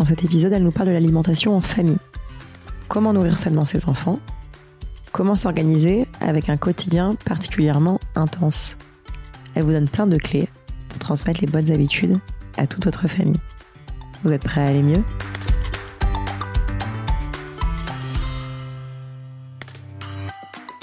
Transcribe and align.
Dans 0.00 0.06
cet 0.06 0.24
épisode, 0.24 0.54
elle 0.54 0.62
nous 0.62 0.70
parle 0.70 0.88
de 0.88 0.94
l'alimentation 0.94 1.54
en 1.54 1.60
famille. 1.60 1.98
Comment 2.88 3.12
nourrir 3.12 3.38
sainement 3.38 3.66
ses 3.66 3.86
enfants 3.86 4.18
Comment 5.12 5.34
s'organiser 5.34 6.06
avec 6.22 6.48
un 6.48 6.56
quotidien 6.56 7.16
particulièrement 7.26 8.00
intense 8.14 8.78
Elle 9.54 9.64
vous 9.64 9.72
donne 9.72 9.90
plein 9.90 10.06
de 10.06 10.16
clés 10.16 10.48
pour 10.88 11.00
transmettre 11.00 11.42
les 11.42 11.48
bonnes 11.48 11.70
habitudes 11.70 12.18
à 12.56 12.66
toute 12.66 12.82
votre 12.86 13.08
famille. 13.08 13.36
Vous 14.24 14.32
êtes 14.32 14.42
prêts 14.42 14.62
à 14.62 14.68
aller 14.68 14.82
mieux? 14.82 15.04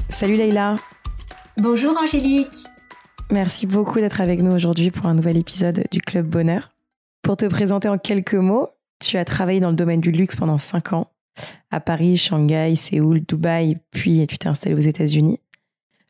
Salut 0.10 0.36
Leïla 0.36 0.76
Bonjour 1.58 1.98
Angélique 2.00 2.68
Merci 3.32 3.66
beaucoup 3.66 3.98
d'être 3.98 4.22
avec 4.22 4.44
nous 4.44 4.52
aujourd'hui 4.52 4.92
pour 4.92 5.08
un 5.08 5.16
nouvel 5.16 5.38
épisode 5.38 5.86
du 5.90 6.02
Club 6.02 6.28
Bonheur. 6.28 6.70
Pour 7.24 7.36
te 7.36 7.48
présenter 7.48 7.90
en 7.90 7.98
quelques 7.98 8.36
mots, 8.36 8.70
tu 9.00 9.18
as 9.18 9.26
travaillé 9.26 9.60
dans 9.60 9.70
le 9.70 9.76
domaine 9.76 10.02
du 10.02 10.12
luxe 10.12 10.36
pendant 10.36 10.58
5 10.58 10.94
ans, 10.94 11.12
à 11.70 11.80
Paris, 11.80 12.18
Shanghai, 12.18 12.76
Séoul, 12.76 13.22
Dubaï, 13.22 13.78
puis 13.92 14.26
tu 14.28 14.38
t'es 14.38 14.48
installée 14.48 14.76
aux 14.76 14.80
États-Unis. 14.80 15.40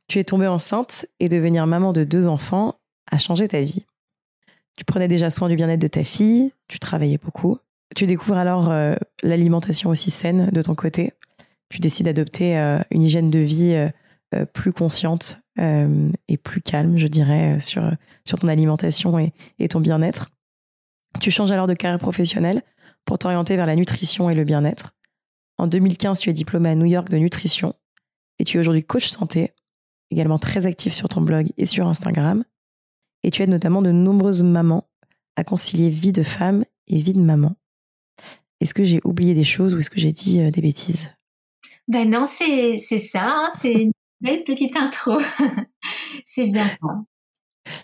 Tu 0.07 0.19
es 0.19 0.23
tombée 0.23 0.47
enceinte 0.47 1.05
et 1.19 1.27
devenir 1.27 1.67
maman 1.67 1.91
de 1.91 2.03
deux 2.03 2.27
enfants 2.27 2.75
a 3.11 3.17
changé 3.17 3.47
ta 3.47 3.61
vie. 3.61 3.85
Tu 4.77 4.85
prenais 4.85 5.07
déjà 5.07 5.29
soin 5.29 5.49
du 5.49 5.55
bien-être 5.55 5.81
de 5.81 5.87
ta 5.87 6.03
fille, 6.03 6.53
tu 6.67 6.79
travaillais 6.79 7.17
beaucoup. 7.17 7.57
Tu 7.95 8.05
découvres 8.05 8.37
alors 8.37 8.69
euh, 8.69 8.95
l'alimentation 9.23 9.89
aussi 9.89 10.11
saine 10.11 10.49
de 10.51 10.61
ton 10.61 10.75
côté. 10.75 11.13
Tu 11.69 11.79
décides 11.79 12.05
d'adopter 12.05 12.57
euh, 12.57 12.79
une 12.91 13.03
hygiène 13.03 13.31
de 13.31 13.39
vie 13.39 13.73
euh, 14.33 14.45
plus 14.45 14.71
consciente 14.73 15.39
et 15.59 16.37
plus 16.37 16.61
calme, 16.61 16.99
je 16.99 17.07
dirais, 17.07 17.59
sur, 17.59 17.91
sur 18.25 18.37
ton 18.37 18.47
alimentation 18.47 19.17
et, 19.17 19.33
et 19.57 19.67
ton 19.67 19.79
bien-être. 19.79 20.29
Tu 21.19 21.31
changes 21.31 21.51
alors 21.51 21.65
de 21.65 21.73
carrière 21.73 21.97
professionnelle 21.97 22.61
pour 23.07 23.17
t'orienter 23.17 23.55
vers 23.55 23.65
la 23.65 23.75
nutrition 23.75 24.29
et 24.29 24.35
le 24.35 24.43
bien-être. 24.43 24.93
En 25.57 25.65
2015, 25.65 26.19
tu 26.19 26.29
es 26.29 26.33
diplômé 26.33 26.69
à 26.69 26.75
New 26.75 26.85
York 26.85 27.09
de 27.09 27.17
nutrition 27.17 27.73
et 28.37 28.43
tu 28.43 28.57
es 28.57 28.59
aujourd'hui 28.59 28.83
coach 28.83 29.07
santé, 29.07 29.53
également 30.11 30.37
très 30.37 30.67
actif 30.67 30.93
sur 30.93 31.09
ton 31.09 31.21
blog 31.21 31.47
et 31.57 31.65
sur 31.65 31.87
Instagram. 31.87 32.43
Et 33.23 33.31
tu 33.31 33.41
aides 33.41 33.49
notamment 33.49 33.81
de 33.81 33.91
nombreuses 33.91 34.43
mamans 34.43 34.87
à 35.37 35.43
concilier 35.43 35.89
vie 35.89 36.11
de 36.11 36.21
femme 36.21 36.65
et 36.87 36.99
vie 36.99 37.13
de 37.13 37.21
maman. 37.21 37.55
Est-ce 38.59 38.73
que 38.73 38.83
j'ai 38.83 38.99
oublié 39.05 39.33
des 39.33 39.43
choses 39.43 39.73
ou 39.73 39.79
est-ce 39.79 39.89
que 39.89 39.99
j'ai 39.99 40.11
dit 40.11 40.41
euh, 40.41 40.51
des 40.51 40.61
bêtises? 40.61 41.07
Ben 41.87 42.09
non, 42.09 42.25
c'est 42.27 42.77
ça, 42.99 43.23
hein, 43.23 43.49
c'est 43.59 43.71
une 43.71 43.91
belle 44.19 44.43
petite 44.43 44.75
intro. 44.75 45.19
c'est 46.25 46.47
bien 46.47 46.67
ça. 46.67 46.77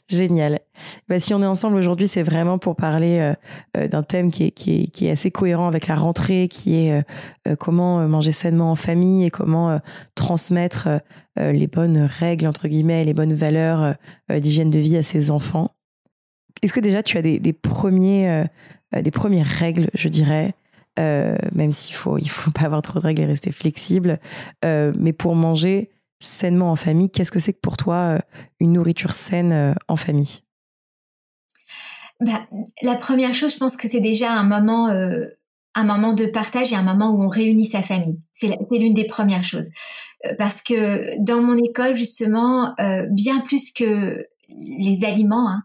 Génial. 0.07 0.59
Bah, 1.07 1.19
si 1.19 1.33
on 1.33 1.41
est 1.41 1.45
ensemble 1.45 1.77
aujourd'hui, 1.77 2.07
c'est 2.07 2.23
vraiment 2.23 2.57
pour 2.57 2.75
parler 2.75 3.19
euh, 3.19 3.33
euh, 3.77 3.87
d'un 3.87 4.03
thème 4.03 4.31
qui 4.31 4.45
est, 4.45 4.51
qui, 4.51 4.83
est, 4.83 4.87
qui 4.87 5.07
est, 5.07 5.11
assez 5.11 5.31
cohérent 5.31 5.67
avec 5.67 5.87
la 5.87 5.95
rentrée, 5.95 6.47
qui 6.49 6.75
est 6.75 7.03
euh, 7.47 7.55
comment 7.55 8.07
manger 8.07 8.31
sainement 8.31 8.71
en 8.71 8.75
famille 8.75 9.25
et 9.25 9.29
comment 9.29 9.79
transmettre 10.15 10.87
les 11.37 11.67
bonnes 11.67 11.97
règles, 11.97 12.47
entre 12.47 12.67
guillemets, 12.67 13.03
les 13.03 13.13
bonnes 13.13 13.33
valeurs 13.33 13.95
d'hygiène 14.29 14.69
de 14.69 14.79
vie 14.79 14.97
à 14.97 15.03
ses 15.03 15.31
enfants. 15.31 15.71
Est-ce 16.61 16.73
que 16.73 16.79
déjà 16.79 17.01
tu 17.01 17.17
as 17.17 17.21
des, 17.21 17.39
des 17.39 17.53
premiers, 17.53 18.45
des 18.95 19.11
premières 19.11 19.47
règles, 19.47 19.89
je 19.93 20.09
dirais, 20.09 20.53
même 20.97 21.71
s'il 21.71 21.95
faut, 21.95 22.17
il 22.17 22.29
faut 22.29 22.51
pas 22.55 22.65
avoir 22.65 22.81
trop 22.81 22.99
de 22.99 23.05
règles 23.05 23.23
et 23.23 23.25
rester 23.25 23.51
flexible, 23.51 24.19
mais 24.63 25.13
pour 25.13 25.35
manger 25.35 25.92
sainement 26.25 26.71
en 26.71 26.75
famille. 26.75 27.09
Qu'est-ce 27.09 27.31
que 27.31 27.39
c'est 27.39 27.53
que 27.53 27.59
pour 27.59 27.77
toi 27.77 27.95
euh, 27.95 28.19
une 28.59 28.73
nourriture 28.73 29.13
saine 29.13 29.51
euh, 29.51 29.73
en 29.87 29.95
famille? 29.95 30.41
Bah, 32.19 32.47
La 32.81 32.95
première 32.95 33.33
chose, 33.33 33.53
je 33.53 33.57
pense 33.57 33.77
que 33.77 33.87
c'est 33.87 33.99
déjà 33.99 34.31
un 34.31 34.43
moment, 34.43 34.89
euh, 34.89 35.25
un 35.75 35.83
moment 35.83 36.13
de 36.13 36.25
partage 36.25 36.71
et 36.71 36.75
un 36.75 36.83
moment 36.83 37.11
où 37.11 37.23
on 37.23 37.27
réunit 37.27 37.65
sa 37.65 37.81
famille. 37.81 38.21
C'est 38.31 38.57
l'une 38.71 38.93
des 38.93 39.05
premières 39.05 39.43
choses. 39.43 39.69
Parce 40.37 40.61
que 40.61 41.21
dans 41.21 41.41
mon 41.41 41.57
école, 41.57 41.97
justement, 41.97 42.73
bien 43.09 43.41
plus 43.41 43.73
que 43.73 44.25
les 44.47 45.03
aliments, 45.03 45.49
hein, 45.49 45.63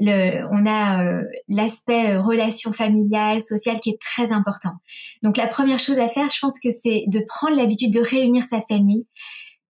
on 0.00 0.66
a 0.66 1.22
l'aspect 1.46 2.16
relation 2.16 2.72
familiale, 2.72 3.40
sociale 3.40 3.78
qui 3.78 3.90
est 3.90 4.00
très 4.00 4.32
important. 4.32 4.72
Donc 5.22 5.36
la 5.36 5.46
première 5.46 5.78
chose 5.78 5.98
à 5.98 6.08
faire, 6.08 6.28
je 6.28 6.40
pense 6.40 6.58
que 6.58 6.70
c'est 6.70 7.04
de 7.06 7.20
prendre 7.28 7.56
l'habitude 7.56 7.92
de 7.92 8.00
réunir 8.00 8.42
sa 8.50 8.60
famille 8.62 9.06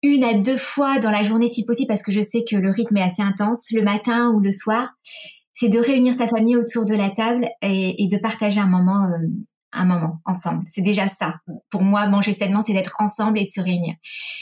une 0.03 0.23
à 0.23 0.33
deux 0.33 0.57
fois 0.57 0.99
dans 0.99 1.09
la 1.09 1.23
journée 1.23 1.47
si 1.47 1.65
possible, 1.65 1.87
parce 1.87 2.03
que 2.03 2.11
je 2.11 2.19
sais 2.19 2.43
que 2.43 2.57
le 2.57 2.69
rythme 2.69 2.97
est 2.97 3.01
assez 3.01 3.21
intense, 3.21 3.71
le 3.71 3.81
matin 3.81 4.31
ou 4.31 4.39
le 4.39 4.51
soir, 4.51 4.89
c'est 5.53 5.69
de 5.69 5.79
réunir 5.79 6.13
sa 6.13 6.27
famille 6.27 6.57
autour 6.57 6.85
de 6.85 6.93
la 6.93 7.09
table 7.09 7.47
et, 7.61 8.07
de 8.11 8.17
partager 8.17 8.59
un 8.59 8.67
moment, 8.67 9.05
euh, 9.05 9.27
un 9.71 9.85
moment 9.85 10.19
ensemble. 10.25 10.63
C'est 10.65 10.81
déjà 10.81 11.07
ça. 11.07 11.35
Pour 11.69 11.81
moi, 11.81 12.07
manger 12.07 12.33
sainement, 12.33 12.61
c'est 12.61 12.73
d'être 12.73 12.95
ensemble 12.99 13.39
et 13.39 13.43
de 13.43 13.49
se 13.49 13.61
réunir. 13.61 13.95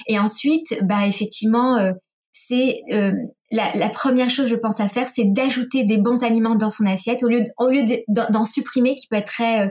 Et 0.07 0.17
ensuite, 0.17 0.79
bah 0.83 1.05
effectivement, 1.05 1.77
euh, 1.77 1.93
c'est 2.31 2.81
euh, 2.91 3.13
la, 3.51 3.89
première 3.89 4.29
chose, 4.29 4.47
je 4.47 4.55
pense, 4.55 4.79
à 4.79 4.87
faire, 4.87 5.09
c'est 5.09 5.25
d'ajouter 5.25 5.83
des 5.83 5.97
bons 5.97 6.23
aliments 6.23 6.55
dans 6.55 6.69
son 6.69 6.85
assiette 6.85 7.23
au 7.23 7.27
lieu 7.27 7.43
au 7.57 7.67
lieu 7.67 7.83
d'en 8.07 8.43
supprimer, 8.43 8.95
qui 8.95 9.07
peut 9.07 9.17
être 9.17 9.27
très 9.27 9.67
euh, 9.67 9.69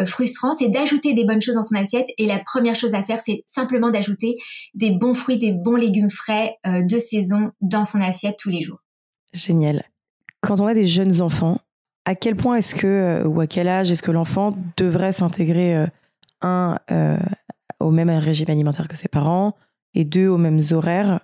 euh, 0.00 0.06
frustrant, 0.06 0.52
c'est 0.52 0.68
d'ajouter 0.68 1.14
des 1.14 1.24
bonnes 1.24 1.40
choses 1.40 1.54
dans 1.54 1.62
son 1.62 1.76
assiette. 1.76 2.06
Et 2.18 2.26
la 2.26 2.40
première 2.40 2.74
chose 2.74 2.94
à 2.94 3.02
faire, 3.02 3.20
c'est 3.24 3.44
simplement 3.46 3.90
d'ajouter 3.90 4.34
des 4.74 4.90
bons 4.90 5.14
fruits, 5.14 5.38
des 5.38 5.52
bons 5.52 5.76
légumes 5.76 6.10
frais 6.10 6.56
de 6.64 6.98
saison 6.98 7.50
dans 7.60 7.84
son 7.84 8.00
assiette 8.00 8.36
tous 8.38 8.50
les 8.50 8.60
jours. 8.60 8.78
Génial. 9.32 9.84
Quand 10.40 10.60
on 10.60 10.66
a 10.66 10.74
des 10.74 10.86
jeunes 10.86 11.20
enfants, 11.20 11.58
à 12.04 12.14
quel 12.14 12.36
point 12.36 12.56
est-ce 12.56 12.74
que 12.74 13.24
ou 13.26 13.40
à 13.40 13.46
quel 13.46 13.68
âge 13.68 13.90
est-ce 13.90 14.02
que 14.02 14.10
l'enfant 14.10 14.56
devrait 14.76 15.12
s'intégrer 15.12 15.86
un 16.42 16.78
au 17.80 17.90
même 17.90 18.10
régime 18.10 18.50
alimentaire 18.50 18.88
que 18.88 18.96
ses 18.96 19.08
parents 19.08 19.56
et 19.94 20.04
deux 20.04 20.28
aux 20.28 20.38
mêmes 20.38 20.60
horaires 20.72 21.20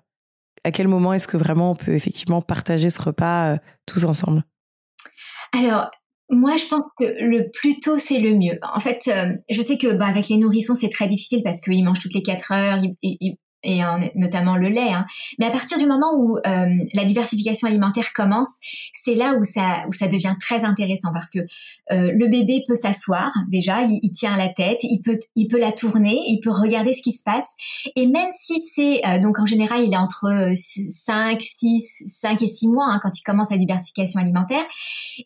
à 0.64 0.70
quel 0.70 0.88
moment 0.88 1.12
est-ce 1.12 1.28
que 1.28 1.36
vraiment 1.36 1.72
on 1.72 1.74
peut 1.74 1.92
effectivement 1.92 2.42
partager 2.42 2.90
ce 2.90 3.00
repas 3.00 3.54
euh, 3.54 3.56
tous 3.86 4.04
ensemble? 4.04 4.44
Alors, 5.52 5.90
moi, 6.30 6.56
je 6.56 6.66
pense 6.66 6.84
que 6.98 7.04
le 7.04 7.50
plus 7.50 7.76
tôt, 7.76 7.96
c'est 7.96 8.18
le 8.18 8.34
mieux. 8.34 8.58
En 8.74 8.80
fait, 8.80 9.00
euh, 9.08 9.34
je 9.50 9.62
sais 9.62 9.78
que 9.78 9.96
bah, 9.96 10.06
avec 10.06 10.28
les 10.28 10.36
nourrissons, 10.36 10.74
c'est 10.74 10.90
très 10.90 11.08
difficile 11.08 11.42
parce 11.42 11.60
qu'ils 11.60 11.82
mangent 11.84 12.00
toutes 12.00 12.14
les 12.14 12.22
quatre 12.22 12.52
heures, 12.52 12.80
et 13.62 13.80
notamment 14.14 14.56
le 14.56 14.68
lait. 14.68 14.92
Hein. 14.92 15.06
Mais 15.38 15.46
à 15.46 15.50
partir 15.50 15.78
du 15.78 15.86
moment 15.86 16.12
où 16.16 16.36
euh, 16.36 16.66
la 16.94 17.04
diversification 17.04 17.66
alimentaire 17.66 18.12
commence, 18.14 18.50
c'est 18.92 19.14
là 19.14 19.34
où 19.34 19.44
ça, 19.44 19.82
où 19.88 19.92
ça 19.92 20.06
devient 20.06 20.34
très 20.40 20.64
intéressant 20.64 21.10
parce 21.12 21.30
que 21.30 21.40
euh, 21.40 22.12
le 22.12 22.28
bébé 22.28 22.64
peut 22.66 22.74
s'asseoir 22.74 23.32
déjà, 23.48 23.82
il, 23.82 24.12
tient 24.12 24.36
la 24.36 24.48
tête, 24.48 24.78
il 24.82 25.00
peut, 25.00 25.18
il 25.34 25.48
peut 25.48 25.58
la 25.58 25.72
tourner, 25.72 26.18
il 26.26 26.40
peut 26.40 26.50
regarder 26.50 26.92
ce 26.92 27.02
qui 27.02 27.12
se 27.12 27.22
passe. 27.24 27.54
Et 27.96 28.06
même 28.06 28.30
si 28.30 28.60
c'est, 28.74 29.04
euh, 29.06 29.18
donc 29.20 29.38
en 29.38 29.46
général, 29.46 29.84
il 29.84 29.92
est 29.92 29.96
entre 29.96 30.52
5, 30.54 31.40
6, 31.40 32.04
5 32.06 32.42
et 32.42 32.46
6 32.46 32.68
mois 32.68 32.86
hein, 32.88 33.00
quand 33.02 33.18
il 33.18 33.22
commence 33.22 33.50
la 33.50 33.58
diversification 33.58 34.20
alimentaire. 34.20 34.64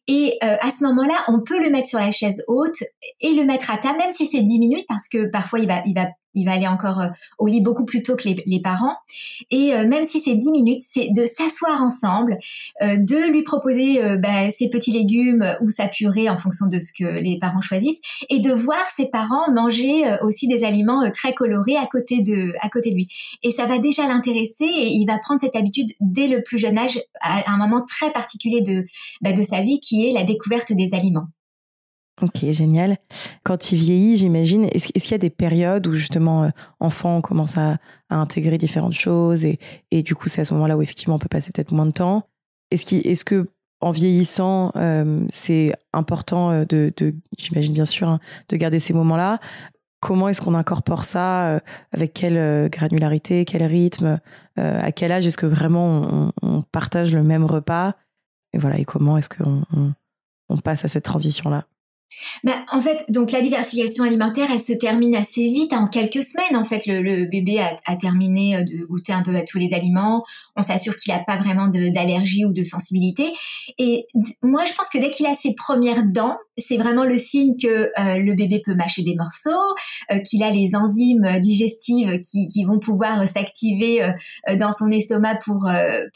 Et 0.08 0.38
à 0.40 0.70
ce 0.70 0.84
moment-là, 0.84 1.24
on 1.28 1.40
peut 1.40 1.62
le 1.62 1.70
mettre 1.70 1.88
sur 1.88 1.98
la 1.98 2.10
chaise 2.10 2.42
haute 2.48 2.82
et 3.20 3.34
le 3.34 3.44
mettre 3.44 3.70
à 3.70 3.78
table, 3.78 3.98
même 3.98 4.12
si 4.12 4.26
c'est 4.26 4.42
10 4.42 4.58
minutes 4.58 4.86
parce 4.88 5.08
que 5.08 5.30
parfois 5.30 5.58
il 5.58 5.68
va, 5.68 5.82
il 5.86 5.94
va 5.94 6.08
il 6.34 6.44
va 6.44 6.52
aller 6.52 6.66
encore 6.66 7.00
euh, 7.00 7.08
au 7.38 7.46
lit 7.46 7.60
beaucoup 7.60 7.84
plus 7.84 8.02
tôt 8.02 8.16
que 8.16 8.28
les, 8.28 8.60
parents. 8.62 8.96
Et 9.50 9.74
euh, 9.74 9.86
même 9.86 10.04
si 10.04 10.20
c'est 10.20 10.34
10 10.34 10.50
minutes, 10.50 10.80
c'est 10.80 11.08
de 11.10 11.24
s'asseoir 11.24 11.82
ensemble, 11.82 12.38
euh, 12.82 12.96
de 12.96 13.30
lui 13.30 13.42
proposer 13.42 14.00
bah, 14.18 14.50
ses 14.50 14.70
petits 14.70 14.92
légumes 14.92 15.56
ou 15.60 15.70
sa 15.70 15.88
purée 15.88 16.28
en 16.28 16.36
fonction 16.36 16.66
de 16.66 16.78
ce 16.78 16.92
que 16.92 17.20
les 17.20 17.38
parents 17.38 17.60
choisissent, 17.60 18.00
et 18.30 18.38
de 18.38 18.52
voir 18.52 18.84
ses 18.94 19.08
parents 19.08 19.50
manger 19.52 20.04
aussi 20.22 20.46
des 20.46 20.64
aliments 20.64 21.10
très 21.10 21.34
colorés 21.34 21.76
à 21.76 21.86
côté 21.86 22.20
de 22.20 22.52
à 22.60 22.68
côté 22.68 22.90
de 22.90 22.96
lui. 22.96 23.08
Et 23.42 23.50
ça 23.50 23.66
va 23.66 23.78
déjà 23.78 24.06
l'intéresser 24.06 24.64
et 24.64 24.88
il 24.88 25.06
va 25.06 25.18
prendre 25.18 25.40
cette 25.40 25.56
habitude 25.56 25.90
dès 26.00 26.28
le 26.28 26.42
plus 26.42 26.58
jeune 26.58 26.78
âge 26.78 27.00
à 27.20 27.50
un 27.50 27.56
moment 27.56 27.84
très 27.84 28.10
particulier 28.12 28.60
de 28.60 28.86
bah, 29.20 29.32
de 29.32 29.42
sa 29.42 29.62
vie 29.62 29.80
qui 29.80 30.08
est 30.08 30.12
la 30.12 30.24
découverte 30.24 30.72
des 30.72 30.94
aliments. 30.94 31.26
Ok, 32.22 32.44
génial. 32.52 32.98
Quand 33.42 33.72
il 33.72 33.78
vieillit, 33.78 34.16
j'imagine, 34.16 34.68
est-ce, 34.72 34.92
qu'il 34.92 35.10
y 35.10 35.14
a 35.14 35.18
des 35.18 35.28
périodes 35.28 35.88
où 35.88 35.94
justement, 35.94 36.44
euh, 36.44 36.48
enfant, 36.78 37.20
commence 37.20 37.58
à, 37.58 37.78
intégrer 38.10 38.58
différentes 38.58 38.92
choses 38.92 39.44
et, 39.44 40.02
du 40.02 40.14
coup, 40.14 40.28
c'est 40.28 40.42
à 40.42 40.44
ce 40.44 40.52
moment-là 40.54 40.76
où 40.76 40.82
effectivement 40.82 41.14
on 41.14 41.18
peut 41.18 41.28
passer 41.30 41.50
peut-être 41.50 41.72
moins 41.72 41.86
de 41.86 41.92
temps? 41.92 42.28
Est-ce, 42.70 42.94
est-ce 42.94 43.24
que 43.24 43.48
en 43.80 43.90
vieillissant, 43.90 44.70
c'est 45.30 45.72
important 45.92 46.64
de, 46.68 46.92
j'imagine 47.38 47.72
bien 47.72 47.86
sûr, 47.86 48.08
hein, 48.08 48.20
de 48.50 48.56
garder 48.56 48.78
ces 48.78 48.92
moments-là? 48.92 49.40
Comment 50.00 50.28
est-ce 50.28 50.42
qu'on 50.42 50.54
incorpore 50.54 51.04
ça 51.06 51.60
Avec 51.90 52.12
quelle 52.12 52.68
granularité, 52.68 53.46
quel 53.46 53.64
rythme 53.64 54.20
À 54.56 54.92
quel 54.92 55.10
âge 55.10 55.26
est-ce 55.26 55.38
que 55.38 55.46
vraiment 55.46 56.30
on, 56.42 56.62
partage 56.62 57.14
le 57.14 57.22
même 57.22 57.46
repas? 57.46 57.94
Et 58.52 58.58
voilà, 58.58 58.78
et 58.78 58.84
comment 58.84 59.16
est-ce 59.16 59.30
qu'on 59.30 59.62
on 60.50 60.58
passe 60.58 60.84
à 60.84 60.88
cette 60.88 61.04
transition-là? 61.04 61.64
Bah, 62.44 62.64
en 62.70 62.80
fait, 62.80 63.04
donc 63.08 63.30
la 63.30 63.40
diversification 63.40 64.04
alimentaire, 64.04 64.48
elle 64.52 64.60
se 64.60 64.72
termine 64.72 65.14
assez 65.14 65.48
vite, 65.48 65.72
en 65.72 65.86
quelques 65.86 66.24
semaines. 66.24 66.56
En 66.56 66.64
fait, 66.64 66.82
le, 66.86 67.28
bébé 67.30 67.60
a, 67.60 67.96
terminé 67.96 68.56
euh, 68.56 68.64
de 68.64 68.84
goûter 68.84 69.12
un 69.12 69.22
peu 69.22 69.34
à 69.34 69.42
tous 69.42 69.58
les 69.58 69.74
aliments. 69.74 70.24
On 70.56 70.62
s'assure 70.62 70.96
qu'il 70.96 71.12
n'a 71.12 71.20
pas 71.20 71.36
vraiment 71.36 71.68
d'allergie 71.68 72.44
ou 72.44 72.52
de 72.52 72.64
sensibilité. 72.64 73.32
Et 73.78 74.06
moi, 74.42 74.64
je 74.64 74.72
pense 74.74 74.88
que 74.88 74.98
dès 74.98 75.10
qu'il 75.10 75.26
a 75.26 75.34
ses 75.34 75.54
premières 75.54 76.04
dents, 76.04 76.36
c'est 76.58 76.76
vraiment 76.76 77.04
le 77.04 77.16
signe 77.16 77.54
que 77.60 77.68
euh, 77.68 78.18
le 78.18 78.34
bébé 78.34 78.60
peut 78.64 78.74
mâcher 78.74 79.02
des 79.02 79.14
morceaux, 79.14 79.50
euh, 80.10 80.18
qu'il 80.18 80.42
a 80.42 80.50
les 80.50 80.74
enzymes 80.74 81.40
digestives 81.40 82.20
qui, 82.20 82.64
vont 82.64 82.78
pouvoir 82.78 83.26
s'activer 83.26 84.12
dans 84.58 84.70
son 84.70 84.88
estomac 84.90 85.40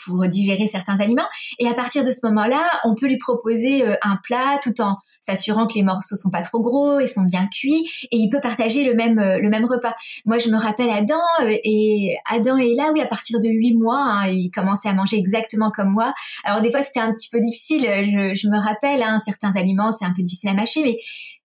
pour 0.04 0.28
digérer 0.28 0.66
certains 0.66 1.00
aliments. 1.00 1.26
Et 1.58 1.66
à 1.66 1.74
partir 1.74 2.04
de 2.04 2.10
ce 2.12 2.24
moment-là, 2.26 2.62
on 2.84 2.94
peut 2.94 3.06
lui 3.06 3.18
proposer 3.18 3.84
un 4.02 4.16
plat 4.22 4.60
tout 4.62 4.80
en 4.80 4.96
s'assurant 5.26 5.66
que 5.66 5.74
les 5.74 5.82
morceaux 5.82 6.16
sont 6.16 6.30
pas 6.30 6.42
trop 6.42 6.60
gros 6.60 6.98
et 6.98 7.06
sont 7.06 7.22
bien 7.22 7.46
cuits 7.48 7.88
et 8.10 8.16
il 8.16 8.28
peut 8.28 8.40
partager 8.40 8.84
le 8.84 8.94
même 8.94 9.18
euh, 9.18 9.38
le 9.38 9.50
même 9.50 9.64
repas. 9.64 9.94
Moi, 10.24 10.38
je 10.38 10.48
me 10.48 10.56
rappelle 10.56 10.90
Adam 10.90 11.20
euh, 11.42 11.56
et 11.64 12.16
Adam 12.30 12.56
est 12.56 12.74
là, 12.74 12.90
oui, 12.92 13.00
à 13.00 13.06
partir 13.06 13.38
de 13.38 13.48
huit 13.48 13.74
mois, 13.74 14.00
hein, 14.00 14.28
il 14.28 14.50
commençait 14.50 14.88
à 14.88 14.94
manger 14.94 15.16
exactement 15.16 15.70
comme 15.70 15.90
moi. 15.90 16.14
Alors 16.44 16.60
des 16.60 16.70
fois, 16.70 16.82
c'était 16.82 17.00
un 17.00 17.12
petit 17.12 17.28
peu 17.28 17.40
difficile. 17.40 17.82
Je, 17.82 18.34
je 18.34 18.48
me 18.48 18.58
rappelle, 18.58 19.02
hein, 19.02 19.18
certains 19.18 19.52
aliments, 19.56 19.90
c'est 19.92 20.04
un 20.04 20.12
peu 20.14 20.22
difficile 20.22 20.50
à 20.50 20.54
mâcher, 20.54 20.82
mais 20.82 20.98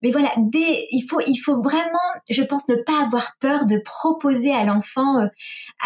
mais 0.03 0.09
voilà, 0.11 0.31
dès, 0.37 0.87
il 0.91 1.01
faut, 1.07 1.19
il 1.27 1.37
faut 1.37 1.61
vraiment, 1.61 1.99
je 2.29 2.41
pense, 2.41 2.67
ne 2.67 2.75
pas 2.75 3.03
avoir 3.03 3.35
peur 3.39 3.65
de 3.65 3.77
proposer 3.77 4.51
à 4.51 4.63
l'enfant 4.63 5.19
euh, 5.19 5.27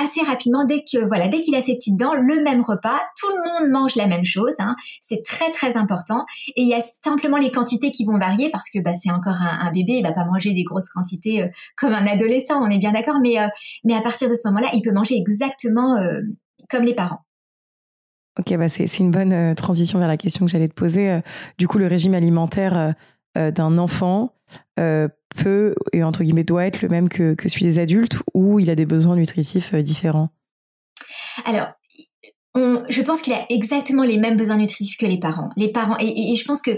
assez 0.02 0.22
rapidement 0.22 0.64
dès 0.64 0.84
que, 0.90 1.06
voilà, 1.06 1.28
dès 1.28 1.42
qu'il 1.42 1.54
a 1.56 1.62
ses 1.62 1.76
petites 1.76 1.98
dents, 1.98 2.14
le 2.14 2.42
même 2.42 2.62
repas. 2.62 3.02
Tout 3.20 3.28
le 3.28 3.66
monde 3.66 3.72
mange 3.72 3.96
la 3.96 4.08
même 4.08 4.24
chose. 4.24 4.54
Hein, 4.60 4.76
c'est 5.02 5.22
très 5.24 5.52
très 5.52 5.76
important. 5.76 6.26
Et 6.56 6.62
il 6.62 6.68
y 6.70 6.74
a 6.74 6.82
simplement 7.04 7.38
les 7.38 7.52
quantités 7.52 7.85
qui 7.92 8.06
vont 8.06 8.18
varier 8.18 8.50
parce 8.50 8.70
que 8.74 8.80
bah, 8.82 8.94
c'est 8.94 9.12
encore 9.12 9.36
un, 9.40 9.72
bébé, 9.72 9.94
il 9.94 10.04
va 10.04 10.14
pas 10.14 10.26
manger 10.26 10.54
des 10.54 10.64
grosses 10.64 10.90
quantités 10.90 11.44
euh, 11.44 11.48
comme 11.78 11.94
un 11.94 12.06
adolescent. 12.06 12.62
On 12.62 12.70
est 12.70 12.80
bien 12.80 12.92
d'accord. 12.92 13.20
Mais 13.22 13.40
euh, 13.40 13.48
mais 13.84 13.96
à 13.96 14.02
partir 14.02 14.30
de 14.30 14.36
ce 14.36 14.48
moment-là, 14.50 14.70
il 14.74 14.82
peut 14.82 14.92
manger 14.92 15.16
exactement 15.16 15.98
comme 16.70 16.84
les 16.84 16.96
parents. 16.96 17.20
Ok, 18.38 18.54
bah 18.58 18.68
c'est 18.68 19.00
une 19.00 19.12
bonne 19.12 19.56
transition 19.56 20.00
vers 20.00 20.08
la 20.08 20.18
question 20.18 20.46
que 20.46 20.52
j'allais 20.52 20.68
te 20.68 20.74
poser. 20.74 21.22
Du 21.58 21.68
coup, 21.68 21.78
le 21.78 21.88
régime 21.88 22.14
alimentaire 22.14 22.94
euh, 23.38 23.52
d'un 23.52 23.78
enfant 23.78 24.34
euh, 24.80 25.10
peut, 25.36 25.76
et 25.92 26.04
entre 26.04 26.24
guillemets, 26.24 26.46
doit 26.46 26.66
être 26.66 26.82
le 26.82 26.88
même 26.88 27.10
que, 27.10 27.34
que 27.34 27.50
celui 27.50 27.66
des 27.66 27.80
adultes 27.80 28.18
ou 28.34 28.60
il 28.60 28.70
a 28.70 28.76
des 28.76 28.86
besoins 28.86 29.18
nutritifs 29.18 29.74
euh, 29.74 29.82
différents? 29.82 30.30
Alors, 31.44 31.68
je 32.56 33.02
pense 33.02 33.22
qu'il 33.22 33.34
a 33.34 33.46
exactement 33.50 34.04
les 34.04 34.18
mêmes 34.18 34.38
besoins 34.38 34.58
nutritifs 34.58 34.98
que 34.98 35.06
les 35.06 35.20
parents. 35.20 35.50
Les 35.58 35.72
parents, 35.72 35.98
et, 36.00 36.36
je 36.36 36.46
pense 36.46 36.62
que 36.62 36.72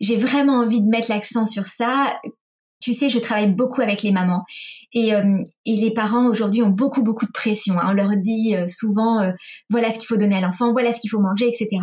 j'ai 0.00 0.16
vraiment 0.16 0.58
envie 0.58 0.80
de 0.80 0.88
mettre 0.88 1.10
l'accent 1.10 1.46
sur 1.46 1.66
ça. 1.66 2.18
Tu 2.80 2.92
sais, 2.92 3.08
je 3.08 3.18
travaille 3.18 3.50
beaucoup 3.50 3.80
avec 3.80 4.02
les 4.02 4.12
mamans 4.12 4.44
et, 4.92 5.12
et 5.64 5.76
les 5.76 5.90
parents 5.92 6.26
aujourd'hui 6.26 6.62
ont 6.62 6.68
beaucoup 6.68 7.02
beaucoup 7.02 7.24
de 7.26 7.32
pression. 7.32 7.78
Hein. 7.78 7.86
On 7.88 7.92
leur 7.92 8.10
dit 8.16 8.54
souvent 8.68 9.32
voilà 9.70 9.90
ce 9.90 9.98
qu'il 9.98 10.06
faut 10.06 10.18
donner 10.18 10.36
à 10.36 10.40
l'enfant, 10.40 10.72
voilà 10.72 10.92
ce 10.92 11.00
qu'il 11.00 11.10
faut 11.10 11.20
manger, 11.20 11.48
etc. 11.48 11.80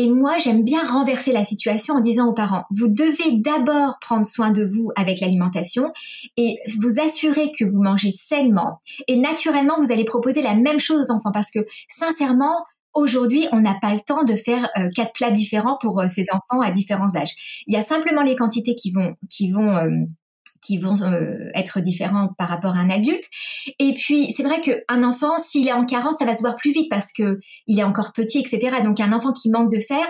Et 0.00 0.08
moi, 0.08 0.38
j'aime 0.38 0.64
bien 0.64 0.82
renverser 0.82 1.30
la 1.30 1.44
situation 1.44 1.96
en 1.96 2.00
disant 2.00 2.28
aux 2.28 2.32
parents, 2.32 2.64
vous 2.70 2.88
devez 2.88 3.32
d'abord 3.32 3.98
prendre 4.00 4.24
soin 4.24 4.50
de 4.50 4.64
vous 4.64 4.90
avec 4.96 5.20
l'alimentation 5.20 5.92
et 6.38 6.56
vous 6.78 6.98
assurer 6.98 7.52
que 7.52 7.66
vous 7.66 7.82
mangez 7.82 8.10
sainement. 8.10 8.78
Et 9.08 9.16
naturellement, 9.16 9.74
vous 9.78 9.92
allez 9.92 10.06
proposer 10.06 10.40
la 10.40 10.54
même 10.54 10.80
chose 10.80 11.10
aux 11.10 11.12
enfants 11.12 11.32
parce 11.32 11.50
que 11.50 11.60
sincèrement, 11.90 12.64
Aujourd'hui, 12.92 13.46
on 13.52 13.60
n'a 13.60 13.76
pas 13.80 13.94
le 13.94 14.00
temps 14.00 14.24
de 14.24 14.34
faire 14.34 14.68
euh, 14.76 14.88
quatre 14.96 15.12
plats 15.12 15.30
différents 15.30 15.78
pour 15.80 16.00
euh, 16.00 16.08
ces 16.08 16.26
enfants 16.32 16.60
à 16.60 16.72
différents 16.72 17.14
âges. 17.14 17.62
Il 17.68 17.74
y 17.74 17.76
a 17.76 17.82
simplement 17.82 18.22
les 18.22 18.34
quantités 18.34 18.74
qui 18.74 18.90
vont 18.90 19.14
qui 19.28 19.52
vont 19.52 19.76
euh, 19.76 19.90
qui 20.62 20.78
vont 20.78 21.00
euh, 21.02 21.48
être 21.54 21.80
différents 21.80 22.28
par 22.38 22.48
rapport 22.48 22.76
à 22.76 22.78
un 22.78 22.90
adulte. 22.90 23.24
Et 23.78 23.94
puis, 23.94 24.32
c'est 24.32 24.42
vrai 24.42 24.60
qu'un 24.60 25.02
enfant, 25.02 25.38
s'il 25.38 25.68
est 25.68 25.72
en 25.72 25.84
carence, 25.84 26.16
ça 26.18 26.24
va 26.24 26.34
se 26.34 26.40
voir 26.40 26.56
plus 26.56 26.72
vite 26.72 26.88
parce 26.90 27.12
que 27.12 27.38
il 27.66 27.78
est 27.78 27.84
encore 27.84 28.12
petit, 28.12 28.38
etc. 28.38 28.82
Donc, 28.84 29.00
un 29.00 29.12
enfant 29.12 29.32
qui 29.32 29.50
manque 29.50 29.70
de 29.70 29.80
fer, 29.80 30.06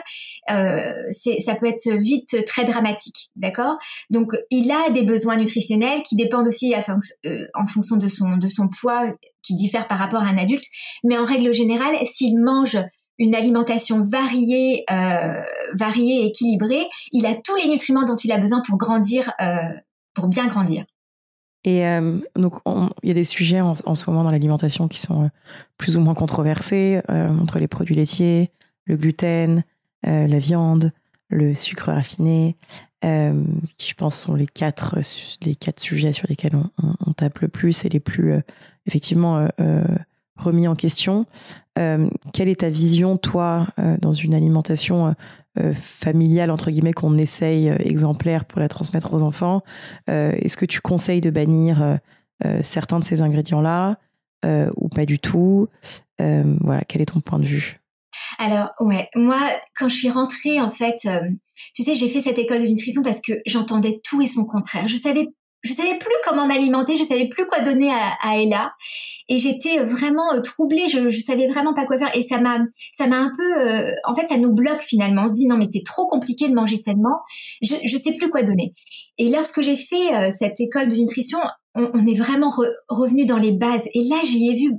euh, 0.51 0.93
ça 1.39 1.55
peut 1.55 1.67
être 1.67 1.89
vite 2.01 2.45
très 2.47 2.65
dramatique, 2.65 3.31
d'accord? 3.37 3.77
Donc, 4.11 4.33
il 4.51 4.71
a 4.71 4.91
des 4.91 5.03
besoins 5.03 5.37
nutritionnels 5.37 6.03
qui 6.03 6.17
dépendent 6.17 6.47
aussi 6.47 6.75
euh, 6.75 7.47
en 7.55 7.67
fonction 7.67 7.97
de 7.97 8.09
son, 8.09 8.37
de 8.37 8.49
son 8.49 8.69
poids 8.69 9.13
qui 9.43 9.55
diffère 9.55 9.89
par 9.89 9.99
rapport 9.99 10.21
à 10.21 10.27
un 10.27 10.39
adulte. 10.39 10.65
Mais 11.05 11.19
en 11.19 11.25
règle 11.25 11.53
générale, 11.53 11.97
s'il 12.05 12.39
mange 12.39 12.77
une 13.21 13.35
alimentation 13.35 14.01
variée, 14.01 14.85
euh, 14.91 15.43
variée 15.75 16.27
équilibrée, 16.27 16.89
il 17.13 17.27
a 17.27 17.35
tous 17.35 17.55
les 17.57 17.69
nutriments 17.69 18.05
dont 18.05 18.17
il 18.17 18.33
a 18.33 18.39
besoin 18.39 18.63
pour 18.67 18.79
grandir 18.79 19.33
euh, 19.41 19.61
pour 20.15 20.29
bien 20.29 20.47
grandir. 20.47 20.85
Et 21.65 21.87
euh, 21.87 22.19
donc, 22.37 22.55
il 23.03 23.09
y 23.09 23.11
a 23.11 23.15
des 23.15 23.25
sujets 23.25 23.61
en, 23.61 23.75
ce 23.75 24.11
moment 24.11 24.25
dans 24.25 24.31
l'alimentation 24.31 24.89
qui 24.89 24.99
sont 24.99 25.25
euh, 25.25 25.29
plus 25.77 25.97
ou 25.97 26.01
moins 26.01 26.15
controversés, 26.15 27.03
euh, 27.11 27.29
entre 27.29 27.59
les 27.59 27.69
produits 27.69 27.95
laitiers, 27.95 28.51
le 28.87 28.97
gluten, 28.97 29.65
la 30.03 30.39
viande, 30.39 30.93
le 31.29 31.55
sucre 31.55 31.93
raffiné, 31.93 32.57
qui 33.03 33.91
je 33.91 33.95
pense 33.95 34.19
sont 34.19 34.35
les 34.35 34.47
quatre, 34.47 34.99
les 35.43 35.55
quatre 35.55 35.79
sujets 35.79 36.13
sur 36.13 36.27
lesquels 36.27 36.57
on, 37.07 37.13
tape 37.13 37.41
le 37.41 37.49
plus 37.49 37.85
et 37.85 37.91
les 37.91 38.01
plus 38.01 38.33
effectivement 38.87 39.47
remis 40.41 40.69
en 40.69 40.75
question. 40.75 41.27
quelle 41.77 42.49
est 42.49 42.61
ta 42.61 42.71
vision, 42.71 43.17
toi, 43.17 43.67
dans 44.01 44.13
une 44.13 44.35
alimentation 44.35 45.15
euh, 45.59 45.73
familiale, 45.75 46.53
entre 46.53 46.71
guillemets, 46.71 46.93
qu'on 46.93 47.19
essaye 47.19 47.71
euh, 47.71 47.77
exemplaire 47.81 48.45
pour 48.45 48.61
la 48.61 48.69
transmettre 48.69 49.13
aux 49.13 49.25
enfants? 49.25 49.65
Euh, 50.09 50.31
est-ce 50.37 50.57
que 50.57 50.65
tu 50.65 50.81
conseilles 50.81 51.21
de 51.21 51.31
bannir 51.31 51.99
certains 52.63 52.99
de 53.01 53.05
ces 53.05 53.21
ingrédients-là 53.21 53.99
ou 54.77 54.89
pas 54.89 55.05
du 55.05 55.19
tout? 55.19 55.69
Voilà, 56.19 56.83
quel 56.89 57.03
est 57.03 57.07
ton 57.13 57.21
point 57.21 57.39
de 57.39 57.45
vue? 57.45 57.81
Alors 58.39 58.71
ouais, 58.81 59.09
moi 59.15 59.39
quand 59.77 59.89
je 59.89 59.95
suis 59.97 60.09
rentrée 60.09 60.59
en 60.59 60.71
fait, 60.71 61.07
tu 61.75 61.83
sais, 61.83 61.95
j'ai 61.95 62.09
fait 62.09 62.23
cette 62.23 62.39
école 62.39 62.63
de 62.63 62.67
nutrition 62.67 63.03
parce 63.03 63.21
que 63.21 63.35
j'entendais 63.45 64.01
tout 64.05 64.23
et 64.23 64.27
son 64.27 64.47
contraire. 64.47 64.89
Je 64.89 64.97
savais 64.97 65.29
je 65.63 65.73
savais 65.73 65.99
plus 65.99 66.15
comment 66.25 66.47
m'alimenter, 66.47 66.97
je 66.97 67.05
savais 67.05 67.29
plus 67.29 67.47
quoi 67.47 67.61
donner 67.61 67.91
à, 67.91 68.13
à 68.21 68.39
Ella, 68.39 68.73
et 69.29 69.39
j'étais 69.39 69.79
vraiment 69.79 70.33
euh, 70.33 70.41
troublée. 70.41 70.89
Je, 70.89 71.11
je 71.11 71.21
savais 71.21 71.49
vraiment 71.49 71.75
pas 71.75 71.87
quoi 71.87 71.99
faire, 71.99 72.15
et 72.17 72.23
ça 72.23 72.41
m'a, 72.41 72.59
ça 72.93 73.07
m'a 73.07 73.19
un 73.19 73.33
peu, 73.37 73.61
euh, 73.61 73.93
en 74.05 74.15
fait, 74.15 74.27
ça 74.27 74.37
nous 74.37 74.53
bloque 74.53 74.83
finalement. 74.83 75.25
On 75.25 75.29
se 75.29 75.35
dit 75.35 75.47
non 75.47 75.57
mais 75.57 75.67
c'est 75.73 75.85
trop 75.85 76.07
compliqué 76.09 76.49
de 76.49 76.55
manger 76.55 76.77
sainement. 76.77 77.19
Je, 77.63 77.75
je 77.85 77.97
sais 77.97 78.15
plus 78.15 78.31
quoi 78.31 78.43
donner. 78.43 78.75
Et 79.19 79.29
lorsque 79.29 79.61
j'ai 79.61 79.77
fait 79.77 80.15
euh, 80.15 80.31
cette 80.37 80.61
école 80.61 80.89
de 80.89 80.97
nutrition, 80.97 81.39
on, 81.75 81.91
on 81.95 82.07
est 82.07 82.19
vraiment 82.19 82.53
revenu 82.89 83.27
dans 83.27 83.39
les 83.39 83.53
bases, 83.53 83.87
et 83.95 84.03
là 84.05 84.17
j'y 84.25 84.49
ai 84.49 84.55
vu 84.55 84.73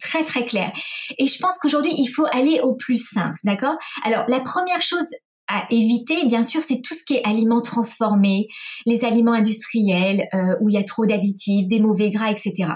très 0.00 0.22
très 0.22 0.44
clair. 0.44 0.70
Et 1.18 1.26
je 1.26 1.38
pense 1.38 1.56
qu'aujourd'hui, 1.56 1.92
il 1.96 2.08
faut 2.08 2.26
aller 2.32 2.60
au 2.62 2.74
plus 2.74 2.98
simple, 2.98 3.38
d'accord? 3.44 3.76
Alors, 4.04 4.24
la 4.28 4.40
première 4.40 4.82
chose 4.82 5.06
à 5.48 5.66
éviter, 5.70 6.26
bien 6.26 6.44
sûr, 6.44 6.62
c'est 6.62 6.80
tout 6.82 6.94
ce 6.94 7.04
qui 7.04 7.14
est 7.14 7.26
aliments 7.26 7.62
transformés, 7.62 8.48
les 8.86 9.04
aliments 9.04 9.32
industriels 9.32 10.28
euh, 10.34 10.56
où 10.60 10.68
il 10.68 10.74
y 10.74 10.78
a 10.78 10.84
trop 10.84 11.06
d'additifs, 11.06 11.66
des 11.66 11.80
mauvais 11.80 12.10
gras, 12.10 12.30
etc. 12.30 12.72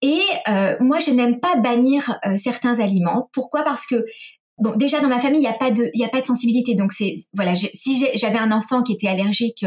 Et 0.00 0.20
euh, 0.48 0.76
moi, 0.80 1.00
je 1.00 1.10
n'aime 1.10 1.40
pas 1.40 1.56
bannir 1.56 2.18
euh, 2.24 2.36
certains 2.36 2.78
aliments. 2.78 3.28
Pourquoi? 3.32 3.64
Parce 3.64 3.84
que 3.84 4.04
bon, 4.58 4.76
déjà 4.76 5.00
dans 5.00 5.08
ma 5.08 5.18
famille, 5.18 5.40
il 5.40 5.48
n'y 5.48 5.48
a 5.48 5.54
pas 5.54 5.72
de, 5.72 5.90
il 5.92 6.00
y 6.00 6.04
a 6.04 6.08
pas 6.08 6.20
de 6.20 6.26
sensibilité. 6.26 6.76
Donc 6.76 6.92
c'est, 6.92 7.14
voilà, 7.34 7.54
si 7.56 8.06
j'avais 8.14 8.38
un 8.38 8.52
enfant 8.52 8.84
qui 8.84 8.92
était 8.92 9.08
allergique 9.08 9.66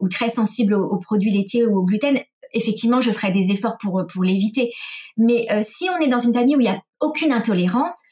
ou 0.00 0.08
très 0.08 0.30
sensible 0.30 0.74
aux, 0.74 0.84
aux, 0.84 0.98
produits 0.98 1.30
laitiers 1.30 1.64
ou 1.64 1.78
au 1.78 1.84
gluten, 1.84 2.18
effectivement, 2.54 3.00
je 3.00 3.12
ferais 3.12 3.30
des 3.30 3.52
efforts 3.52 3.76
pour 3.80 4.04
pour 4.12 4.24
l'éviter. 4.24 4.72
Mais 5.16 5.46
si 5.62 5.88
on 5.90 6.00
est 6.00 6.08
dans 6.08 6.18
une 6.18 6.34
famille 6.34 6.56
où 6.56 6.60
il 6.60 6.64
n'y 6.64 6.70
a 6.70 6.82
aucune 7.00 7.32
intolérance, 7.32 8.02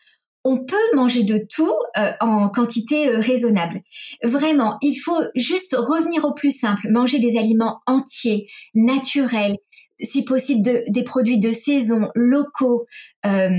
on 0.47 0.59
peut 0.59 0.76
manger 0.95 1.25
de 1.25 1.45
tout 1.50 1.75
euh, 1.99 2.12
en 2.21 2.49
quantité 2.49 3.09
euh, 3.09 3.19
raisonnable. 3.19 3.81
Vraiment, 4.23 4.79
il 4.81 4.95
faut 4.95 5.21
juste 5.35 5.75
revenir 5.76 6.25
au 6.25 6.33
plus 6.33 6.57
simple, 6.57 6.88
manger 6.88 7.19
des 7.19 7.37
aliments 7.37 7.81
entiers, 7.87 8.47
naturels, 8.73 9.57
si 10.00 10.25
possible 10.25 10.62
des 10.87 11.03
produits 11.03 11.38
de 11.38 11.50
saison, 11.50 12.11
locaux, 12.15 12.87
euh, 13.26 13.50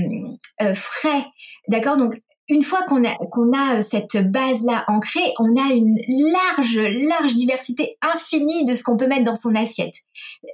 frais. 0.74 1.26
D'accord? 1.68 1.98
Donc 1.98 2.14
une 2.48 2.62
fois 2.62 2.82
qu'on 2.84 3.04
a 3.04 3.14
qu'on 3.32 3.52
a 3.52 3.82
cette 3.82 4.30
base 4.32 4.62
là 4.62 4.84
ancrée, 4.88 5.34
on 5.38 5.56
a 5.56 5.74
une 5.74 5.98
large 6.08 6.80
large 7.06 7.34
diversité 7.34 7.98
infinie 8.00 8.64
de 8.64 8.72
ce 8.72 8.82
qu'on 8.82 8.96
peut 8.96 9.08
mettre 9.08 9.24
dans 9.24 9.34
son 9.34 9.54
assiette. 9.54 9.96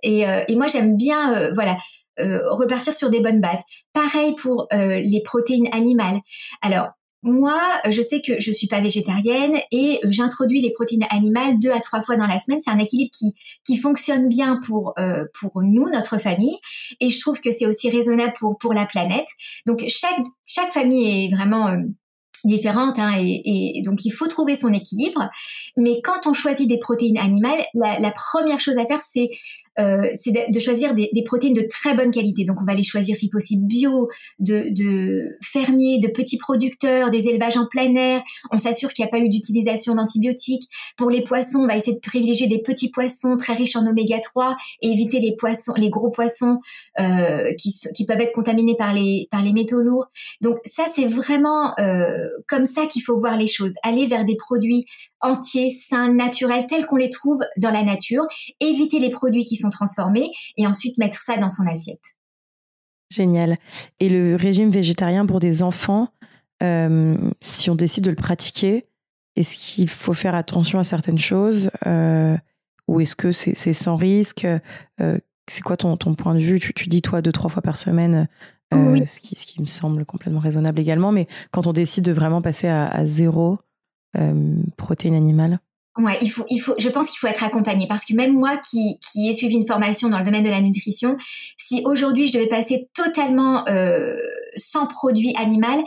Et, 0.02 0.24
moi 0.56 0.66
j'aime 0.66 0.96
bien 0.96 1.52
voilà 1.54 1.76
repartir 2.18 2.94
sur 2.94 3.10
des 3.10 3.20
bonnes 3.20 3.40
bases. 3.40 3.62
Pareil 3.92 4.34
pour 4.34 4.66
euh, 4.72 5.00
les 5.00 5.22
protéines 5.24 5.68
animales. 5.72 6.20
Alors, 6.62 6.88
moi, 7.26 7.58
je 7.88 8.02
sais 8.02 8.20
que 8.20 8.38
je 8.38 8.52
suis 8.52 8.66
pas 8.66 8.80
végétarienne 8.80 9.58
et 9.72 9.98
j'introduis 10.04 10.60
les 10.60 10.72
protéines 10.72 11.06
animales 11.08 11.58
deux 11.58 11.70
à 11.70 11.80
trois 11.80 12.02
fois 12.02 12.16
dans 12.16 12.26
la 12.26 12.38
semaine. 12.38 12.60
C'est 12.60 12.70
un 12.70 12.78
équilibre 12.78 13.10
qui 13.16 13.32
qui 13.64 13.78
fonctionne 13.78 14.28
bien 14.28 14.60
pour 14.66 14.92
euh, 14.98 15.24
pour 15.40 15.62
nous, 15.62 15.88
notre 15.88 16.18
famille, 16.18 16.56
et 17.00 17.08
je 17.08 17.18
trouve 17.20 17.40
que 17.40 17.50
c'est 17.50 17.66
aussi 17.66 17.88
raisonnable 17.88 18.34
pour 18.38 18.58
pour 18.58 18.74
la 18.74 18.84
planète. 18.84 19.26
Donc 19.64 19.82
chaque 19.88 20.20
chaque 20.44 20.70
famille 20.70 21.24
est 21.24 21.34
vraiment 21.34 21.68
euh, 21.68 21.78
différente 22.44 22.98
hein, 22.98 23.12
et, 23.18 23.78
et, 23.78 23.82
donc 23.82 24.04
il 24.04 24.10
faut 24.10 24.26
trouver 24.26 24.54
son 24.54 24.74
équilibre. 24.74 25.30
Mais 25.78 26.02
quand 26.02 26.26
on 26.26 26.34
choisit 26.34 26.68
des 26.68 26.78
protéines 26.78 27.16
animales, 27.16 27.64
la, 27.72 27.98
la 27.98 28.10
première 28.10 28.60
chose 28.60 28.76
à 28.76 28.84
faire 28.84 29.00
c'est 29.00 29.30
euh, 29.78 30.08
c'est 30.14 30.32
de, 30.32 30.58
choisir 30.60 30.94
des, 30.94 31.10
des, 31.12 31.22
protéines 31.24 31.54
de 31.54 31.66
très 31.68 31.94
bonne 31.94 32.10
qualité. 32.10 32.44
Donc 32.44 32.58
on 32.60 32.64
va 32.64 32.74
les 32.74 32.82
choisir 32.82 33.16
si 33.16 33.28
possible 33.28 33.66
bio, 33.66 34.08
de, 34.38 34.72
de 34.74 35.36
fermiers, 35.42 35.98
de 35.98 36.08
petits 36.08 36.38
producteurs, 36.38 37.10
des 37.10 37.28
élevages 37.28 37.56
en 37.56 37.66
plein 37.66 37.94
air. 37.94 38.22
On 38.52 38.58
s'assure 38.58 38.92
qu'il 38.92 39.04
n'y 39.04 39.08
a 39.08 39.10
pas 39.10 39.18
eu 39.18 39.28
d'utilisation 39.28 39.94
d'antibiotiques. 39.94 40.68
Pour 40.96 41.10
les 41.10 41.22
poissons, 41.22 41.60
on 41.60 41.66
va 41.66 41.76
essayer 41.76 41.94
de 41.94 42.00
privilégier 42.00 42.46
des 42.46 42.60
petits 42.60 42.90
poissons 42.90 43.36
très 43.36 43.54
riches 43.54 43.76
en 43.76 43.86
oméga 43.86 44.20
3 44.20 44.56
et 44.82 44.88
éviter 44.88 45.20
les 45.20 45.34
poissons, 45.36 45.72
les 45.76 45.90
gros 45.90 46.10
poissons 46.10 46.58
euh, 47.00 47.52
qui, 47.58 47.74
qui 47.94 48.06
peuvent 48.06 48.20
être 48.20 48.32
contaminés 48.32 48.76
par 48.76 48.92
les 48.92 49.28
par 49.30 49.42
les 49.42 49.52
métaux 49.52 49.80
lourds. 49.80 50.06
Donc 50.40 50.58
ça 50.64 50.84
c'est 50.94 51.06
vraiment 51.06 51.74
euh, 51.78 52.28
comme 52.48 52.66
ça 52.66 52.86
qu'il 52.86 53.02
faut 53.02 53.18
voir 53.18 53.36
les 53.36 53.46
choses. 53.46 53.74
Aller 53.82 54.06
vers 54.06 54.24
des 54.24 54.36
produits 54.36 54.86
entiers, 55.20 55.70
sains, 55.70 56.12
naturels, 56.12 56.66
tels 56.68 56.86
qu'on 56.86 56.96
les 56.96 57.10
trouve 57.10 57.40
dans 57.56 57.70
la 57.70 57.82
nature. 57.82 58.24
Éviter 58.60 58.98
les 58.98 59.10
produits 59.10 59.44
qui 59.44 59.56
sont 59.56 59.63
transformés 59.70 60.30
et 60.56 60.66
ensuite 60.66 60.98
mettre 60.98 61.18
ça 61.18 61.36
dans 61.36 61.48
son 61.48 61.66
assiette. 61.66 62.02
Génial. 63.10 63.56
Et 64.00 64.08
le 64.08 64.36
régime 64.36 64.70
végétarien 64.70 65.26
pour 65.26 65.40
des 65.40 65.62
enfants, 65.62 66.08
euh, 66.62 67.16
si 67.40 67.70
on 67.70 67.74
décide 67.74 68.04
de 68.04 68.10
le 68.10 68.16
pratiquer, 68.16 68.86
est-ce 69.36 69.56
qu'il 69.56 69.88
faut 69.88 70.12
faire 70.12 70.34
attention 70.34 70.78
à 70.78 70.84
certaines 70.84 71.18
choses 71.18 71.70
euh, 71.86 72.36
ou 72.86 73.00
est-ce 73.00 73.16
que 73.16 73.32
c'est 73.32 73.72
sans 73.72 73.96
risque 73.96 74.46
euh, 75.00 75.18
C'est 75.48 75.62
quoi 75.62 75.76
ton, 75.76 75.96
ton, 75.96 76.14
point 76.14 76.34
de 76.34 76.40
vue? 76.40 76.58
Tu, 76.58 76.88
dis 76.88 77.02
toi 77.02 77.22
deux, 77.22 77.32
trois 77.32 77.50
fois 77.50 77.62
par 77.62 77.76
semaine, 77.76 78.28
ce, 78.72 79.20
qui, 79.20 79.36
ce 79.36 79.46
qui 79.46 79.62
me 79.62 79.66
semble 79.66 80.04
complètement 80.04 80.40
raisonnable 80.40 80.80
également, 80.80 81.12
mais 81.12 81.26
quand 81.50 81.66
on 81.66 81.72
décide 81.72 82.04
de 82.04 82.12
vraiment 82.12 82.42
passer 82.42 82.68
à, 82.68 82.86
à 82.86 83.06
zéro 83.06 83.58
protéines 84.76 85.14
animales 85.14 85.58
Ouais, 85.96 86.18
il 86.22 86.28
faut, 86.28 86.44
il 86.48 86.58
faut, 86.58 86.74
je 86.76 86.88
pense 86.88 87.08
qu'il 87.08 87.18
faut 87.18 87.28
être 87.28 87.44
accompagné 87.44 87.86
parce 87.86 88.04
que 88.04 88.14
même 88.14 88.32
moi 88.32 88.56
qui, 88.56 88.98
qui 88.98 89.28
ai 89.28 89.32
suivi 89.32 89.54
une 89.54 89.66
formation 89.66 90.08
dans 90.08 90.18
le 90.18 90.24
domaine 90.24 90.42
de 90.42 90.50
la 90.50 90.60
nutrition, 90.60 91.16
si 91.56 91.82
aujourd'hui 91.84 92.26
je 92.26 92.32
devais 92.32 92.48
passer 92.48 92.88
totalement 92.94 93.64
euh, 93.68 94.16
sans 94.56 94.88
produit 94.88 95.32
animal, 95.36 95.84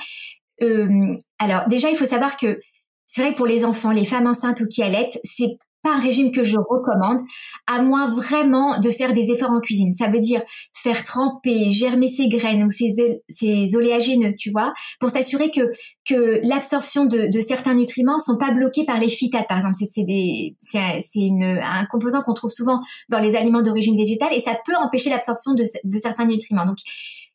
euh, 0.64 1.14
alors 1.40 1.68
déjà 1.68 1.90
il 1.90 1.98
faut 1.98 2.06
savoir 2.06 2.38
que 2.38 2.62
c'est 3.06 3.22
vrai 3.22 3.32
que 3.32 3.38
pour 3.38 3.48
les 3.48 3.66
enfants, 3.66 3.92
les 3.92 4.06
femmes 4.06 4.28
enceintes 4.28 4.62
ou 4.62 4.68
qui 4.68 4.82
allaitent, 4.82 5.20
c'est 5.26 5.58
un 5.86 6.00
régime 6.00 6.32
que 6.32 6.44
je 6.44 6.58
recommande, 6.58 7.20
à 7.66 7.82
moins 7.82 8.10
vraiment 8.10 8.80
de 8.80 8.90
faire 8.92 9.14
des 9.14 9.32
efforts 9.32 9.52
en 9.52 9.60
cuisine. 9.60 9.94
Ça 9.94 10.10
veut 10.10 10.20
dire 10.20 10.42
faire 10.74 11.04
tremper, 11.04 11.72
germer 11.72 12.08
ses 12.08 12.28
graines 12.28 12.64
ou 12.64 12.70
ses, 12.70 13.22
ses 13.30 13.76
oléagineux, 13.76 14.34
tu 14.38 14.52
vois, 14.52 14.74
pour 15.00 15.10
s'assurer 15.10 15.52
que 15.52 15.72
que 16.08 16.40
l'absorption 16.44 17.06
de, 17.06 17.32
de, 17.32 17.40
certains 17.42 17.74
nutriments 17.74 18.20
sont 18.20 18.38
pas 18.38 18.52
bloqués 18.52 18.86
par 18.86 19.00
les 19.00 19.10
phytates, 19.10 19.48
par 19.48 19.58
exemple. 19.58 19.76
C'est 19.78 21.30
un 21.64 21.86
composant 21.86 22.22
qu'on 22.24 22.34
trouve 22.34 22.52
souvent 22.52 22.80
dans 23.10 23.20
les 23.20 23.36
aliments 23.36 23.62
d'origine 23.62 23.98
végétale 23.98 24.34
et 24.34 24.40
ça 24.40 24.58
peut 24.66 24.76
empêcher 24.76 25.10
l'absorption 25.10 25.54
de, 25.54 25.64
de 25.84 25.98
certains 25.98 26.26
nutriments. 26.26 26.66
Donc 26.66 26.78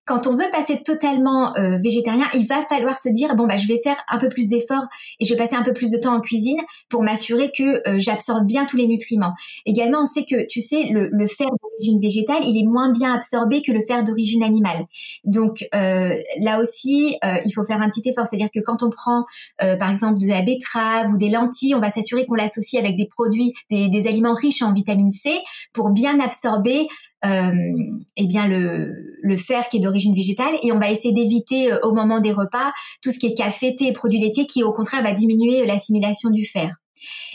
quand 0.04 0.26
on 0.26 0.32
veut 0.32 0.50
passer 0.50 0.82
totalement 0.82 1.56
euh, 1.56 1.78
végétarien, 1.78 2.26
il 2.34 2.46
va 2.46 2.62
falloir 2.62 2.98
se 2.98 3.08
dire 3.08 3.34
bon 3.36 3.46
bah 3.46 3.56
je 3.56 3.68
vais 3.68 3.78
faire 3.82 3.96
un 4.08 4.18
peu 4.18 4.28
plus 4.28 4.48
d'efforts 4.48 4.86
et 5.20 5.24
je 5.24 5.32
vais 5.32 5.38
passer 5.38 5.54
un 5.54 5.62
peu 5.62 5.72
plus 5.72 5.90
de 5.92 5.98
temps 5.98 6.14
en 6.14 6.20
cuisine 6.20 6.58
pour 6.88 7.02
m'assurer 7.02 7.52
que 7.56 7.88
euh, 7.88 8.00
j'absorbe 8.00 8.44
bien 8.46 8.64
tous 8.66 8.76
les 8.76 8.88
nutriments. 8.88 9.34
Également, 9.64 10.02
on 10.02 10.06
sait 10.06 10.24
que 10.24 10.46
tu 10.48 10.60
sais 10.60 10.88
le, 10.90 11.26
fer 11.28 11.46
d'origine 11.62 12.00
végétale, 12.00 12.42
il 12.44 12.60
est 12.60 12.66
moins 12.66 12.90
bien 12.90 13.12
absorbé 13.14 13.62
que 13.62 13.70
le 13.70 13.80
fer 13.86 14.02
d'origine 14.02 14.42
animale. 14.42 14.86
Donc 15.24 15.64
euh, 15.74 16.18
là 16.40 16.60
aussi, 16.60 17.16
il 17.44 17.52
faut 17.52 17.64
faire 17.64 17.80
un 17.80 17.88
petit 17.88 18.08
effort, 18.08 18.26
c'est-à-dire 18.26 18.50
que 18.52 18.60
quand 18.60 18.82
on 18.82 18.90
prend 18.90 19.24
par 19.58 19.90
exemple 19.90 20.18
de 20.18 20.26
la 20.26 20.42
betterave 20.42 21.10
ou 21.12 21.16
des 21.16 21.30
lentilles, 21.30 21.74
on 21.74 21.80
va 21.80 21.90
s'assurer 21.90 22.26
qu'on 22.26 22.34
l'associe 22.34 22.82
avec 22.82 22.96
des 22.96 23.06
produits, 23.06 23.52
des, 23.70 24.06
aliments 24.06 24.34
riches 24.34 24.62
en 24.62 24.72
vitamine 24.72 25.12
C 25.12 25.38
pour 25.72 25.90
bien 25.90 26.18
absorber 26.20 26.88
eh 27.24 28.26
bien 28.26 28.48
le, 28.48 29.12
le 29.22 29.36
fer 29.36 29.68
qui 29.68 29.78
est 29.78 29.80
d'origine 29.80 30.14
végétale 30.14 30.54
et 30.62 30.72
on 30.72 30.78
va 30.78 30.90
essayer 30.90 31.14
d'éviter 31.14 31.72
euh, 31.72 31.78
au 31.82 31.94
moment 31.94 32.20
des 32.20 32.32
repas 32.32 32.72
tout 33.02 33.10
ce 33.10 33.18
qui 33.18 33.26
est 33.26 33.34
café, 33.34 33.74
thé 33.74 33.88
et 33.88 33.92
produits 33.92 34.20
laitiers 34.20 34.46
qui 34.46 34.62
au 34.62 34.72
contraire 34.72 35.02
va 35.02 35.12
diminuer 35.12 35.64
l'assimilation 35.64 36.30
du 36.30 36.44
fer. 36.44 36.74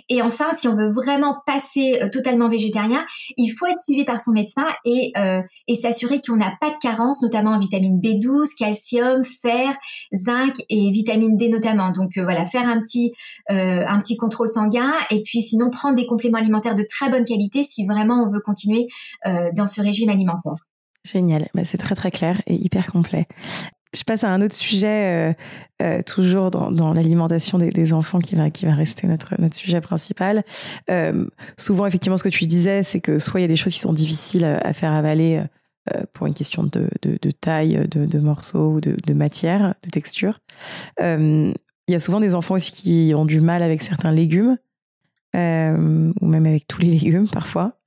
Et 0.10 0.22
enfin, 0.22 0.54
si 0.54 0.68
on 0.68 0.76
veut 0.76 0.90
vraiment 0.90 1.38
passer 1.46 2.00
euh, 2.02 2.10
totalement 2.10 2.50
végétarien, 2.50 3.06
il 3.36 3.50
faut 3.50 3.66
être 3.66 3.80
suivi 3.84 4.06
par 4.06 4.22
son 4.22 4.32
médecin 4.32 4.66
et, 4.86 5.12
euh, 5.18 5.42
et 5.68 5.76
s'assurer 5.76 6.22
qu'on 6.22 6.38
n'a 6.38 6.54
pas 6.62 6.70
de 6.70 6.78
carence, 6.82 7.22
notamment 7.22 7.52
en 7.52 7.60
vitamine 7.60 8.00
B12, 8.00 8.56
calcium, 8.58 9.24
fer, 9.24 9.76
zinc 10.14 10.56
et 10.70 10.92
vitamine 10.92 11.38
D 11.38 11.50
notamment. 11.50 11.92
Donc 11.92 12.18
euh, 12.18 12.24
voilà, 12.24 12.46
faire 12.46 12.68
un 12.68 12.80
petit 12.82 13.12
euh, 13.52 13.86
un 13.88 14.00
petit 14.00 14.18
contrôle 14.18 14.50
sanguin 14.50 14.94
et 15.12 15.22
puis 15.24 15.42
sinon 15.42 15.70
prendre 15.70 15.96
des 15.96 16.06
compléments 16.06 16.38
alimentaires 16.38 16.76
de 16.76 16.86
très 16.88 17.10
bonne 17.10 17.26
qualité 17.26 17.64
si 17.64 17.86
vraiment 17.86 18.24
on 18.24 18.32
veut 18.32 18.42
continuer 18.42 18.88
dans 19.26 19.68
ce 19.68 19.82
régime 19.82 20.10
alimentaire. 20.10 20.56
Génial, 21.04 21.48
bah, 21.54 21.64
c'est 21.64 21.78
très 21.78 21.96
très 21.96 22.12
clair 22.12 22.42
et 22.48 22.56
hyper 22.56 22.92
complet. 22.92 23.28
Je 23.94 24.04
passe 24.04 24.24
à 24.24 24.30
un 24.30 24.42
autre 24.42 24.54
sujet, 24.54 24.88
euh, 25.32 25.34
euh, 25.82 26.02
toujours 26.02 26.52
dans, 26.52 26.94
l'alimentation 26.94 27.58
des, 27.58 27.94
enfants, 27.94 28.20
qui 28.20 28.36
va, 28.36 28.50
rester 28.74 29.08
notre, 29.08 29.36
sujet 29.54 29.82
principal. 29.82 30.44
Euh, 30.90 31.26
souvent, 31.58 31.86
effectivement, 31.86 32.18
ce 32.18 32.24
que 32.24 32.30
tu 32.30 32.46
disais, 32.46 32.84
c'est 32.84 33.00
que 33.00 33.18
soit 33.18 33.40
il 33.40 33.44
y 33.44 33.46
a 33.46 33.50
des 33.50 33.56
choses 33.56 33.74
qui 33.74 33.80
sont 33.80 33.94
difficiles 33.94 34.46
à, 34.46 34.74
faire 34.74 34.92
avaler 34.92 35.42
pour 36.12 36.28
une 36.28 36.34
question 36.34 36.64
de, 36.64 37.32
taille, 37.32 37.88
de, 37.88 38.20
morceaux 38.20 38.74
ou 38.74 38.82
de, 38.82 39.14
matière, 39.14 39.74
de 39.84 39.90
texture. 39.90 40.40
Il 41.00 41.54
y 41.94 41.96
a 41.96 42.00
souvent 42.00 42.20
des 42.20 42.36
enfants 42.36 42.56
aussi 42.56 42.72
qui 42.74 43.14
ont 43.16 43.26
du 43.26 43.40
mal 43.40 43.64
avec 43.64 43.82
certains 43.82 44.12
légumes. 44.12 44.58
ou 45.34 45.38
même 46.28 46.46
avec 46.46 46.68
tous 46.68 46.82
les 46.82 46.90
légumes 46.90 47.30
parfois. 47.30 47.78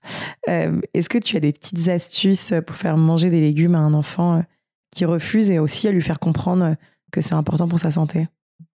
Est-ce 0.46 1.10
que 1.10 1.18
tu 1.18 1.36
as 1.36 1.40
des 1.40 1.52
petites 1.52 1.88
astuces 1.88 2.54
pour 2.66 2.76
faire 2.76 2.96
manger 2.96 3.28
des 3.28 3.40
légumes 3.40 3.74
à 3.74 3.80
un 3.80 3.92
enfant 3.92 4.42
qui 4.90 5.04
refuse 5.04 5.50
et 5.50 5.58
aussi 5.58 5.88
à 5.88 5.92
lui 5.92 6.02
faire 6.02 6.18
comprendre 6.18 6.76
que 7.12 7.20
c'est 7.20 7.34
important 7.34 7.68
pour 7.68 7.78
sa 7.78 7.90
santé 7.90 8.28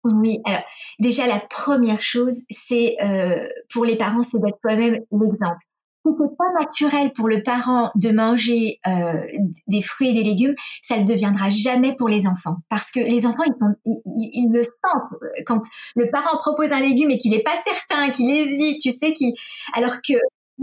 Oui, 0.04 0.40
alors 0.44 0.62
déjà 0.98 1.26
la 1.26 1.40
première 1.40 2.02
chose, 2.02 2.42
c'est 2.50 2.96
euh, 3.02 3.48
pour 3.72 3.84
les 3.84 3.96
parents, 3.96 4.22
c'est 4.22 4.38
d'être 4.38 4.58
toi-même 4.62 5.00
l'exemple. 5.10 5.58
Si 6.04 6.10
c'est 6.18 6.36
pas 6.36 6.60
naturel 6.60 7.12
pour 7.12 7.28
le 7.28 7.44
parent 7.44 7.90
de 7.94 8.10
manger 8.10 8.80
euh, 8.88 9.24
des 9.68 9.82
fruits 9.82 10.08
et 10.08 10.12
des 10.12 10.24
légumes, 10.24 10.56
ça 10.82 10.98
ne 10.98 11.06
deviendra 11.06 11.48
jamais 11.48 11.94
pour 11.94 12.08
les 12.08 12.26
enfants. 12.26 12.56
Parce 12.68 12.90
que 12.90 12.98
les 12.98 13.24
enfants, 13.24 13.44
ils, 13.86 14.50
le 14.50 14.64
sentent. 14.64 15.20
Quand 15.46 15.62
le 15.94 16.10
parent 16.10 16.36
propose 16.38 16.72
un 16.72 16.80
légume 16.80 17.12
et 17.12 17.18
qu'il 17.18 17.30
n'est 17.30 17.44
pas 17.44 17.56
certain, 17.56 18.10
qu'il 18.10 18.28
hésite, 18.36 18.80
tu 18.80 18.90
sais, 18.90 19.12
qui, 19.12 19.36
alors 19.74 19.94
que 19.96 20.14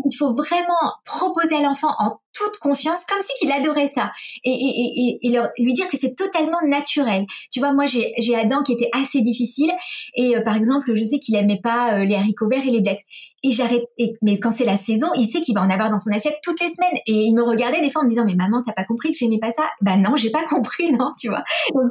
il 0.05 0.15
faut 0.15 0.33
vraiment 0.33 0.93
proposer 1.05 1.55
à 1.55 1.61
l'enfant 1.61 1.93
en 1.99 2.19
toute 2.39 2.57
confiance, 2.59 3.03
comme 3.05 3.21
si 3.21 3.33
qu'il 3.39 3.51
adorait 3.51 3.87
ça, 3.87 4.11
et, 4.43 5.19
leur, 5.25 5.49
lui 5.57 5.73
dire 5.73 5.89
que 5.89 5.97
c'est 5.97 6.15
totalement 6.15 6.59
naturel. 6.65 7.25
Tu 7.51 7.59
vois, 7.59 7.73
moi 7.73 7.85
j'ai 7.85 8.35
Adam 8.35 8.63
qui 8.63 8.73
était 8.73 8.89
assez 8.93 9.21
difficile, 9.21 9.71
et 10.15 10.37
euh, 10.37 10.41
par 10.41 10.55
exemple, 10.55 10.93
je 10.93 11.03
sais 11.03 11.19
qu'il 11.19 11.35
aimait 11.35 11.59
pas 11.61 11.99
euh, 11.99 12.05
les 12.05 12.15
haricots 12.15 12.47
verts 12.47 12.65
et 12.65 12.71
les 12.71 12.81
blettes. 12.81 13.03
Et 13.41 13.51
j'arrête, 13.51 13.83
mais 14.21 14.37
quand 14.37 14.51
c'est 14.51 14.65
la 14.65 14.75
saison, 14.75 15.07
il 15.15 15.27
sait 15.27 15.39
qu'il 15.39 15.55
va 15.55 15.61
en 15.61 15.69
avoir 15.69 15.89
dans 15.89 15.97
son 15.97 16.11
assiette 16.11 16.39
toutes 16.43 16.59
les 16.59 16.67
semaines. 16.67 16.99
Et 17.07 17.23
il 17.23 17.33
me 17.33 17.43
regardait 17.43 17.79
des 17.79 17.89
fois 17.89 18.01
en 18.01 18.03
me 18.03 18.09
disant, 18.09 18.25
mais 18.25 18.35
maman, 18.35 18.61
t'as 18.65 18.73
pas 18.73 18.83
compris 18.83 19.11
que 19.11 19.17
j'aimais 19.17 19.39
pas 19.39 19.51
ça? 19.51 19.63
Bah 19.81 19.95
non, 19.95 20.15
j'ai 20.17 20.29
pas 20.29 20.43
compris, 20.49 20.91
non, 20.91 21.11
tu 21.17 21.29
vois. 21.29 21.43
Donc 21.73 21.89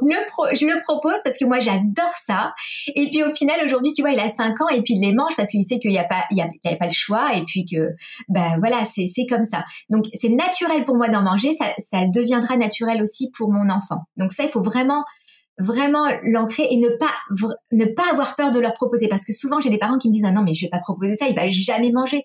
je 0.53 0.65
le 0.65 0.81
propose 0.81 1.17
parce 1.23 1.37
que 1.37 1.45
moi 1.45 1.59
j'adore 1.59 2.13
ça. 2.23 2.53
Et 2.95 3.09
puis 3.09 3.23
au 3.23 3.33
final, 3.33 3.59
aujourd'hui, 3.65 3.93
tu 3.93 4.03
vois, 4.03 4.11
il 4.11 4.19
a 4.19 4.29
5 4.29 4.61
ans 4.61 4.69
et 4.69 4.81
puis 4.81 4.93
il 4.93 5.01
les 5.01 5.13
mange 5.13 5.35
parce 5.35 5.49
qu'il 5.49 5.63
sait 5.63 5.79
qu'il 5.79 5.91
y 5.91 5.97
a 5.97 6.03
pas, 6.03 6.23
il 6.29 6.37
y, 6.37 6.41
a, 6.41 6.75
pas 6.75 6.85
le 6.85 6.93
choix 6.93 7.35
et 7.35 7.43
puis 7.45 7.65
que, 7.65 7.89
bah 8.27 8.57
voilà, 8.59 8.85
c'est 8.85 9.07
c'est 9.07 9.25
comme 9.25 9.43
ça. 9.43 9.65
Donc 9.89 10.05
c'est 10.13 10.29
naturel 10.39 10.85
pour 10.85 10.95
moi 10.95 11.09
d'en 11.09 11.21
manger, 11.21 11.51
ça, 11.53 12.05
deviendra 12.05 12.57
naturel 12.57 13.01
aussi 13.01 13.29
pour 13.31 13.51
mon 13.51 13.69
enfant. 13.69 14.03
Donc 14.17 14.31
ça, 14.31 14.43
il 14.43 14.49
faut 14.49 14.61
vraiment 14.61 15.03
vraiment 15.61 16.05
l'ancrer 16.23 16.67
et 16.71 16.77
ne 16.77 16.87
pas 16.87 17.11
ne 17.73 17.83
pas 17.83 18.09
avoir 18.11 18.37
peur 18.37 18.51
de 18.51 18.59
leur 18.59 18.73
proposer 18.73 19.09
parce 19.09 19.25
que 19.25 19.33
souvent 19.33 19.59
j'ai 19.59 19.69
des 19.69 19.77
parents 19.77 19.97
qui 19.97 20.07
me 20.07 20.13
disent 20.13 20.23
ah 20.25 20.31
non 20.31 20.41
mais 20.41 20.53
je 20.53 20.65
vais 20.65 20.69
pas 20.69 20.79
proposer 20.79 21.15
ça 21.15 21.27
il 21.27 21.35
va 21.35 21.49
jamais 21.49 21.91
manger 21.91 22.23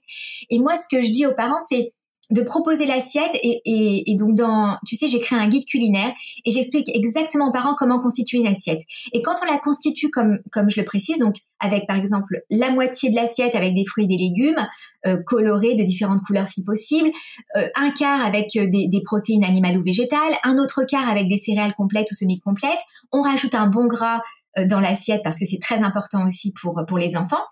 et 0.51 0.61
moi 0.61 0.77
ce 0.77 0.87
que 0.89 1.03
je 1.03 1.11
dis 1.11 1.27
aux 1.27 1.35
parents 1.35 1.59
c'est 1.59 1.89
de 2.31 2.43
proposer 2.43 2.87
l'assiette 2.87 3.35
et, 3.43 3.61
et, 3.65 4.11
et, 4.11 4.17
donc 4.17 4.35
dans 4.35 4.79
tu 4.87 4.97
sais 4.97 5.09
j'ai 5.09 5.21
créé 5.21 5.39
un 5.39 5.49
guide 5.49 5.67
culinaire 5.67 6.13
et 6.45 6.51
j'explique 6.51 6.89
exactement 6.95 7.49
aux 7.49 7.53
parents 7.53 7.75
comment 7.79 8.01
constituer 8.01 8.39
une 8.39 8.47
assiette 8.47 8.81
et 9.13 9.23
quand 9.23 9.35
on 9.43 9.51
la 9.51 9.59
constitue 9.59 10.11
comme 10.11 10.39
comme 10.51 10.71
je 10.71 10.81
le 10.81 10.85
précise 10.85 11.19
donc 11.19 11.37
avec 11.61 11.87
par 11.87 11.97
exemple 11.97 12.41
la 12.51 12.71
moitié 12.71 13.11
de 13.11 13.17
l'assiette 13.17 13.55
avec 13.55 13.75
des 13.75 13.85
fruits 13.85 14.05
et 14.05 14.09
des 14.09 14.17
légumes 14.17 14.67
euh, 15.07 15.19
colorés 15.27 15.75
de 15.75 15.83
différentes 15.83 16.23
couleurs 16.27 16.49
si 16.49 16.65
possible 16.65 17.11
euh, 17.57 17.67
un 17.75 17.91
quart 17.91 18.25
avec 18.25 18.57
euh, 18.57 18.69
des, 18.69 18.89
des, 18.89 19.03
protéines 19.03 19.45
animales 19.45 19.77
ou 19.77 19.83
végétales 19.83 20.35
un 20.45 20.59
autre 20.59 20.85
quart 20.85 21.09
avec 21.09 21.29
des 21.29 21.37
céréales 21.37 21.75
complètes 21.75 22.11
ou 22.11 22.15
semi 22.15 22.41
complètes 22.41 22.81
on 23.13 23.21
rajoute 23.21 23.55
un 23.55 23.67
bon 23.67 23.87
gras 23.87 24.23
dans 24.69 24.79
l'assiette 24.79 25.23
parce 25.25 25.41
que 25.41 25.45
c'est 25.45 25.59
très 25.59 25.83
important 25.83 26.25
aussi 26.25 26.53
pour 26.53 26.81
pour 26.87 26.97
les 26.97 27.17
enfants. 27.17 27.43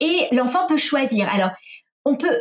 Et 0.00 0.28
l'enfant 0.32 0.66
peut 0.66 0.76
choisir. 0.76 1.26
Alors, 1.32 1.50
on 2.04 2.16
peut 2.16 2.36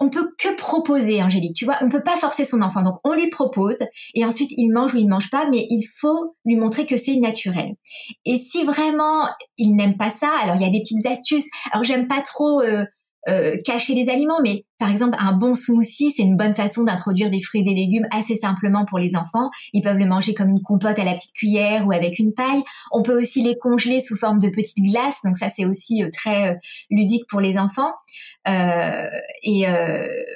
on 0.00 0.10
peut 0.10 0.30
que 0.38 0.54
proposer, 0.56 1.22
Angélique. 1.22 1.56
Tu 1.56 1.64
vois, 1.64 1.78
on 1.82 1.88
peut 1.88 2.02
pas 2.02 2.16
forcer 2.16 2.44
son 2.44 2.62
enfant. 2.62 2.82
Donc, 2.82 2.98
on 3.04 3.14
lui 3.14 3.28
propose 3.28 3.82
et 4.14 4.24
ensuite 4.24 4.50
il 4.56 4.70
mange 4.70 4.94
ou 4.94 4.98
il 4.98 5.08
mange 5.08 5.30
pas, 5.30 5.48
mais 5.50 5.66
il 5.70 5.84
faut 6.00 6.36
lui 6.44 6.56
montrer 6.56 6.86
que 6.86 6.96
c'est 6.96 7.16
naturel. 7.16 7.74
Et 8.24 8.36
si 8.36 8.64
vraiment 8.64 9.28
il 9.56 9.74
n'aime 9.74 9.96
pas 9.96 10.10
ça, 10.10 10.30
alors 10.42 10.56
il 10.56 10.62
y 10.62 10.66
a 10.66 10.70
des 10.70 10.80
petites 10.80 11.06
astuces. 11.06 11.48
Alors, 11.72 11.84
j'aime 11.84 12.06
pas 12.06 12.22
trop 12.22 12.60
euh, 12.60 12.84
euh, 13.28 13.56
cacher 13.64 13.94
les 13.94 14.08
aliments, 14.08 14.40
mais 14.42 14.64
par 14.78 14.90
exemple, 14.90 15.16
un 15.20 15.32
bon 15.32 15.54
smoothie, 15.54 16.12
c'est 16.12 16.22
une 16.22 16.36
bonne 16.36 16.54
façon 16.54 16.84
d'introduire 16.84 17.30
des 17.30 17.40
fruits 17.40 17.60
et 17.60 17.64
des 17.64 17.74
légumes 17.74 18.06
assez 18.12 18.36
simplement 18.36 18.84
pour 18.84 18.98
les 18.98 19.16
enfants. 19.16 19.50
Ils 19.72 19.82
peuvent 19.82 19.98
le 19.98 20.06
manger 20.06 20.34
comme 20.34 20.48
une 20.48 20.62
compote 20.62 20.98
à 20.98 21.04
la 21.04 21.14
petite 21.14 21.34
cuillère 21.34 21.86
ou 21.86 21.92
avec 21.92 22.18
une 22.20 22.32
paille. 22.32 22.62
On 22.92 23.02
peut 23.02 23.18
aussi 23.18 23.42
les 23.42 23.58
congeler 23.58 24.00
sous 24.00 24.16
forme 24.16 24.38
de 24.38 24.48
petites 24.48 24.78
glaces, 24.78 25.18
donc 25.24 25.36
ça 25.36 25.48
c'est 25.54 25.66
aussi 25.66 26.02
euh, 26.02 26.08
très 26.12 26.52
euh, 26.52 26.54
ludique 26.90 27.24
pour 27.28 27.40
les 27.40 27.58
enfants. 27.58 27.90
Euh, 28.46 29.08
et 29.42 29.64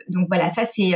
donc 0.08 0.26
voilà, 0.28 0.48
ça 0.48 0.64
c'est 0.64 0.92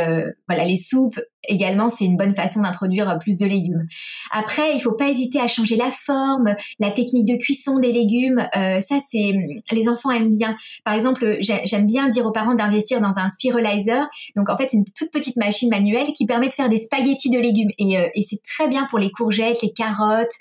voilà 0.49 0.65
les 0.65 0.77
soupes 0.77 1.21
également, 1.49 1.89
c'est 1.89 2.05
une 2.05 2.17
bonne 2.17 2.35
façon 2.35 2.63
d'introduire 2.63 3.19
plus 3.21 3.37
de 3.37 3.47
légumes. 3.47 3.87
Après, 4.31 4.75
il 4.75 4.81
faut 4.81 4.93
pas 4.93 5.09
hésiter 5.09 5.41
à 5.41 5.49
changer 5.49 5.77
la 5.77 5.91
forme, 5.93 6.55
la 6.79 6.91
technique 6.91 7.27
de 7.27 7.37
cuisson 7.37 7.79
des 7.79 7.93
légumes. 7.93 8.47
ça 8.53 8.99
c'est 9.11 9.33
les 9.71 9.89
enfants 9.89 10.11
aiment 10.11 10.35
bien. 10.35 10.57
Par 10.85 10.95
exemple, 10.95 11.39
j'aime 11.41 11.87
bien 11.87 12.09
dire 12.09 12.27
aux 12.27 12.33
parents 12.33 12.55
d'investir 12.55 13.01
dans 13.01 13.19
un 13.19 13.29
Spiralizer. 13.29 14.07
Donc 14.35 14.49
en 14.49 14.57
fait, 14.57 14.69
c'est 14.69 14.77
une 14.77 14.85
toute 14.85 15.11
petite 15.11 15.37
machine 15.37 15.71
manuelle 15.71 16.13
qui 16.13 16.27
permet 16.27 16.49
de 16.49 16.53
faire 16.53 16.69
des 16.69 16.79
spaghettis 16.79 17.31
de 17.31 17.39
légumes 17.39 17.71
et, 17.79 17.99
euh, 17.99 18.09
c'est 18.29 18.43
très 18.43 18.69
bien 18.69 18.87
pour 18.91 18.99
les 18.99 19.11
courgettes, 19.11 19.63
les 19.63 19.73
carottes. 19.73 20.35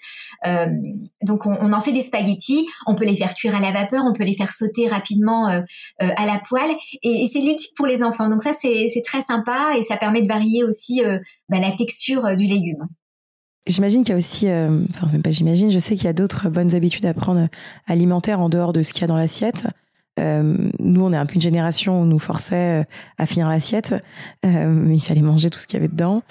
Euh, 0.45 0.67
donc 1.21 1.45
on, 1.45 1.71
en 1.71 1.81
fait 1.81 1.91
des 1.91 2.01
spaghettis. 2.01 2.67
On 2.87 2.95
peut 2.95 3.05
les 3.05 3.15
faire 3.15 3.33
cuire 3.33 3.55
à 3.55 3.59
la 3.59 3.71
vapeur, 3.71 4.03
on 4.05 4.13
peut 4.13 4.23
les 4.23 4.33
faire 4.33 4.51
sauter 4.51 4.87
rapidement 4.87 5.49
euh, 5.49 5.61
à 5.99 6.25
la 6.25 6.39
poêle 6.47 6.75
et, 7.03 7.27
c'est 7.31 7.39
ludique 7.39 7.71
pour 7.75 7.85
les 7.85 8.03
enfants. 8.03 8.27
Donc 8.27 8.43
ça 8.43 8.53
c'est 8.53 9.03
très 9.05 9.21
sympa 9.21 9.73
et 9.77 9.83
ça 9.83 9.97
permet 9.97 10.21
de 10.21 10.27
varier 10.27 10.63
aussi 10.63 10.94
bah, 11.03 11.59
la 11.59 11.71
texture 11.71 12.35
du 12.35 12.45
légume. 12.45 12.87
J'imagine 13.67 14.03
qu'il 14.03 14.11
y 14.11 14.13
a 14.13 14.17
aussi, 14.17 14.47
enfin 14.91 15.11
même 15.11 15.23
pas 15.23 15.31
j'imagine, 15.31 15.71
je 15.71 15.79
sais 15.79 15.95
qu'il 15.95 16.05
y 16.05 16.09
a 16.09 16.13
d'autres 16.13 16.49
bonnes 16.49 16.75
habitudes 16.75 17.05
à 17.05 17.13
prendre 17.15 17.47
alimentaires 17.87 18.39
en 18.39 18.49
dehors 18.49 18.73
de 18.73 18.83
ce 18.83 18.93
qu'il 18.93 19.01
y 19.01 19.05
a 19.05 19.07
dans 19.07 19.17
l'assiette. 19.17 19.65
Euh, 20.19 20.69
nous, 20.79 21.01
on 21.01 21.11
est 21.11 21.17
un 21.17 21.25
peu 21.25 21.35
une 21.35 21.41
génération 21.41 21.99
où 21.99 22.03
on 22.03 22.05
nous 22.05 22.19
forçait 22.19 22.81
euh, 22.81 22.83
à 23.17 23.25
finir 23.25 23.49
l'assiette, 23.49 23.95
euh, 24.45 24.67
mais 24.67 24.95
il 24.95 25.01
fallait 25.01 25.21
manger 25.21 25.49
tout 25.49 25.59
ce 25.59 25.67
qu'il 25.67 25.75
y 25.75 25.79
avait 25.79 25.89
dedans. 25.89 26.23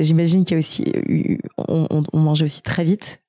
J'imagine 0.00 0.44
qu'il 0.44 0.52
y 0.52 0.56
a 0.56 0.58
aussi, 0.58 0.92
on, 1.58 2.04
on, 2.12 2.18
mangeait 2.18 2.44
aussi 2.44 2.62
très 2.62 2.84
vite. 2.84 3.20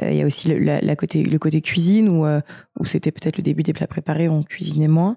Il 0.00 0.14
y 0.14 0.22
a 0.22 0.26
aussi 0.26 0.48
le, 0.48 0.58
la, 0.58 0.96
côté, 0.96 1.22
le 1.22 1.38
côté 1.38 1.60
cuisine 1.60 2.08
où, 2.08 2.26
où 2.26 2.84
c'était 2.84 3.12
peut-être 3.12 3.36
le 3.36 3.42
début 3.42 3.62
des 3.62 3.72
plats 3.72 3.86
préparés, 3.86 4.28
on 4.28 4.42
cuisinait 4.42 4.88
moins. 4.88 5.16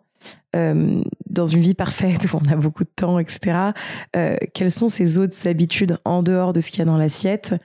Dans 0.54 1.46
une 1.46 1.62
vie 1.62 1.74
parfaite 1.74 2.32
où 2.32 2.40
on 2.42 2.50
a 2.50 2.56
beaucoup 2.56 2.84
de 2.84 2.90
temps, 2.96 3.20
etc. 3.20 3.72
quelles 4.54 4.72
sont 4.72 4.88
ces 4.88 5.18
autres 5.18 5.48
habitudes 5.48 5.98
en 6.06 6.24
dehors 6.24 6.54
de 6.54 6.62
ce 6.62 6.72
qu'il 6.72 6.80
y 6.80 6.82
a 6.84 6.86
dans 6.86 6.98
l'assiette 6.98 7.56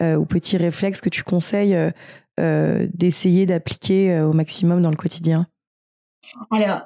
ou 0.00 0.24
petits 0.24 0.56
réflexes 0.56 1.00
que 1.00 1.08
tu 1.08 1.22
conseilles 1.22 1.76
d'essayer 2.38 3.46
d'appliquer 3.46 4.20
au 4.20 4.32
maximum 4.32 4.82
dans 4.82 4.90
le 4.90 4.96
quotidien? 4.96 5.46
Alors, 6.50 6.82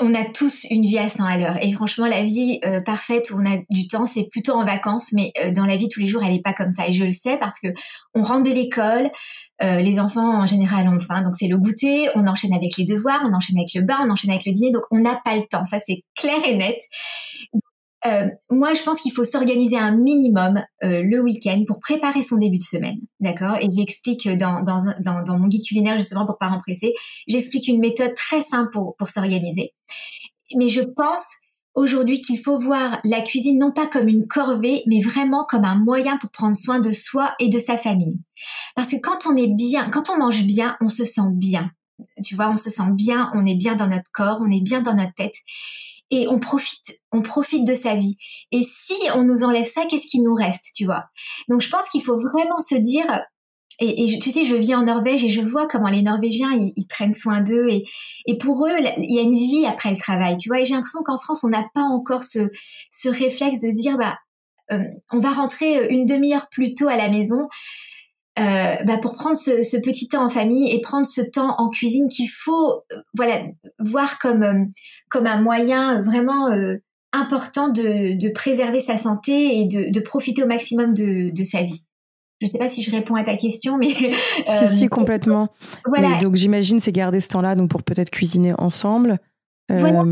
on 0.00 0.14
a 0.14 0.24
tous 0.24 0.64
une 0.70 0.84
vie 0.84 0.98
à 0.98 1.08
100 1.08 1.24
à 1.24 1.36
l'heure. 1.36 1.56
Et 1.62 1.72
franchement, 1.72 2.06
la 2.06 2.22
vie 2.22 2.58
euh, 2.64 2.80
parfaite 2.80 3.30
où 3.30 3.38
on 3.38 3.46
a 3.46 3.58
du 3.70 3.86
temps, 3.86 4.06
c'est 4.06 4.24
plutôt 4.24 4.52
en 4.52 4.64
vacances, 4.64 5.12
mais 5.12 5.32
euh, 5.42 5.52
dans 5.52 5.66
la 5.66 5.76
vie 5.76 5.88
tous 5.88 6.00
les 6.00 6.08
jours, 6.08 6.22
elle 6.24 6.32
n'est 6.32 6.40
pas 6.40 6.52
comme 6.52 6.70
ça. 6.70 6.88
Et 6.88 6.92
je 6.92 7.04
le 7.04 7.10
sais 7.10 7.36
parce 7.38 7.60
que 7.60 7.68
on 8.14 8.22
rentre 8.22 8.48
de 8.48 8.54
l'école, 8.54 9.10
euh, 9.62 9.80
les 9.80 10.00
enfants 10.00 10.42
en 10.42 10.46
général 10.46 10.88
ont 10.88 10.98
faim, 10.98 11.22
donc 11.22 11.34
c'est 11.36 11.46
le 11.46 11.56
goûter, 11.56 12.08
on 12.16 12.26
enchaîne 12.26 12.52
avec 12.52 12.76
les 12.76 12.84
devoirs, 12.84 13.22
on 13.24 13.32
enchaîne 13.32 13.56
avec 13.56 13.72
le 13.74 13.82
bain, 13.82 13.98
on 14.04 14.10
enchaîne 14.10 14.30
avec 14.30 14.46
le 14.46 14.52
dîner, 14.52 14.70
donc 14.70 14.82
on 14.90 14.98
n'a 14.98 15.20
pas 15.24 15.36
le 15.36 15.42
temps. 15.42 15.64
Ça, 15.64 15.78
c'est 15.78 16.02
clair 16.16 16.40
et 16.44 16.56
net. 16.56 16.78
Euh, 18.06 18.28
moi, 18.50 18.74
je 18.74 18.82
pense 18.82 19.00
qu'il 19.00 19.12
faut 19.12 19.24
s'organiser 19.24 19.78
un 19.78 19.96
minimum 19.96 20.62
euh, 20.82 21.02
le 21.02 21.20
week-end 21.20 21.62
pour 21.66 21.80
préparer 21.80 22.22
son 22.22 22.36
début 22.36 22.58
de 22.58 22.64
semaine, 22.64 22.98
d'accord? 23.20 23.56
Et 23.60 23.68
j'explique 23.74 24.28
dans, 24.28 24.62
dans, 24.62 24.94
dans, 25.00 25.38
mon 25.38 25.46
guide 25.46 25.64
culinaire 25.64 25.96
justement 25.98 26.26
pour 26.26 26.36
parents 26.36 26.60
pressés, 26.60 26.92
j'explique 27.28 27.68
une 27.68 27.80
méthode 27.80 28.12
très 28.14 28.42
simple 28.42 28.70
pour, 28.72 28.94
pour 28.96 29.08
s'organiser. 29.08 29.72
Mais 30.56 30.68
je 30.68 30.82
pense 30.82 31.24
aujourd'hui 31.74 32.20
qu'il 32.20 32.38
faut 32.38 32.58
voir 32.58 32.98
la 33.04 33.20
cuisine 33.20 33.58
non 33.58 33.72
pas 33.72 33.86
comme 33.86 34.08
une 34.08 34.26
corvée, 34.26 34.82
mais 34.86 35.00
vraiment 35.00 35.44
comme 35.44 35.64
un 35.64 35.78
moyen 35.78 36.16
pour 36.16 36.30
prendre 36.30 36.56
soin 36.56 36.78
de 36.78 36.90
soi 36.90 37.34
et 37.38 37.48
de 37.48 37.58
sa 37.58 37.76
famille. 37.76 38.18
Parce 38.74 38.90
que 38.90 39.00
quand 39.00 39.26
on 39.26 39.36
est 39.36 39.52
bien, 39.54 39.90
quand 39.90 40.10
on 40.10 40.18
mange 40.18 40.44
bien, 40.44 40.76
on 40.80 40.88
se 40.88 41.04
sent 41.04 41.30
bien. 41.32 41.70
Tu 42.24 42.34
vois, 42.34 42.50
on 42.50 42.56
se 42.56 42.70
sent 42.70 42.90
bien, 42.92 43.30
on 43.34 43.46
est 43.46 43.56
bien 43.56 43.74
dans 43.74 43.88
notre 43.88 44.10
corps, 44.12 44.38
on 44.40 44.50
est 44.50 44.62
bien 44.62 44.80
dans 44.80 44.94
notre 44.94 45.14
tête 45.14 45.36
et 46.10 46.28
on 46.28 46.38
profite, 46.38 47.00
on 47.12 47.22
profite 47.22 47.66
de 47.66 47.74
sa 47.74 47.96
vie. 47.96 48.16
Et 48.52 48.62
si 48.62 48.94
on 49.14 49.24
nous 49.24 49.42
enlève 49.42 49.64
ça, 49.64 49.84
qu'est-ce 49.88 50.06
qui 50.06 50.20
nous 50.20 50.34
reste, 50.34 50.72
tu 50.74 50.84
vois? 50.84 51.04
Donc 51.48 51.60
je 51.60 51.70
pense 51.70 51.88
qu'il 51.88 52.02
faut 52.02 52.18
vraiment 52.18 52.58
se 52.60 52.74
dire, 52.74 53.06
et, 53.80 54.18
tu 54.20 54.30
sais, 54.30 54.44
je 54.44 54.54
vis 54.54 54.74
en 54.74 54.82
Norvège 54.84 55.24
et 55.24 55.28
je 55.28 55.40
vois 55.40 55.66
comment 55.66 55.88
les 55.88 56.02
Norvégiens 56.02 56.52
ils, 56.52 56.86
prennent 56.86 57.12
soin 57.12 57.40
d'eux 57.40 57.68
et, 57.68 57.84
et 58.26 58.38
pour 58.38 58.66
eux 58.66 58.72
il 58.98 59.12
y 59.12 59.18
a 59.18 59.22
une 59.22 59.32
vie 59.32 59.66
après 59.66 59.90
le 59.90 59.96
travail, 59.96 60.36
tu 60.36 60.48
vois. 60.48 60.60
Et 60.60 60.64
j'ai 60.64 60.74
l'impression 60.74 61.02
qu'en 61.04 61.18
France 61.18 61.44
on 61.44 61.48
n'a 61.48 61.66
pas 61.74 61.82
encore 61.82 62.22
ce 62.22 62.50
ce 62.90 63.08
réflexe 63.08 63.60
de 63.60 63.70
se 63.70 63.80
dire 63.80 63.98
bah 63.98 64.16
euh, 64.72 64.84
on 65.12 65.18
va 65.18 65.30
rentrer 65.30 65.88
une 65.88 66.06
demi-heure 66.06 66.48
plus 66.50 66.74
tôt 66.74 66.88
à 66.88 66.96
la 66.96 67.08
maison. 67.08 67.48
Euh, 68.36 68.74
bah 68.84 68.98
pour 68.98 69.14
prendre 69.14 69.36
ce, 69.36 69.62
ce, 69.62 69.76
petit 69.76 70.08
temps 70.08 70.24
en 70.24 70.28
famille 70.28 70.68
et 70.74 70.80
prendre 70.80 71.06
ce 71.06 71.20
temps 71.20 71.54
en 71.58 71.68
cuisine 71.68 72.08
qu'il 72.08 72.28
faut 72.28 72.82
euh, 72.90 72.96
voilà 73.14 73.42
voir 73.78 74.18
comme 74.18 74.42
euh, 74.42 74.64
comme 75.08 75.28
un 75.28 75.40
moyen 75.40 76.02
vraiment 76.02 76.48
important 77.12 77.68
de, 77.68 78.18
de, 78.18 78.28
préserver 78.30 78.80
sa 78.80 78.96
santé 78.96 79.60
et 79.60 79.66
de, 79.66 79.92
de 79.92 80.00
profiter 80.00 80.42
au 80.42 80.48
maximum 80.48 80.94
de, 80.94 81.30
de, 81.30 81.44
sa 81.44 81.62
vie. 81.62 81.84
Je 82.44 82.48
ne 82.48 82.52
sais 82.52 82.58
pas 82.58 82.68
si 82.68 82.82
je 82.82 82.90
réponds 82.90 83.14
à 83.14 83.24
ta 83.24 83.36
question, 83.36 83.78
mais 83.78 83.88
si 84.46 84.68
si 84.70 84.88
complètement. 84.88 85.48
Voilà. 85.86 86.18
donc 86.18 86.34
j'imagine 86.34 86.78
c'est 86.78 86.92
garder 86.92 87.20
ce 87.20 87.28
temps-là 87.28 87.54
donc 87.54 87.70
pour 87.70 87.82
peut-être 87.82 88.10
cuisiner 88.10 88.52
ensemble. 88.58 89.18
Voilà. 89.70 90.04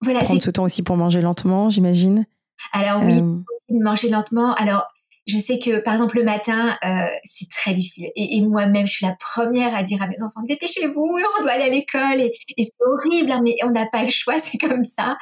voilà 0.00 0.20
prendre 0.20 0.40
ce 0.40 0.50
temps 0.50 0.62
aussi 0.62 0.84
pour 0.84 0.96
manger 0.96 1.20
lentement, 1.20 1.70
j'imagine. 1.70 2.24
Alors 2.72 3.02
oui, 3.02 3.20
manger 3.68 4.10
lentement. 4.10 4.54
Alors 4.54 4.86
je 5.26 5.38
sais 5.38 5.58
que, 5.58 5.80
par 5.80 5.94
exemple, 5.94 6.18
le 6.18 6.24
matin, 6.24 6.76
euh, 6.84 7.06
c'est 7.24 7.48
très 7.48 7.72
difficile. 7.72 8.10
Et, 8.14 8.42
moi-même, 8.42 8.86
je 8.86 8.92
suis 8.92 9.06
la 9.06 9.16
première 9.18 9.74
à 9.74 9.82
dire 9.82 10.02
à 10.02 10.06
mes 10.06 10.22
enfants, 10.22 10.42
dépêchez-vous, 10.46 11.00
on 11.38 11.42
doit 11.42 11.52
aller 11.52 11.64
à 11.64 11.68
l'école. 11.68 12.20
Et, 12.20 12.32
c'est 12.58 12.72
horrible, 12.80 13.32
hein, 13.32 13.40
mais 13.42 13.56
on 13.64 13.70
n'a 13.70 13.86
pas 13.86 14.04
le 14.04 14.10
choix, 14.10 14.38
c'est 14.44 14.58
comme 14.58 14.82
ça. 14.82 15.16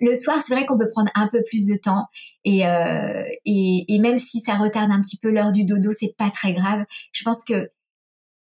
Le 0.00 0.14
soir, 0.14 0.40
c'est 0.46 0.54
vrai 0.54 0.64
qu'on 0.64 0.78
peut 0.78 0.90
prendre 0.92 1.10
un 1.16 1.28
peu 1.28 1.42
plus 1.42 1.66
de 1.66 1.76
temps. 1.76 2.06
Et, 2.44 2.66
euh, 2.66 3.24
et, 3.44 3.98
même 3.98 4.18
si 4.18 4.38
ça 4.38 4.54
retarde 4.54 4.92
un 4.92 5.02
petit 5.02 5.18
peu 5.18 5.30
l'heure 5.30 5.52
du 5.52 5.64
dodo, 5.64 5.90
c'est 5.90 6.14
pas 6.16 6.30
très 6.30 6.52
grave. 6.52 6.84
Je 7.12 7.24
pense 7.24 7.44
que 7.44 7.70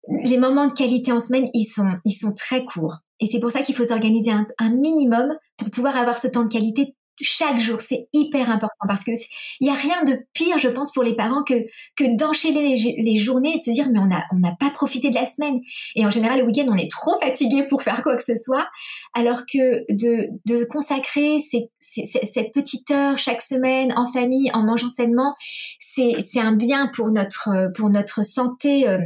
les 0.07 0.37
moments 0.37 0.67
de 0.67 0.73
qualité 0.73 1.11
en 1.11 1.19
semaine, 1.19 1.49
ils 1.53 1.65
sont, 1.65 1.89
ils 2.05 2.13
sont 2.13 2.33
très 2.33 2.63
courts. 2.63 2.97
Et 3.19 3.27
c'est 3.27 3.39
pour 3.39 3.51
ça 3.51 3.61
qu'il 3.61 3.75
faut 3.75 3.85
s'organiser 3.85 4.31
un 4.31 4.69
minimum 4.69 5.37
pour 5.57 5.69
pouvoir 5.69 5.97
avoir 5.97 6.17
ce 6.17 6.27
temps 6.27 6.43
de 6.43 6.49
qualité 6.51 6.95
chaque 7.21 7.59
jour, 7.59 7.79
c'est 7.79 8.07
hyper 8.13 8.49
important 8.49 8.85
parce 8.87 9.03
que 9.03 9.11
il 9.59 9.67
y 9.67 9.69
a 9.69 9.73
rien 9.73 10.03
de 10.03 10.19
pire, 10.33 10.57
je 10.57 10.67
pense, 10.67 10.91
pour 10.91 11.03
les 11.03 11.15
parents 11.15 11.43
que 11.43 12.15
d'enchaîner 12.15 12.75
les, 12.75 13.17
journées 13.17 13.53
et 13.53 13.57
de 13.57 13.61
se 13.61 13.71
dire 13.71 13.87
mais 13.91 13.99
on 13.99 14.37
n'a 14.39 14.55
pas 14.59 14.69
profité 14.71 15.09
de 15.09 15.15
la 15.15 15.25
semaine. 15.25 15.59
Et 15.95 16.05
en 16.05 16.09
général, 16.09 16.39
le 16.39 16.45
week-end, 16.45 16.65
on 16.69 16.75
est 16.75 16.89
trop 16.89 17.17
fatigué 17.19 17.63
pour 17.67 17.81
faire 17.81 18.03
quoi 18.03 18.15
que 18.15 18.23
ce 18.23 18.35
soit, 18.35 18.67
alors 19.13 19.41
que 19.51 19.83
de 19.89 20.65
consacrer 20.65 21.39
cette 21.79 22.53
petite 22.53 22.89
heure 22.91 23.17
chaque 23.17 23.41
semaine 23.41 23.93
en 23.95 24.07
famille, 24.07 24.51
en 24.53 24.63
mangeant 24.63 24.89
sainement, 24.89 25.35
c'est 25.79 26.39
un 26.39 26.53
bien 26.53 26.89
pour 26.93 27.09
notre 27.11 28.23
santé. 28.25 28.87
Euh, 28.87 28.99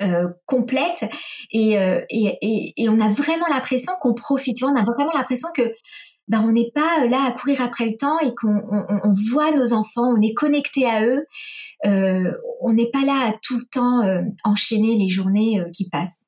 euh, 0.00 0.28
complète 0.46 1.02
euh, 1.56 2.00
et, 2.08 2.74
et, 2.76 2.88
on 2.88 3.00
a 3.00 3.08
vraiment 3.08 3.46
l'impression 3.50 3.92
qu'on 4.00 4.14
profite, 4.14 4.62
on 4.62 4.76
a 4.76 4.84
vraiment 4.84 5.10
l'impression 5.12 5.48
que 5.52 5.72
ben 6.28 6.44
on 6.46 6.52
n'est 6.52 6.70
pas 6.74 7.04
euh, 7.04 7.08
là 7.08 7.24
à 7.26 7.32
courir 7.32 7.60
après 7.62 7.86
le 7.86 7.96
temps 7.96 8.18
et 8.20 8.34
qu'on 8.34 8.60
on, 8.70 9.12
voit 9.32 9.50
nos 9.52 9.72
enfants, 9.72 10.14
on 10.16 10.20
est 10.20 10.34
connecté 10.34 10.86
à 10.86 11.04
eux, 11.04 11.24
euh, 11.86 12.32
on 12.60 12.72
n'est 12.72 12.90
pas 12.90 13.04
là 13.04 13.28
à 13.28 13.32
tout 13.42 13.58
le 13.58 13.64
temps 13.64 14.02
euh, 14.02 14.22
enchaîner 14.44 14.96
les 14.96 15.08
journées 15.08 15.60
euh, 15.60 15.70
qui 15.72 15.88
passent. 15.88 16.26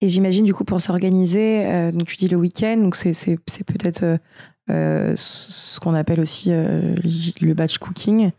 Et 0.00 0.08
j'imagine 0.08 0.44
du 0.44 0.52
coup 0.52 0.64
pour 0.64 0.80
s'organiser, 0.80 1.92
donc 1.92 2.08
tu 2.08 2.16
dis 2.16 2.26
le 2.26 2.36
week-end, 2.36 2.76
donc 2.76 2.96
c'est 2.96 3.12
c'est 3.12 3.38
c'est 3.46 3.62
peut-être 3.62 4.18
ce 4.68 5.78
qu'on 5.78 5.94
appelle 5.94 6.18
aussi 6.18 6.50
le 6.50 7.52
batch 7.52 7.78
cooking. 7.78 8.32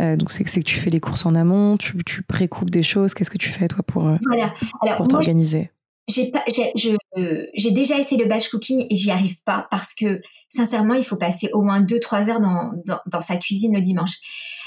donc 0.00 0.30
c'est 0.30 0.44
que 0.44 0.60
tu 0.60 0.76
fais 0.76 0.90
les 0.90 1.00
courses 1.00 1.24
en 1.24 1.34
amont, 1.34 1.78
tu, 1.78 1.96
tu 2.04 2.22
précoupes 2.22 2.68
des 2.68 2.82
choses. 2.82 3.14
Qu'est-ce 3.14 3.30
que 3.30 3.38
tu 3.38 3.48
fais 3.48 3.68
toi 3.68 3.82
pour, 3.82 4.06
pour 4.98 5.08
t'organiser? 5.08 5.70
J'ai 6.08 6.30
pas, 6.30 6.42
j'ai 6.46 7.70
déjà 7.70 7.98
essayé 7.98 8.22
le 8.22 8.28
batch 8.28 8.48
cooking 8.48 8.86
et 8.88 8.96
j'y 8.96 9.10
arrive 9.10 9.42
pas 9.44 9.66
parce 9.70 9.94
que 9.94 10.20
sincèrement, 10.48 10.94
il 10.94 11.04
faut 11.04 11.16
passer 11.16 11.50
au 11.52 11.60
moins 11.60 11.80
2-3 11.82 12.30
heures 12.30 12.40
dans, 12.40 12.72
dans, 12.86 13.00
dans, 13.06 13.20
sa 13.20 13.36
cuisine 13.36 13.74
le 13.74 13.82
dimanche. 13.82 14.16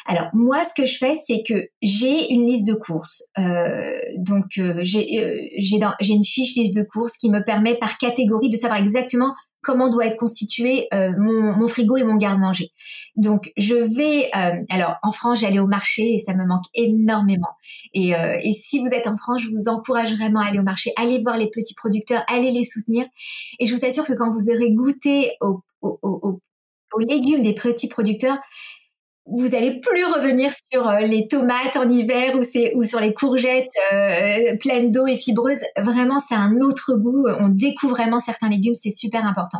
Alors 0.06 0.28
moi, 0.34 0.64
ce 0.64 0.74
que 0.80 0.88
je 0.88 0.98
fais, 0.98 1.16
c'est 1.28 1.44
que 1.48 1.68
j'ai 1.82 2.32
une 2.32 2.48
liste 2.48 2.68
de 2.68 2.74
courses. 2.74 3.24
Euh, 3.38 4.00
donc 4.18 4.58
euh, 4.58 4.80
j'ai 4.84 5.24
euh, 5.24 5.40
j'ai 6.00 6.14
une 6.14 6.24
fiche 6.24 6.56
liste 6.56 6.76
de 6.76 6.84
courses 6.84 7.18
qui 7.18 7.30
me 7.30 7.44
permet 7.44 7.76
par 7.76 7.98
catégorie 7.98 8.50
de 8.50 8.58
savoir 8.58 8.80
exactement 8.80 9.34
comment 9.62 9.90
doit 9.90 10.06
être 10.06 10.18
constitué 10.18 10.88
euh, 10.94 11.14
mon, 11.18 11.68
frigo 11.68 11.98
et 11.98 12.04
mon 12.04 12.16
garde-manger. 12.16 12.72
Donc 13.16 13.52
je 13.58 13.76
vais, 13.76 14.30
euh, 14.36 14.64
alors 14.70 14.96
en 15.04 15.12
France 15.12 15.42
j'allais 15.42 15.60
au 15.60 15.68
marché 15.68 16.14
et 16.14 16.18
ça 16.18 16.34
me 16.34 16.46
manque 16.46 16.66
énormément. 16.74 17.50
Et, 17.94 18.16
euh, 18.16 18.38
et, 18.42 18.54
si 18.54 18.80
vous 18.80 18.88
êtes 18.88 19.08
en 19.08 19.16
France, 19.16 19.42
je 19.42 19.50
vous 19.50 19.70
encourage 19.70 20.16
vraiment 20.16 20.40
à 20.40 20.48
aller 20.48 20.60
au 20.60 20.64
marché, 20.64 20.92
allez 20.98 21.20
voir 21.20 21.38
les 21.38 21.50
petits 21.50 21.76
producteurs, 21.76 22.24
allez 22.28 22.52
les 22.52 22.64
soutenir. 22.64 23.06
Et 23.60 23.66
je 23.66 23.76
vous 23.76 23.86
assure 23.86 24.06
que 24.06 24.14
quand 24.14 24.32
vous 24.32 24.50
aurez 24.50 24.72
goûté 24.74 25.32
aux 25.42 27.00
légumes 27.00 27.44
des 27.44 27.54
petits 27.54 27.88
producteurs, 27.88 28.38
vous 29.32 29.56
allez 29.56 29.80
plus 29.80 30.06
revenir 30.06 30.52
sur 30.72 30.88
euh, 30.88 31.00
les 31.00 31.28
tomates 31.28 31.78
en 31.78 31.90
hiver 31.90 32.36
ou, 32.36 32.84
sur 32.84 33.00
les 33.00 33.14
courgettes 33.14 33.70
euh, 33.94 34.58
pleines 34.58 34.92
d'eau 34.92 35.08
et 35.08 35.16
fibreuses. 35.16 35.64
Vraiment, 35.78 36.20
c'est 36.20 36.36
un 36.36 36.60
autre 36.62 36.96
goût. 36.96 37.26
On 37.40 37.50
découvre 37.50 37.96
vraiment 37.96 38.20
certains 38.20 38.50
légumes, 38.50 38.74
c'est 38.74 38.92
super 38.92 39.26
important. 39.26 39.60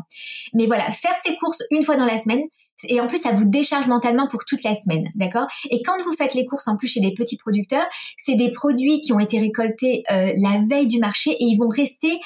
Mais 0.54 0.66
voilà, 0.66 0.92
faire 0.92 1.16
ses 1.24 1.36
courses 1.38 1.64
une 1.72 1.84
fois 1.84 1.96
dans 1.96 2.06
la 2.06 2.18
semaine, 2.18 2.42
et 2.88 3.00
en 3.00 3.06
plus, 3.06 3.20
ça 3.20 3.32
vous 3.32 3.46
décharge 3.46 3.88
mentalement 3.88 4.28
pour 4.28 4.44
toute 4.44 4.64
la 4.64 4.74
semaine, 4.74 5.12
d'accord? 5.14 5.46
Et 5.70 5.84
quand 5.84 6.02
vous 6.04 6.14
faites 6.14 6.34
les 6.34 6.48
courses 6.48 6.68
en 6.68 6.78
plus 6.78 6.88
chez 6.88 7.00
des 7.00 7.14
petits 7.14 7.38
producteurs, 7.38 7.86
c'est 8.18 8.34
des 8.34 8.52
produits 8.52 9.02
qui 9.02 9.14
ont 9.14 9.20
été 9.20 9.40
récoltés 9.40 10.04
euh, 10.12 10.34
la 10.36 10.62
veille 10.68 10.88
du 10.88 10.98
marché 10.98 11.30
et 11.32 11.44
ils 11.44 11.58
vont 11.58 11.70
rester 11.70 12.20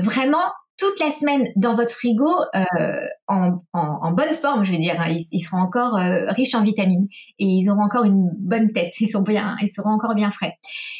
vraiment 0.00 0.46
toute 0.76 0.98
la 0.98 1.10
semaine 1.10 1.48
dans 1.56 1.74
votre 1.74 1.92
frigo 1.92 2.28
euh, 2.54 3.06
en, 3.28 3.62
en, 3.72 4.12
bonne 4.12 4.32
forme, 4.32 4.64
je 4.64 4.72
veux 4.72 4.78
dire. 4.78 5.00
Hein. 5.00 5.14
Ils, 5.30 5.40
seront 5.40 5.62
encore 5.62 5.96
euh, 5.96 6.26
riches 6.30 6.54
en 6.54 6.62
vitamines 6.62 7.06
et 7.38 7.44
ils 7.44 7.70
auront 7.70 7.84
encore 7.84 8.04
une 8.04 8.30
bonne 8.38 8.72
tête. 8.72 8.92
Ils 9.00 9.08
sont 9.08 9.22
bien, 9.22 9.56
ils 9.62 9.68
seront 9.68 9.90
encore 9.90 10.14
bien 10.14 10.30
frais. 10.30 10.54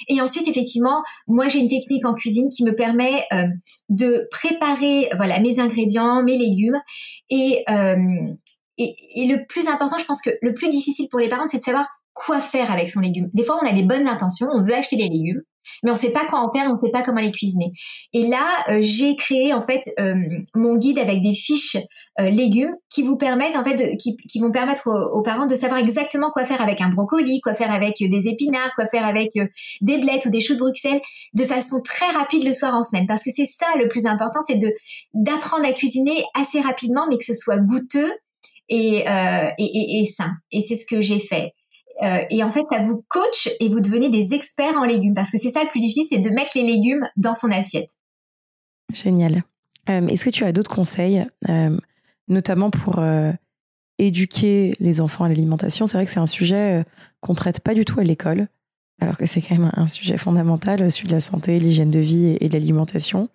Et 0.09 0.21
ensuite, 0.21 0.47
effectivement, 0.47 1.03
moi 1.27 1.49
j'ai 1.49 1.59
une 1.59 1.69
technique 1.69 2.07
en 2.07 2.15
cuisine 2.15 2.49
qui 2.49 2.65
me 2.65 2.75
permet 2.75 3.25
euh, 3.33 3.47
de 3.89 4.29
préparer, 4.31 5.09
voilà, 5.17 5.41
mes 5.41 5.59
ingrédients, 5.59 6.23
mes 6.23 6.39
légumes 6.39 6.81
et, 7.31 7.65
et 8.79 8.97
et 9.15 9.27
le 9.27 9.47
plus 9.47 9.69
important, 9.69 9.99
je 9.99 10.05
pense 10.05 10.21
que 10.21 10.31
le 10.43 10.53
plus 10.53 10.69
difficile 10.69 11.09
pour 11.09 11.21
les 11.21 11.29
parents, 11.29 11.47
c'est 11.47 11.59
de 11.59 11.63
savoir 11.63 11.87
quoi 12.13 12.41
faire 12.41 12.71
avec 12.71 12.89
son 12.89 13.01
légume. 13.01 13.29
Des 13.35 13.45
fois, 13.45 13.59
on 13.63 13.67
a 13.67 13.73
des 13.73 13.83
bonnes 13.83 14.09
intentions, 14.09 14.49
on 14.53 14.63
veut 14.63 14.75
acheter 14.75 14.97
des 14.97 15.09
légumes, 15.09 15.43
mais 15.83 15.91
on 15.91 15.95
ne 15.95 15.99
sait 15.99 16.11
pas 16.11 16.25
quoi 16.27 16.41
en 16.41 16.53
faire, 16.53 16.69
on 16.71 16.75
ne 16.75 16.79
sait 16.85 16.91
pas 16.91 17.03
comment 17.03 17.21
les 17.21 17.33
cuisiner. 17.33 17.73
Et 18.13 18.27
là, 18.27 18.47
euh, 18.69 18.79
j'ai 18.81 19.17
créé 19.17 19.53
en 19.53 19.63
fait 19.63 19.83
euh, 19.99 20.15
mon 20.55 20.77
guide 20.77 20.99
avec 20.99 21.23
des 21.23 21.35
fiches 21.35 21.77
euh, 22.21 22.29
légumes 22.31 22.75
qui 22.91 23.03
vous 23.03 23.17
permettent 23.17 23.57
en 23.57 23.65
fait, 23.65 23.97
qui, 23.97 24.17
qui, 24.17 24.41
vont 24.41 24.51
permettre 24.51 24.89
aux, 24.89 25.23
parents 25.23 25.47
de 25.47 25.55
savoir 25.55 25.81
exactement 25.81 26.31
quoi 26.31 26.45
faire 26.45 26.61
avec 26.61 26.81
un 26.81 26.89
brocoli, 26.89 27.41
quoi 27.41 27.55
faire 27.55 27.73
avec 27.73 27.97
des 27.99 28.29
épinards, 28.29 28.75
quoi 28.75 28.87
faire 28.87 29.05
avec 29.05 29.33
des 29.81 29.99
blettes 29.99 30.27
ou 30.27 30.31
des 30.31 30.41
choux 30.41 30.55
de 30.55 30.61
Bruxelles, 30.61 31.01
de 31.35 31.45
façon 31.45 31.81
très 31.83 32.11
rapide 32.11 32.45
le 32.45 32.53
soir 32.53 32.75
en 32.75 32.83
semaine. 32.83 33.07
Parce 33.07 33.23
que 33.23 33.31
c'est 33.35 33.47
ça 33.47 33.67
le 33.79 33.89
plus 33.89 34.07
important, 34.07 34.41
c'est 34.47 34.57
de 34.57 34.73
d'apprendre 35.15 35.67
à 35.67 35.73
cuisiner 35.73 36.25
assez 36.35 36.61
rapidement, 36.61 37.07
mais 37.09 37.19
que 37.19 37.25
ce 37.25 37.35
soit 37.35 37.59
goûteux 37.59 38.13
et, 38.69 38.99
et, 38.99 39.55
et, 39.59 40.01
et 40.01 40.07
sain. 40.07 40.33
Et 40.53 40.63
c'est 40.63 40.77
ce 40.77 40.87
que 40.87 41.01
j'ai 41.01 41.21
fait. 41.21 41.53
Euh, 42.03 42.19
et 42.31 42.43
en 42.43 42.51
fait, 42.51 42.65
ça 42.71 42.83
vous 42.83 43.05
coach 43.09 43.49
et 43.61 43.69
vous 43.69 43.81
devenez 43.81 44.09
des 44.11 44.35
experts 44.35 44.77
en 44.77 44.85
légumes 44.85 45.15
parce 45.15 45.31
que 45.31 45.39
c'est 45.39 45.51
ça 45.51 45.63
le 45.63 45.71
plus 45.71 45.81
difficile, 45.81 46.07
c'est 46.11 46.19
de 46.19 46.31
mettre 46.31 46.53
les 46.55 46.63
légumes 46.63 47.09
dans 47.17 47.35
son 47.35 47.51
assiette. 47.51 47.91
Génial. 48.93 49.45
Euh, 49.89 50.07
est-ce 50.09 50.25
que 50.25 50.31
tu 50.31 50.45
as 50.45 50.53
d'autres 50.53 50.75
conseils, 50.75 51.25
euh, 51.49 51.77
notamment 52.29 52.71
pour 52.71 53.03
éduquer 53.99 54.73
les 54.81 55.01
enfants 55.01 55.25
à 55.25 55.29
l'alimentation? 55.29 55.87
C'est 55.87 55.97
vrai 55.97 56.07
que 56.07 56.11
c'est 56.11 56.21
un 56.21 56.27
sujet 56.27 56.85
qu'on 57.21 57.35
traite 57.35 57.61
pas 57.61 57.75
du 57.75 57.85
tout 57.85 58.01
à 58.01 58.05
l'école, 58.05 58.49
alors 59.01 59.17
que 59.17 59.27
c'est 59.27 59.41
quand 59.41 59.57
même 59.57 59.71
un 59.75 59.87
sujet 59.87 60.17
fondamental, 60.17 60.91
celui 60.91 61.09
de 61.09 61.13
la 61.13 61.21
santé, 61.21 61.59
l'hygiène 61.59 61.91
de 61.91 62.01
vie 62.01 62.37
et, 62.41 62.49
de 62.49 62.53
l'alimentation. 62.53 63.29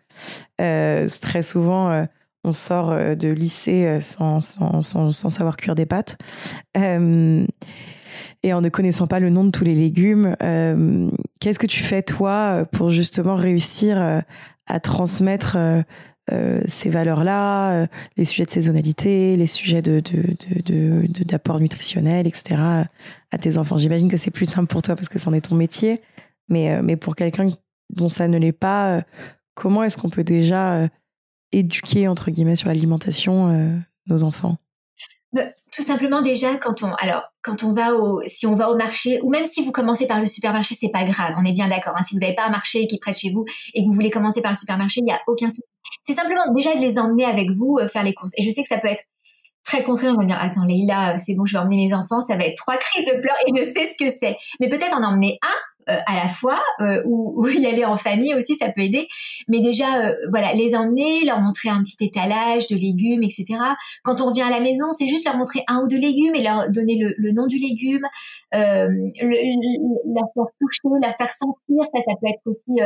très 0.57 1.43
souvent, 1.43 2.05
on 2.43 2.53
sort 2.53 2.89
de 2.89 3.27
lycée 3.29 3.99
sans, 4.01 4.41
sans, 4.41 4.81
sans, 4.81 5.11
sans, 5.11 5.29
savoir 5.29 5.55
cuire 5.55 5.75
des 5.75 5.85
pâtes 5.85 6.17
et 8.43 8.53
en 8.53 8.61
ne 8.61 8.69
connaissant 8.69 9.07
pas 9.07 9.19
le 9.19 9.29
nom 9.29 9.43
de 9.43 9.51
tous 9.51 9.63
les 9.63 9.75
légumes. 9.75 10.35
Euh, 10.41 11.09
qu'est-ce 11.39 11.59
que 11.59 11.67
tu 11.67 11.83
fais 11.83 12.01
toi 12.01 12.65
pour 12.71 12.89
justement 12.89 13.35
réussir 13.35 13.99
euh, 13.99 14.21
à 14.67 14.79
transmettre 14.79 15.57
euh, 16.31 16.61
ces 16.65 16.89
valeurs-là, 16.89 17.87
les 18.15 18.25
sujets 18.25 18.45
de 18.45 18.51
saisonnalité, 18.51 19.35
les 19.35 19.47
sujets 19.47 19.81
de, 19.81 20.01
d'apport 21.25 21.55
de, 21.55 21.63
nutritionnel, 21.63 22.27
etc. 22.27 22.61
à 23.31 23.37
tes 23.39 23.57
enfants? 23.57 23.77
J'imagine 23.77 24.09
que 24.09 24.17
c'est 24.17 24.31
plus 24.31 24.45
simple 24.45 24.67
pour 24.67 24.83
toi 24.83 24.95
parce 24.95 25.09
que 25.09 25.17
c'en 25.17 25.33
est 25.33 25.41
ton 25.41 25.55
métier, 25.55 26.01
mais, 26.47 26.81
mais 26.83 26.95
pour 26.95 27.15
quelqu'un 27.15 27.51
dont 27.89 28.09
ça 28.09 28.27
ne 28.27 28.37
l'est 28.37 28.51
pas, 28.51 29.03
comment 29.55 29.83
est-ce 29.83 29.97
qu'on 29.97 30.11
peut 30.11 30.23
déjà 30.23 30.87
éduquer 31.51 32.07
entre 32.07 32.29
guillemets 32.29 32.55
sur 32.55 32.67
l'alimentation 32.67 33.81
nos 34.05 34.23
enfants? 34.23 34.57
Tout 35.71 35.83
simplement 35.83 36.21
déjà 36.21 36.57
quand 36.57 36.81
on 36.81 36.91
alors 36.95 37.21
quand 37.43 37.63
on 37.63 37.71
va 37.71 37.93
au 37.93 38.21
si 38.25 38.47
on 38.47 38.55
va 38.55 38.71
au 38.71 38.75
marché 38.75 39.19
ou 39.21 39.29
même 39.29 39.45
si 39.45 39.63
vous 39.63 39.71
commencez 39.71 40.07
par 40.07 40.19
le 40.19 40.25
supermarché 40.25 40.75
c'est 40.79 40.89
pas 40.89 41.03
grave 41.03 41.35
on 41.39 41.45
est 41.45 41.53
bien 41.53 41.67
d'accord 41.67 41.93
hein. 41.95 42.03
si 42.03 42.15
vous 42.15 42.21
n'avez 42.21 42.33
pas 42.33 42.45
un 42.45 42.49
marché 42.49 42.87
qui 42.87 42.95
est 42.95 42.99
près 42.99 43.11
de 43.11 43.17
chez 43.17 43.31
vous 43.31 43.45
et 43.75 43.83
que 43.83 43.87
vous 43.87 43.93
voulez 43.93 44.09
commencer 44.09 44.41
par 44.41 44.51
le 44.51 44.57
supermarché 44.57 45.01
il 45.01 45.05
n'y 45.05 45.11
a 45.11 45.19
aucun 45.27 45.49
souci. 45.49 45.61
C'est 46.05 46.15
simplement 46.15 46.51
déjà 46.53 46.73
de 46.75 46.81
les 46.81 46.97
emmener 46.97 47.25
avec 47.25 47.49
vous 47.51 47.77
euh, 47.79 47.87
faire 47.87 48.03
les 48.03 48.13
courses. 48.13 48.31
Et 48.37 48.43
je 48.43 48.49
sais 48.49 48.63
que 48.63 48.67
ça 48.67 48.79
peut 48.79 48.87
être 48.87 49.03
très 49.63 49.83
contraire 49.83 50.13
on 50.15 50.21
va 50.21 50.25
dire 50.25 50.37
attends 50.39 50.65
Leïla 50.65 51.17
c'est 51.17 51.35
bon 51.35 51.45
je 51.45 51.53
vais 51.53 51.59
emmener 51.59 51.87
mes 51.87 51.93
enfants 51.93 52.21
ça 52.21 52.35
va 52.35 52.45
être 52.45 52.57
trois 52.57 52.77
crises 52.77 53.05
de 53.05 53.21
pleurs 53.21 53.37
et 53.45 53.51
je 53.55 53.71
sais 53.71 53.85
ce 53.85 54.03
que 54.03 54.09
c'est. 54.09 54.35
Mais 54.59 54.67
peut-être 54.67 54.97
en 54.97 55.03
emmener 55.03 55.37
un 55.43 55.55
à 56.05 56.15
la 56.15 56.29
fois 56.29 56.61
euh, 56.79 57.01
ou, 57.05 57.47
y 57.49 57.65
aller 57.65 57.85
en 57.85 57.97
famille 57.97 58.33
aussi 58.33 58.55
ça 58.55 58.71
peut 58.71 58.81
aider. 58.81 59.07
Mais 59.47 59.59
déjà 59.59 60.05
euh, 60.05 60.15
voilà 60.29 60.53
les 60.53 60.75
emmener 60.75 61.25
leur 61.25 61.41
montrer 61.41 61.69
un 61.69 61.83
petit 61.83 62.03
étalage 62.05 62.67
de 62.67 62.75
légumes 62.75 63.23
etc 63.23 63.59
quand 64.03 64.21
on 64.21 64.27
revient 64.27 64.43
à 64.43 64.49
la 64.49 64.59
maison 64.59 64.91
c'est 64.91 65.07
juste 65.07 65.25
leur 65.25 65.37
montrer 65.37 65.63
un 65.67 65.81
ou 65.83 65.87
deux 65.87 65.97
légumes 65.97 66.35
et 66.35 66.43
leur 66.43 66.69
donner 66.69 66.99
le, 67.17 67.31
nom 67.31 67.47
du 67.47 67.57
légume 67.57 68.05
euh, 68.55 68.87
le, 68.89 70.13
la 70.13 70.21
faire 70.33 70.45
toucher 70.59 70.79
la 71.01 71.13
faire 71.13 71.29
sentir. 71.29 71.83
Ça 71.93 72.01
ça 72.01 72.13
peut 72.19 72.27
être 72.27 72.41
aussi 72.45 72.79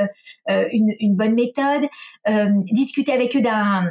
une, 0.73 1.15
bonne 1.15 1.35
méthode. 1.35 1.87
Discuter 2.71 3.11
avec 3.11 3.35
eux 3.35 3.41
d'un 3.41 3.85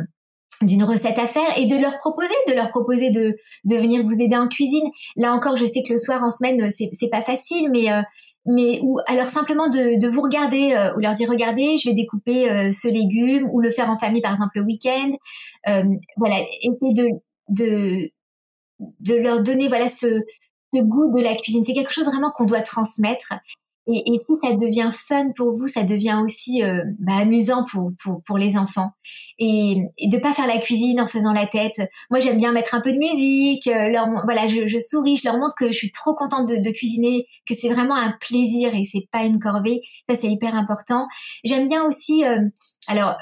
d'une 0.62 0.85
recette 0.85 1.18
à 1.18 1.27
faire 1.27 1.59
et 1.59 1.66
de 1.66 1.77
leur 1.77 1.98
proposer, 1.98 2.35
de 2.48 2.55
leur 2.55 2.70
proposer 2.70 3.11
de, 3.11 3.37
venir 3.64 4.03
vous 4.05 4.20
aider 4.20 4.37
en 4.37 4.48
cuisine. 4.48 4.88
Là 5.16 5.33
encore, 5.33 5.57
je 5.57 5.66
sais 5.66 5.83
que 5.83 5.92
le 5.92 5.98
soir 5.98 6.22
en 6.22 6.31
semaine, 6.31 6.68
c'est 6.70 7.11
pas 7.11 7.22
facile, 7.22 7.70
mais 7.70 7.88
mais 8.46 8.81
ou 8.83 8.98
alors 9.07 9.28
simplement 9.28 9.68
de, 9.68 10.00
de 10.00 10.09
vous 10.09 10.20
regarder 10.22 10.74
euh, 10.74 10.94
ou 10.96 11.00
leur 11.00 11.12
dire 11.12 11.31
regardez 11.31 11.76
je 11.78 11.88
vais 11.88 11.94
découper 11.94 12.50
euh, 12.50 12.72
ce 12.72 12.88
légume 12.88 13.48
ou 13.52 13.61
le 13.61 13.70
faire 13.70 13.88
en 13.90 13.98
famille 13.98 14.22
par 14.22 14.33
exemple 14.33 14.52
le 14.57 14.62
week-end. 14.62 15.12
Euh, 15.68 15.85
voilà 16.16 16.37
essayer 16.62 16.92
de, 16.94 17.09
de 17.48 18.11
de 19.00 19.14
leur 19.14 19.42
donner 19.42 19.68
voilà 19.68 19.88
ce, 19.88 20.22
ce 20.74 20.83
goût 20.83 21.16
de 21.16 21.22
la 21.22 21.37
cuisine. 21.37 21.62
C'est 21.64 21.74
quelque 21.74 21.92
chose 21.92 22.07
vraiment 22.07 22.31
qu'on 22.31 22.44
doit 22.44 22.62
transmettre 22.62 23.35
et, 23.88 24.12
et, 24.12 24.18
si 24.18 24.35
ça 24.42 24.53
devient 24.53 24.90
fun 24.92 25.31
pour 25.37 25.51
vous, 25.51 25.66
ça 25.66 25.83
devient 25.83 26.21
aussi 26.23 26.62
euh, 26.62 26.83
bah, 27.01 27.16
amusant 27.16 27.64
pour, 27.71 27.90
pour, 28.03 28.23
pour 28.25 28.38
les 28.38 28.57
enfants. 28.57 28.90
Et, 29.38 29.77
et 29.99 30.09
de 30.09 30.18
pas 30.18 30.33
faire 30.33 30.47
la 30.47 30.59
cuisine 30.59 31.01
en 31.01 31.09
faisant 31.09 31.33
la 31.33 31.47
tête. 31.47 31.81
Moi, 32.11 32.21
j'aime 32.21 32.38
bien 32.38 32.53
mettre 32.53 32.75
un 32.77 32.81
peu 32.81 32.92
de 32.92 32.99
musique. 32.99 33.66
Euh, 33.66 33.88
leur, 33.88 34.09
voilà, 34.25 34.47
je, 34.47 34.66
je, 34.66 34.79
souris, 34.79 35.16
je 35.16 35.29
leur 35.29 35.37
montre 35.37 35.57
que 35.59 35.66
je 35.68 35.77
suis 35.77 35.90
trop 35.90 36.14
contente 36.14 36.49
de, 36.49 36.57
de 36.57 36.71
cuisiner, 36.71 37.27
que 37.47 37.55
c'est 37.55 37.68
vraiment 37.68 37.97
un 37.97 38.14
plaisir 38.21 38.73
et 38.75 38.85
c'est 38.85 39.09
pas 39.11 39.25
une 39.25 39.40
corvée. 39.40 39.81
Ça, 40.09 40.14
c'est 40.14 40.29
hyper 40.29 40.55
important. 40.55 41.09
J'aime 41.42 41.66
bien 41.66 41.85
aussi. 41.85 42.25
Euh, 42.25 42.38
alors 42.88 43.14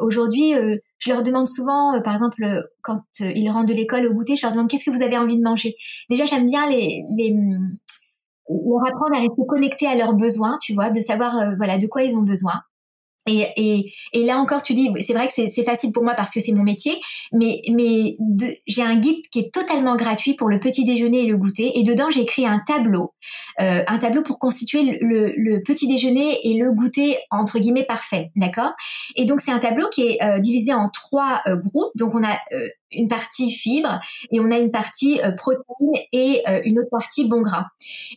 aujourd'hui, 0.00 0.52
je 0.98 1.10
leur 1.10 1.22
demande 1.22 1.48
souvent, 1.48 1.98
par 2.02 2.12
exemple, 2.12 2.68
quand 2.82 3.00
ils 3.18 3.48
rentrent 3.48 3.70
de 3.70 3.72
l'école 3.72 4.06
au 4.06 4.12
goûter, 4.12 4.36
je 4.36 4.42
leur 4.42 4.52
demande 4.52 4.68
qu'est-ce 4.68 4.84
que 4.84 4.94
vous 4.94 5.02
avez 5.02 5.16
envie 5.16 5.38
de 5.38 5.42
manger? 5.42 5.74
Déjà, 6.10 6.26
j'aime 6.26 6.46
bien 6.46 6.68
les, 6.68 7.02
les 7.16 7.34
leur 8.50 8.82
apprendre 8.86 9.16
à 9.16 9.20
rester 9.20 9.42
connectés 9.48 9.86
à 9.86 9.94
leurs 9.94 10.14
besoins, 10.14 10.58
tu 10.60 10.74
vois, 10.74 10.90
de 10.90 11.00
savoir 11.00 11.36
euh, 11.36 11.54
voilà 11.56 11.78
de 11.78 11.86
quoi 11.86 12.02
ils 12.02 12.16
ont 12.16 12.22
besoin. 12.22 12.60
Et, 13.26 13.46
et, 13.56 13.92
et 14.14 14.24
là 14.24 14.38
encore, 14.38 14.62
tu 14.62 14.72
dis, 14.72 14.90
c'est 15.06 15.12
vrai 15.12 15.28
que 15.28 15.34
c'est 15.34 15.62
facile 15.62 15.92
pour 15.92 16.02
moi 16.02 16.14
parce 16.14 16.32
que 16.32 16.40
c'est 16.40 16.52
mon 16.52 16.62
métier, 16.62 16.98
mais, 17.32 17.60
mais 17.70 18.16
j'ai 18.66 18.82
un 18.82 18.96
guide 18.96 19.20
qui 19.30 19.40
est 19.40 19.52
totalement 19.52 19.94
gratuit 19.94 20.34
pour 20.34 20.48
le 20.48 20.58
petit 20.58 20.86
déjeuner 20.86 21.24
et 21.24 21.26
le 21.26 21.36
goûter. 21.36 21.78
Et 21.78 21.82
dedans, 21.82 22.08
j'ai 22.08 22.22
écrit 22.22 22.46
un 22.46 22.62
tableau, 22.66 23.12
euh, 23.60 23.82
un 23.86 23.98
tableau 23.98 24.22
pour 24.22 24.38
constituer 24.38 24.98
le, 25.02 25.34
le, 25.36 25.62
petit 25.62 25.86
déjeuner 25.86 26.38
et 26.44 26.58
le 26.58 26.72
goûter 26.72 27.18
entre 27.30 27.58
guillemets 27.58 27.84
parfait, 27.84 28.30
d'accord? 28.36 28.72
Et 29.16 29.26
donc 29.26 29.42
c'est 29.42 29.52
un 29.52 29.58
tableau 29.58 29.88
qui 29.92 30.06
est 30.06 30.24
euh, 30.24 30.38
divisé 30.38 30.72
en 30.72 30.88
trois 30.88 31.42
groupes. 31.46 31.92
Donc 31.96 32.14
on 32.14 32.24
a 32.24 32.38
une 32.92 33.08
partie 33.08 33.50
fibre 33.50 34.00
et 34.30 34.40
on 34.40 34.50
a 34.50 34.58
une 34.58 34.70
partie 34.70 35.20
euh, 35.22 35.32
protéine 35.32 35.92
et 36.12 36.42
euh, 36.48 36.60
une 36.64 36.78
autre 36.78 36.90
partie 36.90 37.28
bon 37.28 37.40
gras. 37.40 37.66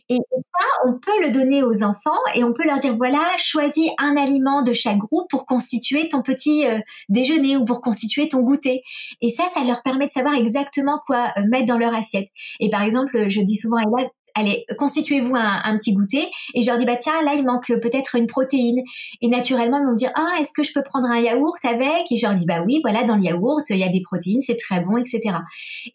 Et 0.08 0.18
ça, 0.30 0.66
on 0.86 0.92
peut 0.94 1.24
le 1.24 1.30
donner 1.30 1.62
aux 1.62 1.82
enfants 1.82 2.10
et 2.34 2.44
on 2.44 2.52
peut 2.52 2.64
leur 2.64 2.78
dire 2.78 2.96
voilà, 2.96 3.22
choisis 3.38 3.90
un 3.98 4.16
aliment 4.16 4.62
de 4.62 4.72
chaque 4.72 4.98
groupe 4.98 5.28
pour 5.30 5.46
constituer 5.46 6.08
ton 6.08 6.22
petit 6.22 6.66
euh, 6.66 6.78
déjeuner 7.08 7.56
ou 7.56 7.64
pour 7.64 7.80
constituer 7.80 8.28
ton 8.28 8.40
goûter. 8.40 8.82
Et 9.20 9.30
ça, 9.30 9.44
ça 9.54 9.64
leur 9.64 9.82
permet 9.82 10.06
de 10.06 10.10
savoir 10.10 10.34
exactement 10.34 11.00
quoi 11.06 11.32
mettre 11.48 11.66
dans 11.66 11.78
leur 11.78 11.94
assiette. 11.94 12.28
Et 12.60 12.70
par 12.70 12.82
exemple, 12.82 13.28
je 13.28 13.40
dis 13.40 13.56
souvent 13.56 13.76
à 13.76 13.82
Ella, 13.82 14.08
allez, 14.34 14.64
constituez-vous 14.78 15.34
un, 15.34 15.76
petit 15.78 15.94
goûter. 15.94 16.26
Et 16.54 16.62
je 16.62 16.68
leur 16.68 16.78
dis, 16.78 16.84
bah 16.84 16.96
tiens, 16.96 17.22
là, 17.22 17.34
il 17.34 17.44
manque 17.44 17.66
peut-être 17.66 18.16
une 18.16 18.26
protéine. 18.26 18.82
Et 19.20 19.28
naturellement, 19.28 19.78
ils 19.78 19.84
vont 19.84 19.92
me 19.92 19.96
dire, 19.96 20.12
ah, 20.14 20.34
est-ce 20.40 20.52
que 20.52 20.62
je 20.62 20.72
peux 20.72 20.82
prendre 20.82 21.06
un 21.06 21.18
yaourt 21.18 21.64
avec? 21.64 22.10
Et 22.10 22.16
je 22.16 22.26
leur 22.26 22.34
dis, 22.34 22.46
bah 22.46 22.62
oui, 22.64 22.80
voilà, 22.82 23.04
dans 23.04 23.16
le 23.16 23.22
yaourt, 23.22 23.64
il 23.70 23.78
y 23.78 23.84
a 23.84 23.88
des 23.88 24.02
protéines, 24.02 24.40
c'est 24.40 24.56
très 24.56 24.80
bon, 24.84 24.96
etc. 24.96 25.36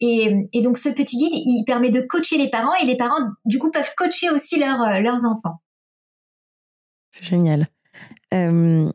Et, 0.00 0.62
donc, 0.62 0.78
ce 0.78 0.88
petit 0.88 1.16
guide, 1.16 1.32
il 1.32 1.64
permet 1.64 1.90
de 1.90 2.00
coacher 2.00 2.38
les 2.38 2.50
parents 2.50 2.74
et 2.82 2.86
les 2.86 2.96
parents, 2.96 3.28
du 3.44 3.58
coup, 3.58 3.70
peuvent 3.70 3.92
coacher 3.96 4.30
aussi 4.30 4.62
euh, 4.62 5.00
leurs 5.00 5.24
enfants. 5.24 5.60
C'est 7.12 7.24
génial. 7.24 7.66
Euh, 8.32 8.90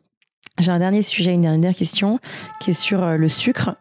j'ai 0.58 0.72
un 0.72 0.78
dernier 0.78 1.02
sujet, 1.02 1.32
une 1.32 1.42
dernière 1.42 1.74
question 1.74 2.18
qui 2.60 2.70
est 2.70 2.74
sur 2.74 3.02
euh, 3.02 3.16
le 3.16 3.28
sucre. 3.28 3.76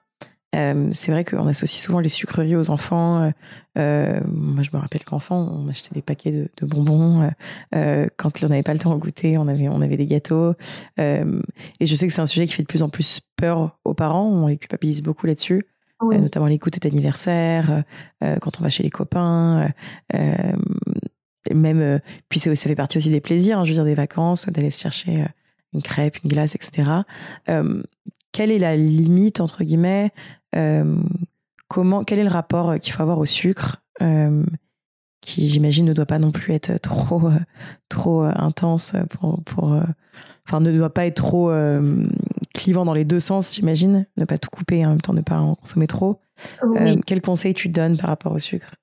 Euh, 0.56 0.90
c'est 0.94 1.12
vrai 1.12 1.26
qu'on 1.26 1.48
associe 1.48 1.82
souvent 1.82 2.00
les 2.00 2.10
sucreries 2.10 2.56
aux 2.56 2.70
enfants. 2.70 3.22
Euh, 3.22 3.32
euh, 3.78 4.20
moi, 4.28 4.64
je 4.64 4.70
me 4.74 4.80
rappelle 4.80 5.04
qu'enfant, 5.04 5.38
on 5.38 5.68
achetait 5.68 5.94
des 5.94 6.02
paquets 6.02 6.32
de, 6.32 6.66
bonbons. 6.66 7.30
quand 8.18 8.44
on 8.44 8.48
n'avait 8.48 8.64
pas 8.64 8.74
le 8.74 8.80
temps 8.80 8.94
de 8.94 9.00
goûter, 9.00 9.38
on 9.38 9.48
avait, 9.48 9.68
on 9.68 9.82
avait 9.82 9.98
des 9.98 10.08
gâteaux. 10.08 10.54
et 10.98 11.26
je 11.82 11.96
sais 11.96 12.08
que 12.08 12.14
c'est 12.14 12.22
un 12.22 12.26
sujet 12.26 12.48
qui 12.48 12.54
fait 12.54 12.64
de 12.64 12.68
plus 12.68 12.84
en 12.84 12.90
plus 12.90 13.20
peur 13.36 13.78
aux 13.84 13.94
parents. 13.94 14.28
On 14.28 14.48
les 14.48 14.58
culpabilise 14.58 15.02
beaucoup 15.02 15.28
là-dessus. 15.28 15.66
notamment 16.02 16.48
les 16.48 16.58
goûters 16.58 16.80
d'anniversaire, 16.80 17.84
quand 18.22 18.60
on 18.60 18.64
va 18.64 18.70
chez 18.70 18.84
les 18.84 18.90
copains, 18.90 19.72
même 21.54 22.00
puis 22.30 22.40
ça 22.40 22.56
fait 22.56 22.76
partie 22.76 22.98
aussi 22.98 23.10
des 23.10 23.22
plaisirs, 23.22 23.60
hein, 23.60 23.64
je 23.66 23.70
veux 23.70 23.76
dire 23.76 23.86
des 23.86 23.96
vacances, 23.96 24.48
d'aller 24.50 24.72
se 24.72 24.82
chercher 24.82 25.26
une 25.74 25.82
crêpe, 25.82 26.18
une 26.24 26.30
glace, 26.30 26.56
etc. 26.56 26.90
quelle 28.32 28.52
est 28.52 28.60
la 28.60 28.78
limite 28.78 29.42
entre 29.42 29.64
guillemets 29.64 30.12
comment, 31.68 32.04
quel 32.04 32.20
est 32.20 32.24
le 32.24 32.30
rapport 32.30 32.72
euh, 32.72 32.78
qu'il 32.78 32.94
faut 32.94 33.02
avoir 33.02 33.20
au 33.20 33.26
sucre 33.26 33.82
euh, 34.02 34.44
qui 35.22 35.48
j'imagine 35.48 35.86
ne 35.86 35.94
doit 35.94 36.06
pas 36.06 36.20
non 36.20 36.32
plus 36.32 36.54
être 36.54 36.78
trop 36.78 37.30
trop 37.90 38.22
intense 38.24 38.94
pour, 39.10 39.44
pour 39.44 39.82
enfin 40.46 40.60
ne 40.60 40.72
doit 40.72 40.94
pas 40.94 41.08
être 41.08 41.16
trop 41.16 41.52
clivant 42.54 42.86
dans 42.86 42.94
les 42.94 43.06
deux 43.06 43.20
sens 43.20 43.56
j'imagine. 43.56 44.06
Ne 44.18 44.26
pas 44.26 44.38
tout 44.38 44.52
couper 44.52 44.86
en 44.86 44.90
même 44.90 45.02
temps 45.02 45.14
ne 45.14 45.22
pas 45.22 45.40
en 45.40 45.56
consommer 45.56 45.88
trop. 45.88 46.22
Quel 47.08 47.22
conseil 47.22 47.56
tu 47.56 47.70
donnes 47.70 47.98
par 47.98 48.10
rapport 48.10 48.34
au 48.34 48.38
sucre? 48.38 48.76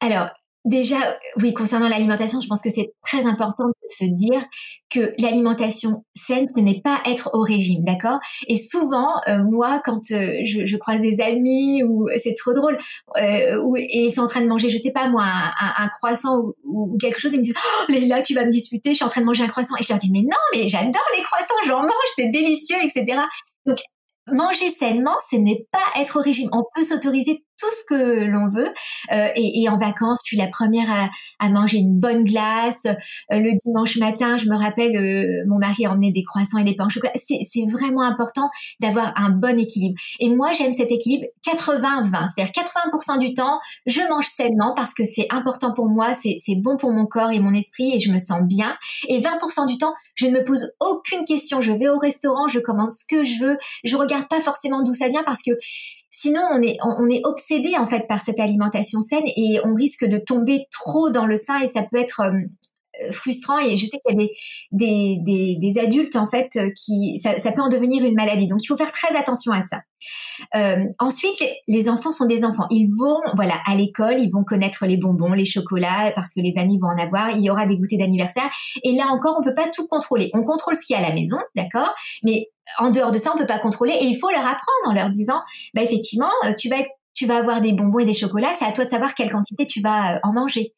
Alors 0.00 0.30
Déjà, 0.66 1.18
oui, 1.38 1.54
concernant 1.54 1.88
l'alimentation, 1.88 2.38
je 2.38 2.46
pense 2.46 2.60
que 2.60 2.68
c'est 2.68 2.92
très 3.02 3.24
important 3.24 3.64
de 3.68 3.88
se 3.88 4.04
dire 4.04 4.44
que 4.90 5.14
l'alimentation 5.16 6.04
saine, 6.14 6.46
ce 6.54 6.60
n'est 6.60 6.82
pas 6.82 7.00
être 7.06 7.30
au 7.32 7.40
régime, 7.40 7.82
d'accord? 7.82 8.18
Et 8.46 8.58
souvent, 8.58 9.08
euh, 9.26 9.38
moi, 9.42 9.80
quand 9.82 10.00
euh, 10.10 10.32
je, 10.44 10.66
je, 10.66 10.76
croise 10.76 11.00
des 11.00 11.22
amis 11.22 11.82
ou 11.82 12.08
c'est 12.22 12.34
trop 12.34 12.52
drôle, 12.52 12.78
euh, 13.16 13.74
et 13.76 14.04
ils 14.04 14.12
sont 14.12 14.20
en 14.20 14.28
train 14.28 14.42
de 14.42 14.48
manger, 14.48 14.68
je 14.68 14.76
sais 14.76 14.92
pas 14.92 15.08
moi, 15.08 15.24
un, 15.24 15.84
un, 15.84 15.88
croissant 15.88 16.36
ou, 16.38 16.54
ou, 16.64 16.98
quelque 16.98 17.20
chose, 17.20 17.32
ils 17.32 17.38
me 17.38 17.42
disent 17.42 17.54
"Oh, 17.56 17.84
Léla, 17.92 18.20
tu 18.20 18.34
vas 18.34 18.44
me 18.44 18.50
disputer, 18.50 18.90
je 18.90 18.96
suis 18.96 19.04
en 19.04 19.08
train 19.08 19.22
de 19.22 19.26
manger 19.26 19.44
un 19.44 19.48
croissant." 19.48 19.74
Et 19.80 19.82
je 19.82 19.88
leur 19.88 19.98
dis 19.98 20.10
"Mais 20.12 20.22
non, 20.22 20.36
mais 20.52 20.68
j'adore 20.68 21.08
les 21.16 21.22
croissants, 21.22 21.54
j'en 21.66 21.80
mange, 21.80 22.10
c'est 22.14 22.28
délicieux, 22.28 22.76
etc." 22.84 23.22
Donc 23.64 23.78
manger 24.32 24.70
sainement, 24.70 25.16
ce 25.30 25.36
n'est 25.36 25.66
pas 25.72 26.00
être 26.00 26.18
au 26.18 26.22
régime. 26.22 26.50
On 26.52 26.64
peut 26.74 26.82
s'autoriser 26.82 27.44
tout 27.60 27.70
ce 27.70 27.84
que 27.84 28.24
l'on 28.24 28.48
veut. 28.48 28.72
Euh, 29.12 29.28
et, 29.36 29.62
et, 29.62 29.68
en 29.68 29.76
vacances, 29.76 30.20
tu 30.22 30.36
es 30.36 30.38
la 30.38 30.48
première 30.48 30.90
à, 30.90 31.10
à 31.38 31.48
manger 31.48 31.78
une 31.78 31.98
bonne 31.98 32.24
glace. 32.24 32.86
Euh, 32.86 33.38
le 33.38 33.56
dimanche 33.64 33.96
matin, 33.98 34.36
je 34.36 34.48
me 34.48 34.56
rappelle, 34.56 34.96
euh, 34.96 35.44
mon 35.46 35.58
mari 35.58 35.86
emmenait 35.86 36.10
des 36.10 36.22
croissants 36.22 36.58
et 36.58 36.64
des 36.64 36.74
pains 36.74 36.86
au 36.86 36.90
chocolat. 36.90 37.12
C'est 37.16 37.66
vraiment 37.70 38.02
important 38.02 38.50
d'avoir 38.80 39.12
un 39.16 39.30
bon 39.30 39.58
équilibre. 39.58 40.00
Et 40.20 40.34
moi, 40.34 40.52
j'aime 40.52 40.72
cet 40.72 40.90
équilibre 40.90 41.26
80-20. 41.46 42.28
C'est-à-dire 42.34 42.52
80% 42.52 43.18
du 43.18 43.34
temps, 43.34 43.58
je 43.86 44.00
mange 44.08 44.26
sainement 44.26 44.72
parce 44.74 44.94
que 44.94 45.04
c'est 45.04 45.26
important 45.30 45.72
pour 45.72 45.88
moi, 45.88 46.14
c'est 46.14 46.56
bon 46.56 46.76
pour 46.76 46.92
mon 46.92 47.06
corps 47.06 47.30
et 47.30 47.40
mon 47.40 47.54
esprit 47.54 47.94
et 47.94 48.00
je 48.00 48.10
me 48.12 48.18
sens 48.18 48.40
bien. 48.42 48.76
Et 49.08 49.20
20% 49.20 49.66
du 49.66 49.78
temps, 49.78 49.94
je 50.14 50.26
ne 50.26 50.32
me 50.32 50.44
pose 50.44 50.72
aucune 50.80 51.24
question. 51.24 51.60
Je 51.60 51.72
vais 51.72 51.88
au 51.88 51.98
restaurant, 51.98 52.46
je 52.48 52.60
commande 52.60 52.90
ce 52.90 53.04
que 53.08 53.24
je 53.24 53.44
veux. 53.44 53.58
Je 53.84 53.96
regarde 53.96 54.28
pas 54.28 54.40
forcément 54.40 54.82
d'où 54.82 54.92
ça 54.92 55.08
vient 55.08 55.22
parce 55.24 55.42
que 55.42 55.52
Sinon, 56.22 56.42
on 56.52 56.60
est, 56.60 56.76
on 56.82 57.08
est 57.08 57.22
obsédé 57.24 57.78
en 57.78 57.86
fait 57.86 58.06
par 58.06 58.20
cette 58.20 58.40
alimentation 58.40 59.00
saine 59.00 59.24
et 59.24 59.58
on 59.64 59.72
risque 59.72 60.04
de 60.04 60.18
tomber 60.18 60.66
trop 60.70 61.08
dans 61.08 61.24
le 61.24 61.36
sein 61.36 61.60
et 61.60 61.66
ça 61.66 61.82
peut 61.90 61.96
être 61.96 62.20
euh, 62.20 62.40
frustrant 63.12 63.58
et 63.58 63.76
je 63.76 63.86
sais 63.86 63.98
qu'il 64.04 64.20
y 64.20 64.22
a 64.22 64.26
des, 64.72 65.18
des, 65.24 65.56
des, 65.56 65.80
adultes 65.80 66.16
en 66.16 66.26
fait 66.26 66.48
euh, 66.56 66.70
qui 66.70 67.18
ça, 67.18 67.38
ça, 67.38 67.52
peut 67.52 67.62
en 67.62 67.68
devenir 67.68 68.04
une 68.04 68.14
maladie. 68.14 68.48
Donc 68.48 68.62
il 68.62 68.66
faut 68.66 68.76
faire 68.76 68.92
très 68.92 69.16
attention 69.16 69.52
à 69.52 69.62
ça. 69.62 69.78
Euh, 70.54 70.84
ensuite 70.98 71.42
les, 71.68 71.88
enfants 71.88 72.12
sont 72.12 72.26
des 72.26 72.44
enfants. 72.44 72.66
Ils 72.70 72.88
vont 72.88 73.20
voilà 73.34 73.54
à 73.66 73.74
l'école 73.74 74.16
ils 74.18 74.30
vont 74.30 74.44
connaître 74.44 74.86
les 74.86 74.96
bonbons 74.96 75.32
les 75.32 75.44
chocolats 75.44 76.12
parce 76.14 76.34
que 76.34 76.40
les 76.40 76.58
amis 76.58 76.78
vont 76.78 76.88
en 76.88 76.98
avoir. 76.98 77.30
Il 77.30 77.42
y 77.42 77.50
aura 77.50 77.66
des 77.66 77.76
goûters 77.76 77.98
d'anniversaire. 77.98 78.50
Et 78.82 78.92
là 78.92 79.06
encore 79.08 79.36
on 79.38 79.44
peut 79.44 79.54
pas 79.54 79.68
tout 79.72 79.86
contrôler. 79.86 80.30
On 80.34 80.42
contrôle 80.42 80.76
ce 80.76 80.84
qu'il 80.84 80.94
y 80.94 80.98
a 80.98 81.04
à 81.04 81.08
la 81.08 81.14
maison 81.14 81.38
d'accord? 81.54 81.94
Mais 82.22 82.48
en 82.78 82.90
dehors 82.90 83.12
de 83.12 83.18
ça 83.18 83.32
on 83.34 83.38
peut 83.38 83.46
pas 83.46 83.58
contrôler. 83.58 83.94
Et 84.00 84.04
il 84.04 84.18
faut 84.18 84.30
leur 84.30 84.44
apprendre 84.44 84.86
en 84.86 84.92
leur 84.92 85.10
disant 85.10 85.40
bah 85.74 85.82
effectivement 85.82 86.30
tu 86.58 86.68
vas 86.68 86.78
être 86.78 86.90
tu 87.14 87.26
vas 87.26 87.36
avoir 87.36 87.60
des 87.60 87.72
bonbons 87.72 87.98
et 87.98 88.04
des 88.04 88.12
chocolats, 88.12 88.52
c'est 88.58 88.64
à 88.64 88.72
toi 88.72 88.84
de 88.84 88.88
savoir 88.88 89.14
quelle 89.14 89.30
quantité 89.30 89.66
tu 89.66 89.80
vas 89.80 90.16
euh, 90.16 90.18
en 90.22 90.32
manger. 90.32 90.74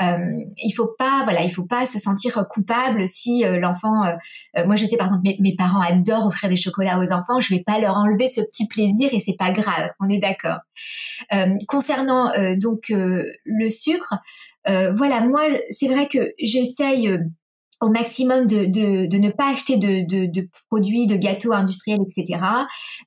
Euh, 0.00 0.16
il 0.56 0.72
faut 0.72 0.90
pas, 0.98 1.22
voilà, 1.24 1.42
il 1.42 1.50
faut 1.50 1.66
pas 1.66 1.86
se 1.86 1.98
sentir 1.98 2.44
coupable 2.50 3.06
si 3.06 3.44
euh, 3.44 3.58
l'enfant. 3.58 4.04
Euh, 4.04 4.66
moi, 4.66 4.76
je 4.76 4.84
sais 4.84 4.96
par 4.96 5.06
exemple, 5.06 5.22
mes, 5.24 5.36
mes, 5.40 5.54
parents 5.54 5.80
adorent 5.80 6.26
offrir 6.26 6.50
des 6.50 6.56
chocolats 6.56 6.98
aux 6.98 7.12
enfants. 7.12 7.40
Je 7.40 7.54
vais 7.54 7.62
pas 7.64 7.78
leur 7.78 7.96
enlever 7.96 8.28
ce 8.28 8.40
petit 8.40 8.66
plaisir 8.66 9.10
et 9.12 9.20
c'est 9.20 9.36
pas 9.38 9.52
grave. 9.52 9.90
On 10.00 10.08
est 10.08 10.18
d'accord. 10.18 10.58
concernant 11.68 12.32
donc 12.56 12.86
le 12.90 13.68
sucre, 13.68 14.14
voilà, 14.66 15.20
moi, 15.20 15.42
c'est 15.70 15.88
vrai 15.88 16.08
que 16.08 16.32
j'essaye 16.38 17.18
au 17.80 17.88
maximum 17.88 18.46
de, 18.46 18.66
de, 18.66 19.16
ne 19.18 19.30
pas 19.30 19.52
acheter 19.52 19.76
de, 19.76 20.04
de, 20.26 20.48
produits, 20.68 21.06
de 21.06 21.16
gâteaux 21.16 21.52
industriels, 21.52 22.00
etc. 22.02 22.40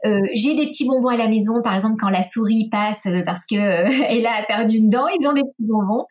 Euh, 0.05 0.19
j'ai 0.35 0.55
des 0.55 0.67
petits 0.67 0.85
bonbons 0.87 1.09
à 1.09 1.17
la 1.17 1.27
maison, 1.27 1.61
par 1.63 1.75
exemple 1.75 1.95
quand 1.99 2.09
la 2.09 2.23
souris 2.23 2.69
passe 2.69 3.05
euh, 3.07 3.21
parce 3.25 3.45
que 3.49 3.55
euh, 3.55 4.05
elle 4.09 4.25
a 4.25 4.43
perdu 4.47 4.77
une 4.77 4.89
dent, 4.89 5.07
ils 5.07 5.27
ont 5.27 5.33
des 5.33 5.41
petits 5.41 5.67
bonbons. 5.67 6.05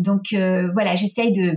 Donc 0.00 0.22
voilà, 0.32 0.96
j'essaye 0.96 1.32
de 1.32 1.56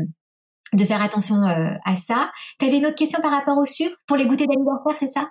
de 0.73 0.84
faire 0.84 1.01
attention 1.01 1.41
à 1.43 1.95
ça. 1.95 2.31
Tu 2.60 2.65
avais 2.65 2.79
une 2.79 2.86
autre 2.86 2.97
question 2.97 3.21
par 3.21 3.31
rapport 3.31 3.58
au 3.58 3.65
sucre? 3.65 3.95
Pour 4.08 4.17
les 4.17 4.25
goûters 4.25 4.47
d'anniversaire, 4.47 4.95
c'est 4.99 5.08
ça? 5.08 5.29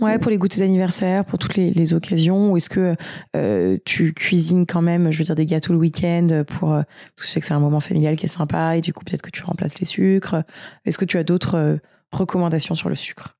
Ouais, 0.00 0.18
pour 0.18 0.30
les 0.30 0.38
goûters 0.38 0.60
d'anniversaire, 0.60 1.24
pour 1.24 1.38
toutes 1.38 1.56
les, 1.56 1.70
les 1.70 1.94
occasions. 1.94 2.52
Ou 2.52 2.56
est-ce 2.56 2.68
que 2.68 2.96
euh, 3.34 3.78
tu 3.84 4.14
cuisines 4.14 4.66
quand 4.66 4.82
même, 4.82 5.10
je 5.10 5.18
veux 5.18 5.24
dire, 5.24 5.34
des 5.34 5.46
gâteaux 5.46 5.72
le 5.72 5.78
week-end 5.78 6.44
pour 6.46 6.70
parce 6.70 6.84
que 7.16 7.24
je 7.24 7.28
sais 7.28 7.40
que 7.40 7.46
c'est 7.46 7.54
un 7.54 7.60
moment 7.60 7.80
familial 7.80 8.16
qui 8.16 8.26
est 8.26 8.28
sympa 8.28 8.76
et 8.76 8.80
du 8.80 8.92
coup 8.92 9.04
peut-être 9.04 9.22
que 9.22 9.30
tu 9.30 9.42
remplaces 9.42 9.78
les 9.78 9.86
sucres. 9.86 10.42
Est-ce 10.84 10.98
que 10.98 11.04
tu 11.04 11.18
as 11.18 11.24
d'autres 11.24 11.56
euh, 11.56 11.76
recommandations 12.12 12.74
sur 12.74 12.88
le 12.88 12.94
sucre? 12.94 13.35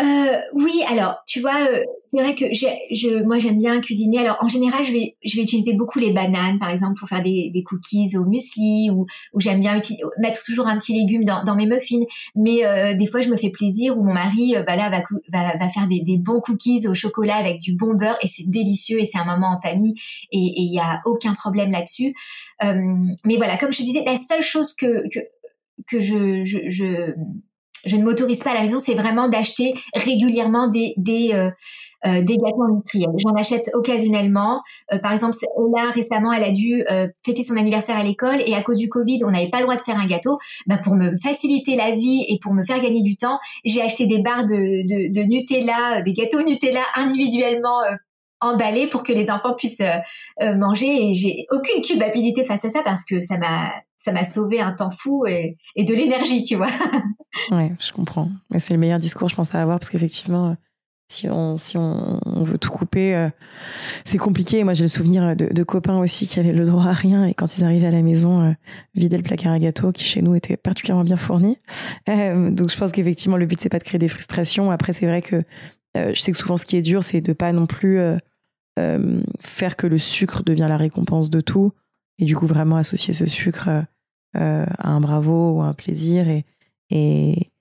Euh, 0.00 0.40
oui, 0.54 0.82
alors 0.88 1.18
tu 1.24 1.38
vois, 1.38 1.54
euh, 1.70 1.84
c'est 2.12 2.20
vrai 2.20 2.34
que 2.34 2.46
je, 2.52 3.22
moi 3.22 3.38
j'aime 3.38 3.58
bien 3.58 3.80
cuisiner. 3.80 4.18
Alors 4.18 4.38
en 4.40 4.48
général, 4.48 4.84
je 4.84 4.92
vais, 4.92 5.16
je 5.24 5.36
vais 5.36 5.42
utiliser 5.42 5.74
beaucoup 5.74 6.00
les 6.00 6.12
bananes, 6.12 6.58
par 6.58 6.70
exemple, 6.70 6.98
pour 6.98 7.08
faire 7.08 7.22
des, 7.22 7.50
des 7.54 7.62
cookies 7.62 8.16
au 8.16 8.24
muesli, 8.24 8.90
ou, 8.90 9.06
ou 9.32 9.40
j'aime 9.40 9.60
bien 9.60 9.80
mettre 10.18 10.42
toujours 10.44 10.66
un 10.66 10.78
petit 10.78 10.94
légume 10.94 11.24
dans, 11.24 11.44
dans 11.44 11.54
mes 11.54 11.66
muffins. 11.66 12.04
Mais 12.34 12.64
euh, 12.64 12.94
des 12.94 13.06
fois, 13.06 13.20
je 13.20 13.28
me 13.28 13.36
fais 13.36 13.50
plaisir, 13.50 13.96
ou 13.96 14.02
mon 14.02 14.12
mari, 14.12 14.54
va 14.66 14.74
là, 14.74 14.90
va, 14.90 15.02
va, 15.32 15.56
va 15.56 15.70
faire 15.70 15.86
des, 15.86 16.00
des, 16.00 16.18
bons 16.18 16.40
cookies 16.40 16.88
au 16.88 16.94
chocolat 16.94 17.36
avec 17.36 17.60
du 17.60 17.74
bon 17.76 17.94
beurre, 17.94 18.18
et 18.20 18.26
c'est 18.26 18.48
délicieux, 18.48 18.98
et 19.00 19.06
c'est 19.06 19.18
un 19.18 19.24
moment 19.24 19.56
en 19.56 19.60
famille, 19.60 19.94
et 20.32 20.38
il 20.38 20.70
n'y 20.72 20.80
a 20.80 21.02
aucun 21.04 21.34
problème 21.34 21.70
là-dessus. 21.70 22.14
Euh, 22.64 22.74
mais 23.24 23.36
voilà, 23.36 23.56
comme 23.58 23.72
je 23.72 23.78
te 23.78 23.82
disais, 23.84 24.02
la 24.04 24.16
seule 24.16 24.42
chose 24.42 24.74
que 24.74 25.08
que, 25.08 25.20
que 25.86 26.00
je, 26.00 26.42
je 26.42 27.14
je 27.86 27.96
ne 27.96 28.04
m'autorise 28.04 28.42
pas 28.42 28.50
à 28.50 28.54
la 28.54 28.62
maison, 28.62 28.78
c'est 28.78 28.94
vraiment 28.94 29.28
d'acheter 29.28 29.74
régulièrement 29.94 30.68
des 30.68 30.94
des 30.96 31.30
euh, 31.32 31.50
euh, 32.06 32.22
des 32.22 32.36
gâteaux 32.36 32.64
industriels. 32.70 33.08
J'en 33.16 33.34
achète 33.34 33.70
occasionnellement. 33.72 34.60
Euh, 34.92 34.98
par 34.98 35.12
exemple, 35.12 35.34
là 35.74 35.90
récemment, 35.90 36.32
elle 36.32 36.44
a 36.44 36.50
dû 36.50 36.84
fêter 37.24 37.42
son 37.42 37.56
anniversaire 37.56 37.96
à 37.96 38.04
l'école 38.04 38.42
et 38.46 38.54
à 38.54 38.62
cause 38.62 38.78
du 38.78 38.88
Covid, 38.88 39.20
on 39.24 39.30
n'avait 39.30 39.48
pas 39.48 39.58
le 39.58 39.64
droit 39.64 39.76
de 39.76 39.80
faire 39.82 39.96
un 39.96 40.06
gâteau. 40.06 40.38
Bah, 40.66 40.76
pour 40.76 40.94
me 40.94 41.16
faciliter 41.16 41.76
la 41.76 41.92
vie 41.92 42.24
et 42.28 42.38
pour 42.42 42.52
me 42.52 42.62
faire 42.62 42.80
gagner 42.82 43.02
du 43.02 43.16
temps, 43.16 43.38
j'ai 43.64 43.80
acheté 43.80 44.06
des 44.06 44.18
barres 44.18 44.44
de, 44.44 44.54
de, 44.54 45.12
de 45.14 45.26
Nutella, 45.26 46.02
des 46.02 46.12
gâteaux 46.12 46.42
Nutella 46.42 46.82
individuellement 46.96 47.80
emballés 48.44 48.86
pour 48.86 49.02
que 49.02 49.12
les 49.12 49.30
enfants 49.30 49.54
puissent 49.54 49.82
manger 50.40 51.10
et 51.10 51.14
j'ai 51.14 51.46
aucune 51.50 51.82
culpabilité 51.82 52.44
face 52.44 52.64
à 52.64 52.70
ça 52.70 52.82
parce 52.84 53.04
que 53.04 53.20
ça 53.20 53.38
m'a 53.38 53.72
ça 54.04 54.12
m'a 54.12 54.24
sauvé 54.24 54.60
un 54.60 54.72
temps 54.72 54.90
fou 54.90 55.24
et, 55.26 55.56
de 55.76 55.94
l'énergie, 55.94 56.42
tu 56.42 56.56
vois. 56.56 56.68
ouais, 57.50 57.72
je 57.80 57.90
comprends. 57.92 58.28
Mais 58.50 58.58
c'est 58.58 58.74
le 58.74 58.78
meilleur 58.78 58.98
discours, 58.98 59.28
je 59.28 59.34
pense, 59.34 59.54
à 59.54 59.60
avoir 59.62 59.78
parce 59.78 59.88
qu'effectivement, 59.88 60.56
si 61.08 61.28
on, 61.30 61.56
si 61.56 61.78
on, 61.78 62.20
veut 62.44 62.58
tout 62.58 62.70
couper, 62.70 63.14
euh, 63.14 63.30
c'est 64.04 64.18
compliqué. 64.18 64.62
Moi, 64.62 64.74
j'ai 64.74 64.84
le 64.84 64.88
souvenir 64.88 65.34
de, 65.34 65.62
copains 65.62 65.98
aussi 65.98 66.26
qui 66.26 66.38
avaient 66.38 66.52
le 66.52 66.64
droit 66.64 66.84
à 66.84 66.92
rien 66.92 67.24
et 67.24 67.34
quand 67.34 67.56
ils 67.56 67.64
arrivaient 67.64 67.86
à 67.86 67.92
la 67.92 68.02
maison, 68.02 68.42
euh, 68.42 68.52
vidaient 68.94 69.16
le 69.16 69.22
placard 69.22 69.52
à 69.52 69.58
gâteaux 69.58 69.92
qui 69.92 70.04
chez 70.04 70.20
nous 70.20 70.34
était 70.34 70.56
particulièrement 70.56 71.04
bien 71.04 71.16
fourni. 71.16 71.56
Euh, 72.08 72.50
donc, 72.50 72.70
je 72.70 72.76
pense 72.76 72.92
qu'effectivement, 72.92 73.38
le 73.38 73.46
but 73.46 73.60
c'est 73.60 73.70
pas 73.70 73.78
de 73.78 73.84
créer 73.84 73.98
des 73.98 74.08
frustrations. 74.08 74.70
Après, 74.70 74.92
c'est 74.92 75.06
vrai 75.06 75.22
que 75.22 75.42
je 75.96 76.20
sais 76.20 76.32
que 76.32 76.38
souvent, 76.38 76.56
ce 76.56 76.66
qui 76.66 76.76
est 76.76 76.82
dur, 76.82 77.04
c'est 77.04 77.20
de 77.20 77.32
pas 77.32 77.52
non 77.52 77.66
plus 77.66 78.00
faire 79.40 79.76
que 79.76 79.86
le 79.86 79.98
sucre 79.98 80.42
devient 80.42 80.66
la 80.68 80.76
récompense 80.76 81.30
de 81.30 81.40
tout 81.40 81.72
et 82.18 82.24
du 82.24 82.34
coup 82.34 82.46
vraiment 82.46 82.76
associer 82.76 83.14
ce 83.14 83.26
sucre 83.26 83.68
à 84.34 84.88
un 84.88 85.00
bravo 85.00 85.52
ou 85.52 85.62
à 85.62 85.66
un 85.66 85.74
plaisir 85.74 86.28
et, 86.28 86.44
et 86.90 87.52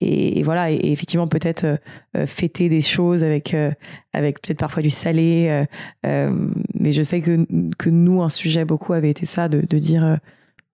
et, 0.00 0.42
voilà 0.42 0.70
et, 0.70 0.78
effectivement 0.92 1.26
peut-être 1.26 1.64
euh, 1.64 1.76
euh, 2.16 2.26
fêter 2.26 2.68
des 2.68 2.80
choses 2.80 3.24
avec 3.24 3.54
euh, 3.54 3.72
avec 4.12 4.40
peut-être 4.40 4.58
parfois 4.58 4.82
du 4.82 4.90
salé 4.90 5.64
mais 6.04 6.92
je 6.92 7.02
sais 7.02 7.20
que 7.20 7.46
que 7.78 7.90
nous 7.90 8.22
un 8.22 8.28
sujet 8.28 8.64
beaucoup 8.64 8.92
avait 8.92 9.10
été 9.10 9.26
ça 9.26 9.48
de, 9.48 9.60
de 9.60 9.78
dire 9.78 10.18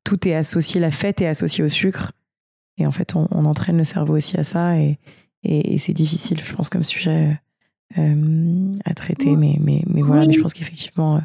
tout 0.05 0.29
est 0.29 0.35
associé 0.35 0.81
la 0.81 0.91
fête 0.91 1.21
est 1.21 1.27
associée 1.27 1.65
au 1.65 1.69
sucre 1.69 2.13
et 2.79 2.87
en 2.87 2.91
fait 2.91 3.17
on, 3.17 3.29
on 3.31 3.45
entraîne 3.45 3.79
le 3.79 3.85
cerveau 3.85 4.17
aussi 4.17 4.39
à 4.39 4.45
ça 4.45 4.79
et 4.79 4.99
et, 5.47 5.77
c'est 5.77 5.93
difficile 5.93 6.41
je 6.43 6.55
pense 6.55 6.71
comme 6.71 6.85
sujet 6.85 7.39
à 7.97 8.95
traiter 8.95 9.37
mais 9.37 9.57
mais 9.61 9.83
mais 9.87 10.03
voilà 10.03 10.27
mais 10.27 10.33
je 10.33 10.41
pense 10.41 10.53
qu'effectivement 10.53 11.21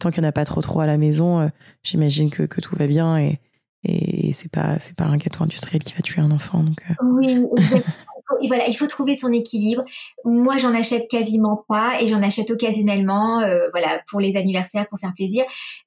tant 0.00 0.10
qu'il 0.10 0.22
n'y 0.22 0.26
en 0.26 0.30
a 0.30 0.32
pas 0.32 0.44
trop 0.44 0.60
trop 0.60 0.80
à 0.80 0.86
la 0.86 0.96
maison 0.96 1.50
j'imagine 1.82 2.30
que 2.30 2.42
que 2.42 2.60
tout 2.60 2.74
va 2.76 2.86
bien 2.86 3.18
et 3.18 3.40
et 3.84 4.32
c'est 4.32 4.50
pas 4.50 4.78
c'est 4.80 4.96
pas 4.96 5.04
un 5.04 5.16
gâteau 5.16 5.44
industriel 5.44 5.82
qui 5.84 5.94
va 5.94 6.00
tuer 6.00 6.20
un 6.20 6.32
enfant 6.32 6.64
donc 6.64 6.82
euh. 6.90 6.94
oui 7.04 7.44
voilà 8.46 8.68
il 8.68 8.76
faut 8.76 8.86
trouver 8.86 9.14
son 9.14 9.32
équilibre. 9.32 9.82
Moi 10.24 10.58
j'en 10.58 10.74
achète 10.74 11.08
quasiment 11.08 11.64
pas 11.68 12.00
et 12.00 12.08
j'en 12.08 12.22
achète 12.22 12.50
occasionnellement 12.50 13.40
euh, 13.40 13.68
voilà 13.72 14.00
pour 14.10 14.20
les 14.20 14.36
anniversaires 14.36 14.86
pour 14.88 14.98
faire 14.98 15.12
plaisir. 15.14 15.44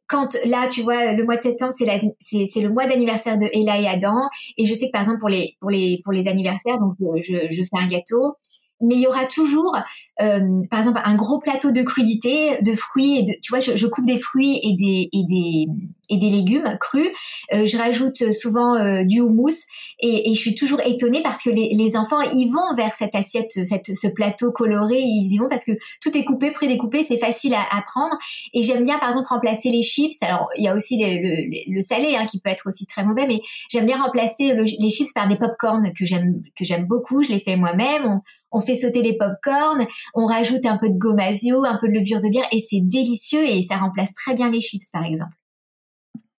Quand 0.07 0.35
là 0.45 0.67
tu 0.67 0.81
vois 0.81 1.13
le 1.13 1.23
mois 1.23 1.35
de 1.35 1.41
septembre 1.41 1.73
c'est 1.77 1.85
c'est 2.19 2.45
c'est 2.45 2.61
le 2.61 2.69
mois 2.69 2.87
d'anniversaire 2.87 3.37
de 3.37 3.45
Ella 3.53 3.79
et 3.79 3.87
Adam 3.87 4.27
et 4.57 4.65
je 4.65 4.73
sais 4.73 4.87
que 4.87 4.91
par 4.91 5.01
exemple 5.01 5.19
pour 5.19 5.29
les 5.29 5.55
pour 5.59 5.69
les 5.69 6.01
pour 6.03 6.13
les 6.13 6.27
anniversaires 6.27 6.79
donc 6.79 6.95
euh, 7.01 7.21
je, 7.21 7.53
je 7.53 7.63
fais 7.63 7.83
un 7.83 7.87
gâteau 7.87 8.35
mais 8.81 8.95
il 8.95 9.01
y 9.01 9.07
aura 9.07 9.25
toujours, 9.25 9.75
euh, 10.21 10.39
par 10.69 10.79
exemple, 10.79 10.99
un 11.03 11.15
gros 11.15 11.39
plateau 11.39 11.71
de 11.71 11.81
crudités, 11.83 12.57
de 12.61 12.73
fruits 12.73 13.19
et 13.19 13.23
de, 13.23 13.33
tu 13.41 13.51
vois, 13.51 13.59
je, 13.59 13.75
je, 13.75 13.87
coupe 13.87 14.05
des 14.05 14.17
fruits 14.17 14.59
et 14.63 14.75
des 14.75 15.09
et 15.13 15.23
des 15.27 15.67
et 16.09 16.17
des 16.17 16.29
légumes 16.29 16.77
crus. 16.79 17.09
Euh, 17.53 17.65
je 17.65 17.77
rajoute 17.77 18.31
souvent 18.33 18.75
euh, 18.75 19.03
du 19.03 19.21
houmous 19.21 19.65
et, 19.99 20.29
et, 20.29 20.33
je 20.33 20.39
suis 20.39 20.55
toujours 20.55 20.81
étonnée 20.81 21.21
parce 21.23 21.41
que 21.41 21.49
les, 21.49 21.69
les, 21.71 21.95
enfants 21.95 22.19
ils 22.21 22.49
vont 22.49 22.75
vers 22.75 22.93
cette 22.93 23.15
assiette, 23.15 23.51
cette, 23.51 23.95
ce 23.95 24.07
plateau 24.07 24.51
coloré, 24.51 24.99
ils 24.99 25.31
y 25.31 25.37
vont 25.37 25.47
parce 25.47 25.63
que 25.63 25.71
tout 26.01 26.15
est 26.17 26.25
coupé, 26.25 26.51
prédécoupé, 26.51 27.03
c'est 27.03 27.17
facile 27.17 27.53
à, 27.53 27.61
à, 27.61 27.81
prendre. 27.81 28.17
Et 28.53 28.63
j'aime 28.63 28.83
bien, 28.83 28.99
par 28.99 29.09
exemple, 29.09 29.27
remplacer 29.29 29.69
les 29.69 29.83
chips. 29.83 30.21
Alors 30.21 30.49
il 30.57 30.65
y 30.65 30.67
a 30.67 30.75
aussi 30.75 30.97
le, 30.97 31.73
le, 31.73 31.81
salé 31.81 32.15
hein, 32.15 32.25
qui 32.25 32.39
peut 32.41 32.49
être 32.49 32.67
aussi 32.67 32.85
très 32.85 33.05
mauvais, 33.05 33.25
mais 33.27 33.39
j'aime 33.69 33.85
bien 33.85 34.01
remplacer 34.01 34.53
les 34.53 34.89
chips 34.89 35.13
par 35.13 35.27
des 35.27 35.37
pop-corn 35.37 35.91
que 35.97 36.05
j'aime 36.05 36.41
que 36.55 36.65
j'aime 36.65 36.85
beaucoup. 36.85 37.23
Je 37.23 37.29
les 37.29 37.39
fais 37.39 37.55
moi-même 37.55 38.21
fait 38.59 38.75
sauter 38.75 39.01
les 39.01 39.15
pop-corn, 39.15 39.85
on 40.13 40.25
rajoute 40.25 40.65
un 40.65 40.77
peu 40.77 40.89
de 40.89 40.97
gomasio, 40.97 41.63
un 41.63 41.77
peu 41.79 41.87
de 41.87 41.93
levure 41.93 42.19
de 42.19 42.29
bière 42.29 42.47
et 42.51 42.59
c'est 42.59 42.81
délicieux 42.81 43.47
et 43.47 43.61
ça 43.61 43.77
remplace 43.77 44.13
très 44.13 44.35
bien 44.35 44.49
les 44.51 44.59
chips 44.59 44.89
par 44.91 45.05
exemple. 45.05 45.35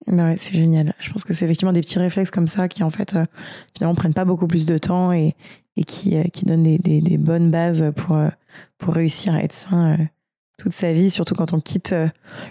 Bah 0.06 0.24
ouais, 0.24 0.36
c'est 0.36 0.54
génial. 0.54 0.94
Je 0.98 1.10
pense 1.10 1.24
que 1.24 1.32
c'est 1.32 1.44
effectivement 1.44 1.72
des 1.72 1.80
petits 1.80 1.98
réflexes 1.98 2.30
comme 2.30 2.46
ça 2.46 2.68
qui 2.68 2.82
en 2.82 2.90
fait 2.90 3.14
euh, 3.14 3.24
finalement 3.74 3.94
prennent 3.94 4.14
pas 4.14 4.24
beaucoup 4.24 4.46
plus 4.46 4.66
de 4.66 4.76
temps 4.78 5.12
et, 5.12 5.34
et 5.76 5.84
qui, 5.84 6.16
euh, 6.16 6.24
qui 6.24 6.44
donnent 6.44 6.64
des, 6.64 6.78
des, 6.78 7.00
des, 7.00 7.18
bonnes 7.18 7.50
bases 7.50 7.92
pour, 7.96 8.16
euh, 8.16 8.28
pour 8.78 8.94
réussir 8.94 9.34
à 9.34 9.42
être 9.42 9.54
sain 9.54 9.96
toute 10.58 10.72
sa 10.72 10.92
vie, 10.92 11.10
surtout 11.10 11.34
quand 11.34 11.54
on 11.54 11.60
quitte 11.60 11.94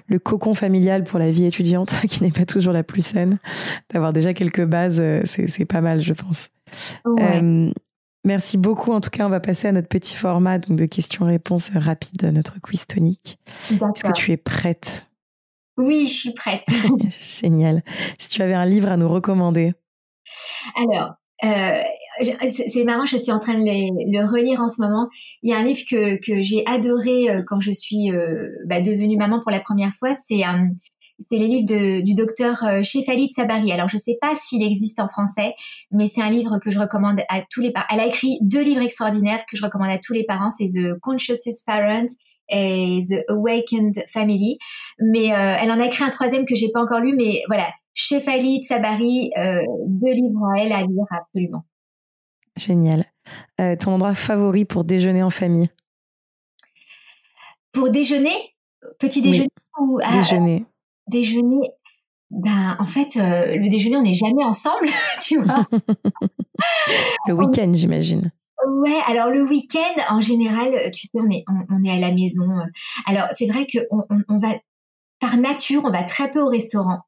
le 0.08 0.19
cocon 0.19 0.54
familial 0.54 1.04
pour 1.04 1.19
la 1.19 1.32
vie 1.32 1.45
étudiante, 1.45 1.93
qui 2.10 2.24
n'est 2.24 2.32
pas 2.32 2.45
toujours 2.45 2.74
la 2.74 2.84
plus 2.84 3.06
saine. 3.06 3.38
D'avoir 3.93 4.12
déjà 4.12 4.34
quelques 4.34 4.65
bases, 4.65 5.02
c'est 5.26 5.65
pas 5.65 5.82
mal, 5.82 6.02
je 6.02 6.13
pense. 6.13 6.50
Ouais. 7.06 7.71
Merci 8.23 8.57
beaucoup. 8.57 8.91
En 8.91 9.01
tout 9.01 9.10
cas, 9.10 9.25
on 9.25 9.29
va 9.29 9.39
passer 9.39 9.67
à 9.67 9.71
notre 9.71 9.88
petit 9.88 10.15
format 10.15 10.60
donc 10.60 10.77
de 10.77 10.86
questions-réponses 10.86 11.71
rapides, 11.73 12.23
notre 12.25 12.62
quiz 12.62 12.86
tonique. 12.86 13.39
Est-ce 13.71 14.03
que 14.03 14.13
tu 14.13 14.31
es 14.31 14.38
prête? 14.38 15.07
Oui, 15.77 16.07
je 16.07 16.13
suis 16.13 16.34
prête. 16.34 16.63
Génial. 17.10 17.84
Si 18.19 18.29
tu 18.29 18.41
avais 18.41 18.53
un 18.53 18.65
livre 18.65 18.89
à 18.89 18.97
nous 18.97 19.10
recommander. 19.10 19.73
Alors, 20.75 21.13
euh, 21.43 21.81
c'est 22.45 22.84
marrant, 22.84 23.05
je 23.05 23.17
suis 23.17 23.31
en 23.31 23.39
train 23.39 23.55
de 23.55 23.63
le 23.65 24.31
relire 24.31 24.62
en 24.62 24.69
ce 24.69 24.81
moment. 24.81 25.07
Il 25.41 25.49
y 25.49 25.53
a 25.53 25.57
un 25.57 25.63
livre 25.63 25.81
que, 25.89 26.17
que 26.17 26.43
j'ai 26.43 26.63
adoré 26.67 27.29
euh, 27.29 27.43
quand 27.47 27.60
je 27.60 27.71
suis 27.71 28.12
euh, 28.12 28.49
bah, 28.67 28.81
devenue 28.81 29.17
maman 29.17 29.39
pour 29.39 29.51
la 29.51 29.60
première 29.60 29.93
fois. 29.97 30.13
C'est 30.13 30.43
un 30.43 30.69
c'est 31.29 31.38
les 31.38 31.47
livres 31.47 31.65
de, 31.65 32.01
du 32.01 32.13
docteur 32.13 32.63
euh, 32.63 32.84
Shefalit 32.84 33.31
Sabari. 33.31 33.71
Alors, 33.71 33.89
je 33.89 33.95
ne 33.95 33.99
sais 33.99 34.17
pas 34.19 34.34
s'il 34.36 34.63
existe 34.63 34.99
en 34.99 35.07
français, 35.07 35.53
mais 35.91 36.07
c'est 36.07 36.21
un 36.21 36.29
livre 36.29 36.60
que 36.60 36.71
je 36.71 36.79
recommande 36.79 37.21
à 37.29 37.41
tous 37.49 37.62
les 37.62 37.71
parents. 37.71 37.88
Elle 37.91 37.99
a 37.99 38.07
écrit 38.07 38.38
deux 38.41 38.62
livres 38.62 38.81
extraordinaires 38.81 39.43
que 39.49 39.57
je 39.57 39.63
recommande 39.63 39.89
à 39.89 39.99
tous 39.99 40.13
les 40.13 40.23
parents. 40.23 40.49
C'est 40.49 40.67
The 40.67 40.99
Conscious 41.01 41.36
Parent 41.65 42.07
et 42.49 42.99
The 43.10 43.29
Awakened 43.29 44.03
Family. 44.07 44.57
Mais 44.99 45.34
euh, 45.34 45.57
elle 45.62 45.71
en 45.71 45.79
a 45.79 45.86
écrit 45.86 46.03
un 46.03 46.10
troisième 46.10 46.45
que 46.45 46.55
j'ai 46.55 46.69
pas 46.71 46.81
encore 46.81 46.99
lu, 46.99 47.15
mais 47.15 47.41
voilà, 47.47 47.67
Shefalit 47.93 48.63
Sabari, 48.63 49.31
euh, 49.38 49.62
deux 49.88 50.13
livres 50.13 50.45
à 50.55 50.60
elle 50.60 50.71
à 50.71 50.81
lire 50.81 51.05
absolument. 51.12 51.65
Génial. 52.57 53.05
ton 53.79 53.93
endroit 53.93 54.13
favori 54.13 54.65
pour 54.65 54.84
déjeuner 54.84 55.23
en 55.23 55.29
famille? 55.29 55.69
Pour 57.71 57.89
déjeuner? 57.89 58.34
Petit 58.99 59.21
déjeuner 59.21 59.47
ou 59.79 59.99
déjeuner 60.12 60.65
déjeuner, 61.07 61.71
ben 62.29 62.77
en 62.79 62.85
fait, 62.85 63.17
euh, 63.17 63.55
le 63.57 63.69
déjeuner, 63.69 63.97
on 63.97 64.03
n'est 64.03 64.13
jamais 64.13 64.43
ensemble, 64.43 64.87
tu 65.23 65.41
vois. 65.41 65.65
le 67.27 67.33
week-end, 67.33 67.71
j'imagine. 67.73 68.31
Ouais, 68.67 68.99
alors 69.07 69.29
le 69.29 69.43
week-end, 69.43 70.01
en 70.09 70.21
général, 70.21 70.91
tu 70.91 71.07
sais, 71.07 71.19
on 71.19 71.29
est, 71.29 71.43
on, 71.47 71.83
est 71.83 71.91
à 71.91 71.99
la 71.99 72.13
maison. 72.13 72.47
Alors 73.05 73.27
c'est 73.35 73.47
vrai 73.47 73.65
que 73.65 73.79
on, 73.89 74.03
on, 74.29 74.39
va, 74.39 74.49
par 75.19 75.37
nature, 75.37 75.83
on 75.85 75.91
va 75.91 76.03
très 76.03 76.29
peu 76.31 76.41
au 76.41 76.47
restaurant. 76.47 76.99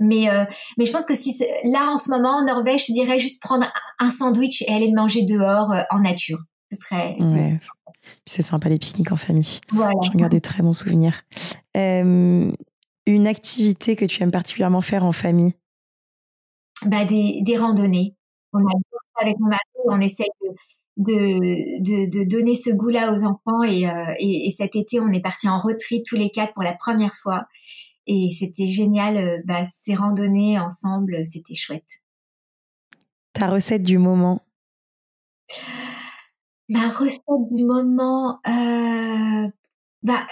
Mais, 0.00 0.30
euh, 0.30 0.44
mais 0.78 0.86
je 0.86 0.92
pense 0.92 1.04
que 1.04 1.14
si 1.14 1.38
là 1.64 1.90
en 1.90 1.98
ce 1.98 2.10
moment 2.10 2.36
en 2.36 2.44
Norvège, 2.44 2.86
je 2.88 2.92
dirais 2.92 3.20
juste 3.20 3.40
prendre 3.42 3.70
un 3.98 4.10
sandwich 4.10 4.62
et 4.62 4.72
aller 4.72 4.92
manger 4.92 5.22
dehors 5.22 5.70
euh, 5.72 5.82
en 5.90 6.00
nature. 6.00 6.38
Ce 6.72 6.78
serait. 6.80 7.16
Ouais, 7.20 7.58
c'est 8.24 8.42
sympa 8.42 8.68
les 8.68 8.78
pique-niques 8.78 9.12
en 9.12 9.16
famille. 9.16 9.60
Voilà. 9.70 9.92
J'en 10.02 10.12
garde 10.14 10.32
des 10.32 10.40
très 10.40 10.62
bons 10.62 10.72
souvenirs. 10.72 11.22
Euh, 11.76 12.50
une 13.06 13.26
activité 13.26 13.96
que 13.96 14.04
tu 14.04 14.22
aimes 14.22 14.30
particulièrement 14.30 14.80
faire 14.80 15.04
en 15.04 15.12
famille? 15.12 15.54
Bah, 16.86 17.04
des, 17.04 17.40
des 17.42 17.56
randonnées. 17.56 18.16
On 18.52 18.58
a 18.58 18.72
avec 19.20 19.38
mon 19.38 19.48
mari, 19.48 19.60
on 19.84 20.00
essaye 20.00 20.30
de, 20.96 21.82
de, 21.82 22.10
de, 22.10 22.28
donner 22.28 22.54
ce 22.54 22.70
goût-là 22.70 23.12
aux 23.12 23.24
enfants 23.24 23.62
euh, 23.62 24.14
et, 24.18 24.46
et, 24.46 24.50
cet 24.50 24.76
été, 24.76 24.98
on 24.98 25.12
est 25.12 25.20
parti 25.20 25.48
en 25.48 25.60
road 25.60 25.76
trip 25.78 26.04
tous 26.06 26.16
les 26.16 26.30
quatre 26.30 26.54
pour 26.54 26.62
la 26.62 26.74
première 26.74 27.14
fois 27.14 27.46
et 28.06 28.28
c'était 28.28 28.66
génial. 28.66 29.16
Euh, 29.16 29.38
bah, 29.44 29.64
ces 29.64 29.94
randonnées 29.94 30.58
ensemble, 30.58 31.24
c'était 31.24 31.54
chouette. 31.54 31.88
Ta 33.32 33.48
recette 33.48 33.82
du 33.82 33.98
moment? 33.98 34.44
Ma 36.68 36.88
recette 36.90 37.20
du 37.50 37.64
moment, 37.64 38.40
euh, 38.46 39.48
bah, 40.02 40.26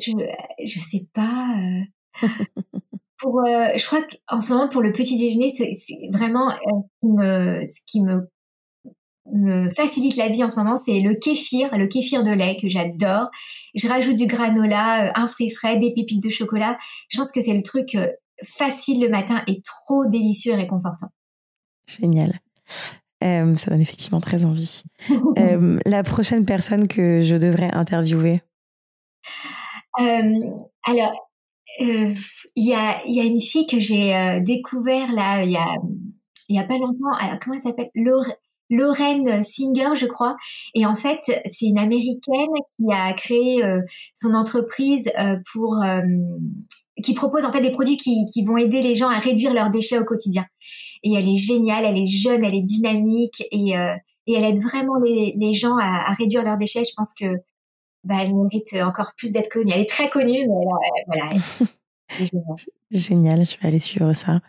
je, 0.00 0.12
je 0.64 0.78
sais 0.78 1.06
pas. 1.12 1.54
pour, 3.18 3.40
euh, 3.40 3.68
je 3.76 3.84
crois 3.84 4.00
qu'en 4.26 4.40
ce 4.40 4.52
moment, 4.52 4.68
pour 4.68 4.80
le 4.80 4.92
petit 4.92 5.18
déjeuner, 5.18 5.50
c'est 5.50 5.76
vraiment 6.12 6.50
euh, 6.50 7.64
ce 7.64 7.80
qui 7.86 8.00
me, 8.00 8.28
me 9.32 9.70
facilite 9.70 10.16
la 10.16 10.28
vie 10.28 10.42
en 10.44 10.48
ce 10.48 10.56
moment, 10.56 10.76
c'est 10.76 11.00
le 11.00 11.14
kéfir, 11.14 11.76
le 11.76 11.86
kéfir 11.88 12.22
de 12.22 12.30
lait 12.30 12.56
que 12.60 12.68
j'adore. 12.68 13.28
Je 13.74 13.88
rajoute 13.88 14.16
du 14.16 14.26
granola, 14.26 15.08
euh, 15.08 15.12
un 15.14 15.26
fruit 15.26 15.50
frais, 15.50 15.76
des 15.78 15.92
pépites 15.92 16.22
de 16.22 16.30
chocolat. 16.30 16.78
Je 17.10 17.18
pense 17.18 17.32
que 17.32 17.40
c'est 17.40 17.54
le 17.54 17.62
truc 17.62 17.96
facile 18.44 19.02
le 19.02 19.08
matin 19.08 19.42
et 19.48 19.60
trop 19.62 20.06
délicieux 20.06 20.52
et 20.52 20.56
réconfortant. 20.56 21.08
Génial. 21.86 22.38
ça 23.20 23.70
donne 23.70 23.80
effectivement 23.80 24.20
très 24.20 24.44
envie. 24.44 24.84
la 25.86 26.02
prochaine 26.04 26.44
personne 26.44 26.86
que 26.86 27.22
je 27.22 27.34
devrais 27.34 27.70
interviewer? 27.72 28.42
Alors, 29.98 31.12
euh, 31.80 32.14
il 32.56 32.66
y, 32.66 32.74
a, 32.74 33.02
y 33.06 33.20
a 33.20 33.24
une 33.24 33.40
fille 33.40 33.66
que 33.66 33.78
j'ai 33.78 34.14
euh, 34.14 34.40
découvert 34.40 35.12
là 35.12 35.44
il 35.44 35.50
y 35.50 35.56
a 35.56 35.76
y 36.48 36.58
a 36.58 36.64
pas 36.64 36.78
longtemps. 36.78 37.38
comment 37.42 37.54
elle 37.54 37.60
s'appelle? 37.60 37.90
Lorraine 38.70 39.42
Singer, 39.44 39.94
je 39.94 40.06
crois. 40.06 40.36
Et 40.74 40.86
en 40.86 40.96
fait, 40.96 41.20
c'est 41.46 41.66
une 41.66 41.78
américaine 41.78 42.48
qui 42.76 42.92
a 42.92 43.12
créé 43.14 43.64
euh, 43.64 43.80
son 44.14 44.34
entreprise 44.34 45.10
pour 45.52 45.76
qui 47.02 47.14
propose 47.14 47.44
en 47.44 47.52
fait 47.52 47.60
des 47.60 47.70
produits 47.70 47.96
qui, 47.96 48.24
qui 48.32 48.44
vont 48.44 48.56
aider 48.56 48.82
les 48.82 48.94
gens 48.94 49.08
à 49.08 49.18
réduire 49.18 49.54
leurs 49.54 49.70
déchets 49.70 49.98
au 49.98 50.04
quotidien. 50.04 50.46
Et 51.02 51.14
elle 51.14 51.28
est 51.28 51.36
géniale, 51.36 51.84
elle 51.84 51.98
est 51.98 52.06
jeune, 52.06 52.44
elle 52.44 52.54
est 52.54 52.62
dynamique 52.62 53.42
et 53.52 53.74
et 54.28 54.34
elle 54.34 54.44
aide 54.44 54.58
vraiment 54.58 54.96
les, 55.02 55.32
les 55.36 55.54
gens 55.54 55.76
à, 55.78 56.10
à, 56.10 56.12
réduire 56.12 56.42
leurs 56.44 56.58
déchets. 56.58 56.84
Je 56.84 56.92
pense 56.94 57.14
que 57.18 57.24
bah, 58.08 58.22
elle 58.22 58.34
mérite 58.34 58.74
encore 58.74 59.12
plus 59.16 59.32
d'être 59.32 59.50
connue. 59.50 59.70
Elle 59.72 59.82
est 59.82 59.88
très 59.88 60.08
connue, 60.08 60.46
mais 60.48 60.64
voilà. 61.06 61.30
Génial, 62.90 63.44
je 63.44 63.58
vais 63.58 63.68
aller 63.68 63.78
suivre 63.78 64.12
ça. 64.14 64.40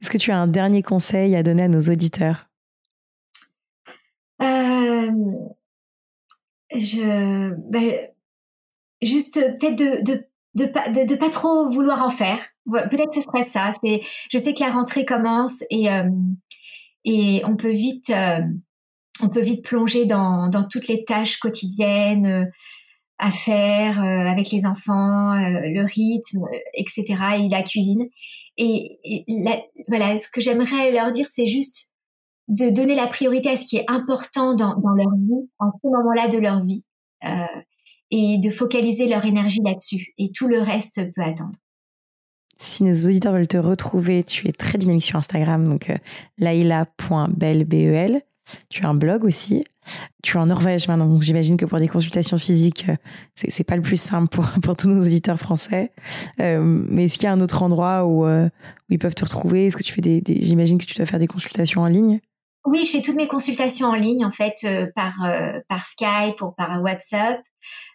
Est-ce 0.00 0.10
que 0.10 0.18
tu 0.18 0.30
as 0.30 0.38
un 0.38 0.46
dernier 0.46 0.82
conseil 0.82 1.36
à 1.36 1.42
donner 1.42 1.64
à 1.64 1.68
nos 1.68 1.80
auditeurs? 1.80 2.48
Euh, 4.40 5.12
je, 6.74 7.50
ben, 7.70 8.08
juste 9.02 9.34
peut-être 9.58 9.76
de, 9.76 10.04
de 10.04 10.26
de 10.54 10.66
pas 10.66 10.88
de, 10.88 11.14
pas 11.16 11.30
trop 11.30 11.68
vouloir 11.68 12.02
en 12.02 12.10
faire. 12.10 12.38
Peut-être 12.66 13.14
ce 13.14 13.22
serait 13.22 13.42
ça. 13.42 13.70
C'est, 13.82 14.02
je 14.30 14.38
sais 14.38 14.54
que 14.54 14.60
la 14.60 14.70
rentrée 14.70 15.04
commence 15.04 15.64
et 15.70 15.90
euh, 15.90 16.10
et 17.04 17.42
on 17.46 17.56
peut 17.56 17.72
vite 17.72 18.10
euh, 18.10 18.42
on 19.22 19.28
peut 19.28 19.40
vite 19.40 19.64
plonger 19.64 20.04
dans 20.04 20.48
dans 20.48 20.64
toutes 20.64 20.88
les 20.88 21.04
tâches 21.04 21.38
quotidiennes 21.38 22.26
euh, 22.26 22.44
à 23.22 23.30
faire 23.30 24.02
avec 24.02 24.50
les 24.50 24.66
enfants, 24.66 25.32
le 25.34 25.84
rythme, 25.84 26.44
etc. 26.74 27.04
et 27.38 27.48
la 27.48 27.62
cuisine. 27.62 28.08
Et, 28.58 29.24
voilà, 29.88 30.18
ce 30.18 30.28
que 30.28 30.40
j'aimerais 30.40 30.90
leur 30.90 31.12
dire, 31.12 31.26
c'est 31.32 31.46
juste 31.46 31.90
de 32.48 32.68
donner 32.68 32.96
la 32.96 33.06
priorité 33.06 33.50
à 33.50 33.56
ce 33.56 33.64
qui 33.64 33.76
est 33.76 33.84
important 33.88 34.54
dans, 34.54 34.74
leur 34.74 35.14
vie, 35.14 35.48
en 35.60 35.70
ce 35.70 35.88
moment-là 35.88 36.28
de 36.28 36.38
leur 36.38 36.64
vie. 36.64 36.84
Euh, 37.24 37.46
et 38.14 38.36
de 38.36 38.50
focaliser 38.50 39.08
leur 39.08 39.24
énergie 39.24 39.62
là-dessus. 39.64 40.12
Et 40.18 40.32
tout 40.32 40.46
le 40.46 40.60
reste 40.60 41.12
peut 41.14 41.22
attendre. 41.22 41.54
Si 42.58 42.84
nos 42.84 42.92
auditeurs 42.92 43.32
veulent 43.32 43.48
te 43.48 43.56
retrouver, 43.56 44.22
tu 44.22 44.48
es 44.48 44.52
très 44.52 44.76
dynamique 44.76 45.04
sur 45.04 45.16
Instagram, 45.16 45.66
donc 45.66 45.88
euh, 45.88 45.96
laila.belbel. 46.36 48.20
Tu 48.68 48.84
as 48.84 48.88
un 48.88 48.94
blog 48.94 49.24
aussi. 49.24 49.64
Tu 50.22 50.36
es 50.36 50.40
en 50.40 50.46
Norvège 50.46 50.86
maintenant, 50.86 51.08
donc 51.08 51.22
j'imagine 51.22 51.56
que 51.56 51.64
pour 51.64 51.78
des 51.78 51.88
consultations 51.88 52.38
physiques, 52.38 52.86
euh, 52.88 52.96
c'est 53.34 53.64
pas 53.64 53.76
le 53.76 53.82
plus 53.82 54.00
simple 54.00 54.28
pour, 54.28 54.46
pour 54.62 54.76
tous 54.76 54.88
nos 54.88 55.04
auditeurs 55.04 55.38
français. 55.38 55.92
Euh, 56.40 56.60
mais 56.62 57.04
est-ce 57.04 57.14
qu'il 57.14 57.24
y 57.24 57.26
a 57.26 57.32
un 57.32 57.40
autre 57.40 57.62
endroit 57.62 58.06
où, 58.06 58.26
où 58.26 58.50
ils 58.90 58.98
peuvent 58.98 59.14
te 59.14 59.24
retrouver? 59.24 59.66
Est-ce 59.66 59.76
que 59.76 59.82
tu 59.82 59.92
fais 59.92 60.00
des 60.00 60.22
j'imagine 60.40 60.78
que 60.78 60.86
tu 60.86 60.94
dois 60.94 61.06
faire 61.06 61.18
des 61.18 61.26
consultations 61.26 61.82
en 61.82 61.86
ligne? 61.86 62.20
Oui, 62.64 62.84
je 62.84 62.92
fais 62.92 63.02
toutes 63.02 63.16
mes 63.16 63.26
consultations 63.26 63.88
en 63.88 63.94
ligne 63.94 64.24
en 64.24 64.30
fait 64.30 64.54
euh, 64.64 64.86
par 64.94 65.14
euh, 65.24 65.58
par 65.68 65.84
Skype 65.84 66.40
ou 66.42 66.52
par 66.52 66.80
WhatsApp. 66.80 67.42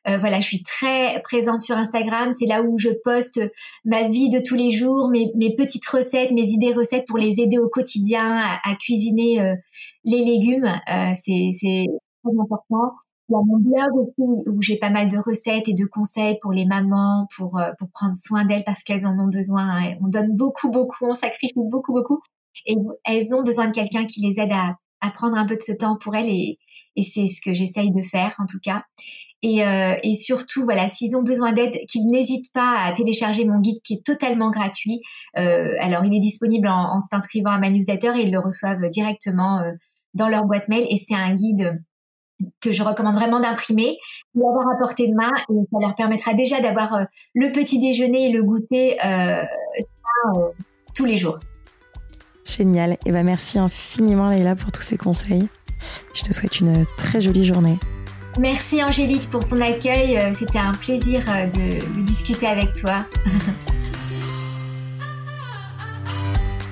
Euh, 0.07 0.17
voilà, 0.17 0.39
je 0.41 0.45
suis 0.45 0.63
très 0.63 1.21
présente 1.23 1.61
sur 1.61 1.77
Instagram. 1.77 2.31
C'est 2.37 2.45
là 2.45 2.61
où 2.61 2.77
je 2.77 2.89
poste 3.03 3.39
ma 3.85 4.07
vie 4.09 4.29
de 4.29 4.39
tous 4.39 4.55
les 4.55 4.71
jours, 4.71 5.09
mes, 5.09 5.31
mes 5.35 5.55
petites 5.55 5.85
recettes, 5.87 6.31
mes 6.31 6.49
idées 6.49 6.73
recettes 6.73 7.05
pour 7.07 7.17
les 7.17 7.39
aider 7.39 7.57
au 7.57 7.69
quotidien 7.69 8.39
à, 8.41 8.75
cuisiner 8.75 9.55
les 10.03 10.23
légumes. 10.23 10.71
c'est 11.15 11.51
c'est 11.59 11.85
très 12.23 12.33
important. 12.39 12.91
Il 13.29 13.33
y 13.33 13.35
a 13.35 13.39
mon 13.45 13.57
blog 13.59 14.07
aussi 14.07 14.49
où 14.49 14.61
j'ai 14.61 14.77
pas 14.77 14.89
mal 14.89 15.09
de 15.09 15.17
recettes 15.17 15.67
et 15.67 15.73
de 15.73 15.85
conseils 15.85 16.37
pour 16.41 16.53
les 16.53 16.65
mamans, 16.65 17.27
pour 17.35 17.59
pour 17.79 17.89
prendre 17.91 18.15
soin 18.15 18.45
d'elles 18.45 18.63
parce 18.65 18.83
qu'elles 18.83 19.05
en 19.05 19.19
ont 19.19 19.29
besoin. 19.29 19.81
On 20.01 20.07
donne 20.07 20.35
beaucoup 20.35 20.69
beaucoup, 20.71 21.05
on 21.05 21.13
sacrifie 21.13 21.53
beaucoup 21.55 21.93
beaucoup 21.93 22.21
et 22.65 22.75
elles 23.05 23.35
ont 23.35 23.43
besoin 23.43 23.67
de 23.67 23.71
quelqu'un 23.71 24.05
qui 24.05 24.21
les 24.21 24.39
aide 24.39 24.51
à, 24.51 24.75
prendre 25.11 25.37
un 25.37 25.45
peu 25.45 25.55
de 25.55 25.61
ce 25.61 25.71
temps 25.71 25.97
pour 25.97 26.15
elles 26.15 26.29
et, 26.29 26.57
c'est 26.97 27.27
ce 27.27 27.39
que 27.41 27.53
j'essaye 27.53 27.91
de 27.91 28.01
faire 28.01 28.35
en 28.39 28.47
tout 28.47 28.59
cas. 28.61 28.83
Et, 29.43 29.63
euh, 29.63 29.93
et 30.01 30.15
surtout, 30.15 30.63
voilà, 30.63 30.87
s'ils 30.87 31.15
ont 31.15 31.21
besoin 31.21 31.53
d'aide, 31.53 31.77
qu'ils 31.87 32.07
n'hésitent 32.07 32.51
pas 32.53 32.79
à 32.83 32.93
télécharger 32.93 33.45
mon 33.45 33.59
guide 33.59 33.81
qui 33.83 33.93
est 33.95 34.05
totalement 34.05 34.49
gratuit. 34.49 35.01
Euh, 35.37 35.75
alors, 35.79 36.03
il 36.05 36.15
est 36.15 36.19
disponible 36.19 36.67
en, 36.67 36.99
s'inscrivant 37.11 37.51
à 37.51 37.59
ma 37.59 37.69
newsletter 37.69 38.13
et 38.17 38.23
ils 38.23 38.31
le 38.31 38.39
reçoivent 38.39 38.89
directement 38.89 39.59
euh, 39.59 39.73
dans 40.15 40.27
leur 40.27 40.45
boîte 40.45 40.69
mail. 40.69 40.87
Et 40.89 40.97
c'est 40.97 41.13
un 41.13 41.35
guide 41.35 41.79
que 42.61 42.71
je 42.71 42.81
recommande 42.81 43.15
vraiment 43.15 43.39
d'imprimer, 43.39 43.97
d'avoir 44.33 44.67
à 44.69 44.77
portée 44.79 45.07
de 45.07 45.13
main 45.13 45.31
et 45.49 45.53
ça 45.71 45.79
leur 45.79 45.95
permettra 45.95 46.33
déjà 46.33 46.59
d'avoir 46.59 47.05
le 47.33 47.51
petit 47.51 47.79
déjeuner 47.79 48.27
et 48.27 48.31
le 48.31 48.43
goûter 48.43 48.97
tous 50.93 51.05
les 51.05 51.17
jours. 51.17 51.39
Génial. 52.47 52.93
Et 52.93 52.97
eh 53.07 53.11
ben 53.11 53.25
merci 53.25 53.59
infiniment 53.59 54.29
Leïla 54.29 54.55
pour 54.55 54.71
tous 54.71 54.81
ces 54.81 54.97
conseils. 54.97 55.47
Je 56.13 56.23
te 56.23 56.33
souhaite 56.33 56.59
une 56.59 56.85
très 56.97 57.21
jolie 57.21 57.45
journée. 57.45 57.77
Merci 58.39 58.83
Angélique 58.83 59.29
pour 59.29 59.45
ton 59.45 59.59
accueil. 59.59 60.17
Euh, 60.17 60.33
c'était 60.33 60.59
un 60.59 60.71
plaisir 60.71 61.23
euh, 61.27 61.47
de, 61.47 61.97
de 61.97 62.05
discuter 62.05 62.47
avec 62.47 62.73
toi. 62.75 63.05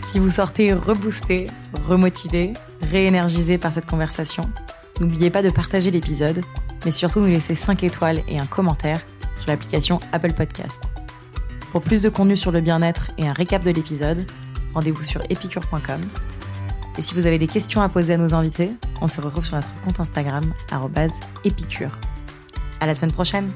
si 0.07 0.19
vous 0.19 0.29
sortez 0.29 0.73
reboosté, 0.73 1.47
remotivé, 1.87 2.53
réénergisé 2.89 3.57
par 3.57 3.71
cette 3.73 3.85
conversation, 3.85 4.43
n'oubliez 5.01 5.29
pas 5.29 5.41
de 5.41 5.49
partager 5.49 5.91
l'épisode, 5.91 6.41
mais 6.85 6.91
surtout 6.91 7.19
nous 7.19 7.27
laisser 7.27 7.55
5 7.55 7.83
étoiles 7.83 8.21
et 8.27 8.39
un 8.39 8.45
commentaire 8.45 9.01
sur 9.35 9.49
l'application 9.49 9.99
Apple 10.13 10.33
Podcast. 10.33 10.81
Pour 11.71 11.81
plus 11.81 12.01
de 12.01 12.09
contenu 12.09 12.37
sur 12.37 12.51
le 12.51 12.61
bien-être 12.61 13.11
et 13.17 13.27
un 13.27 13.33
récap 13.33 13.63
de 13.63 13.71
l'épisode, 13.71 14.25
rendez-vous 14.75 15.03
sur 15.03 15.23
epicure.com. 15.29 16.01
Et 16.97 17.01
si 17.01 17.13
vous 17.13 17.25
avez 17.25 17.39
des 17.39 17.47
questions 17.47 17.81
à 17.81 17.89
poser 17.89 18.13
à 18.13 18.17
nos 18.17 18.33
invités, 18.33 18.71
on 19.01 19.07
se 19.07 19.19
retrouve 19.19 19.43
sur 19.43 19.55
notre 19.55 19.73
compte 19.81 19.99
Instagram, 19.99 20.43
épicure. 21.43 21.91
À 22.79 22.85
la 22.85 22.95
semaine 22.95 23.11
prochaine! 23.11 23.49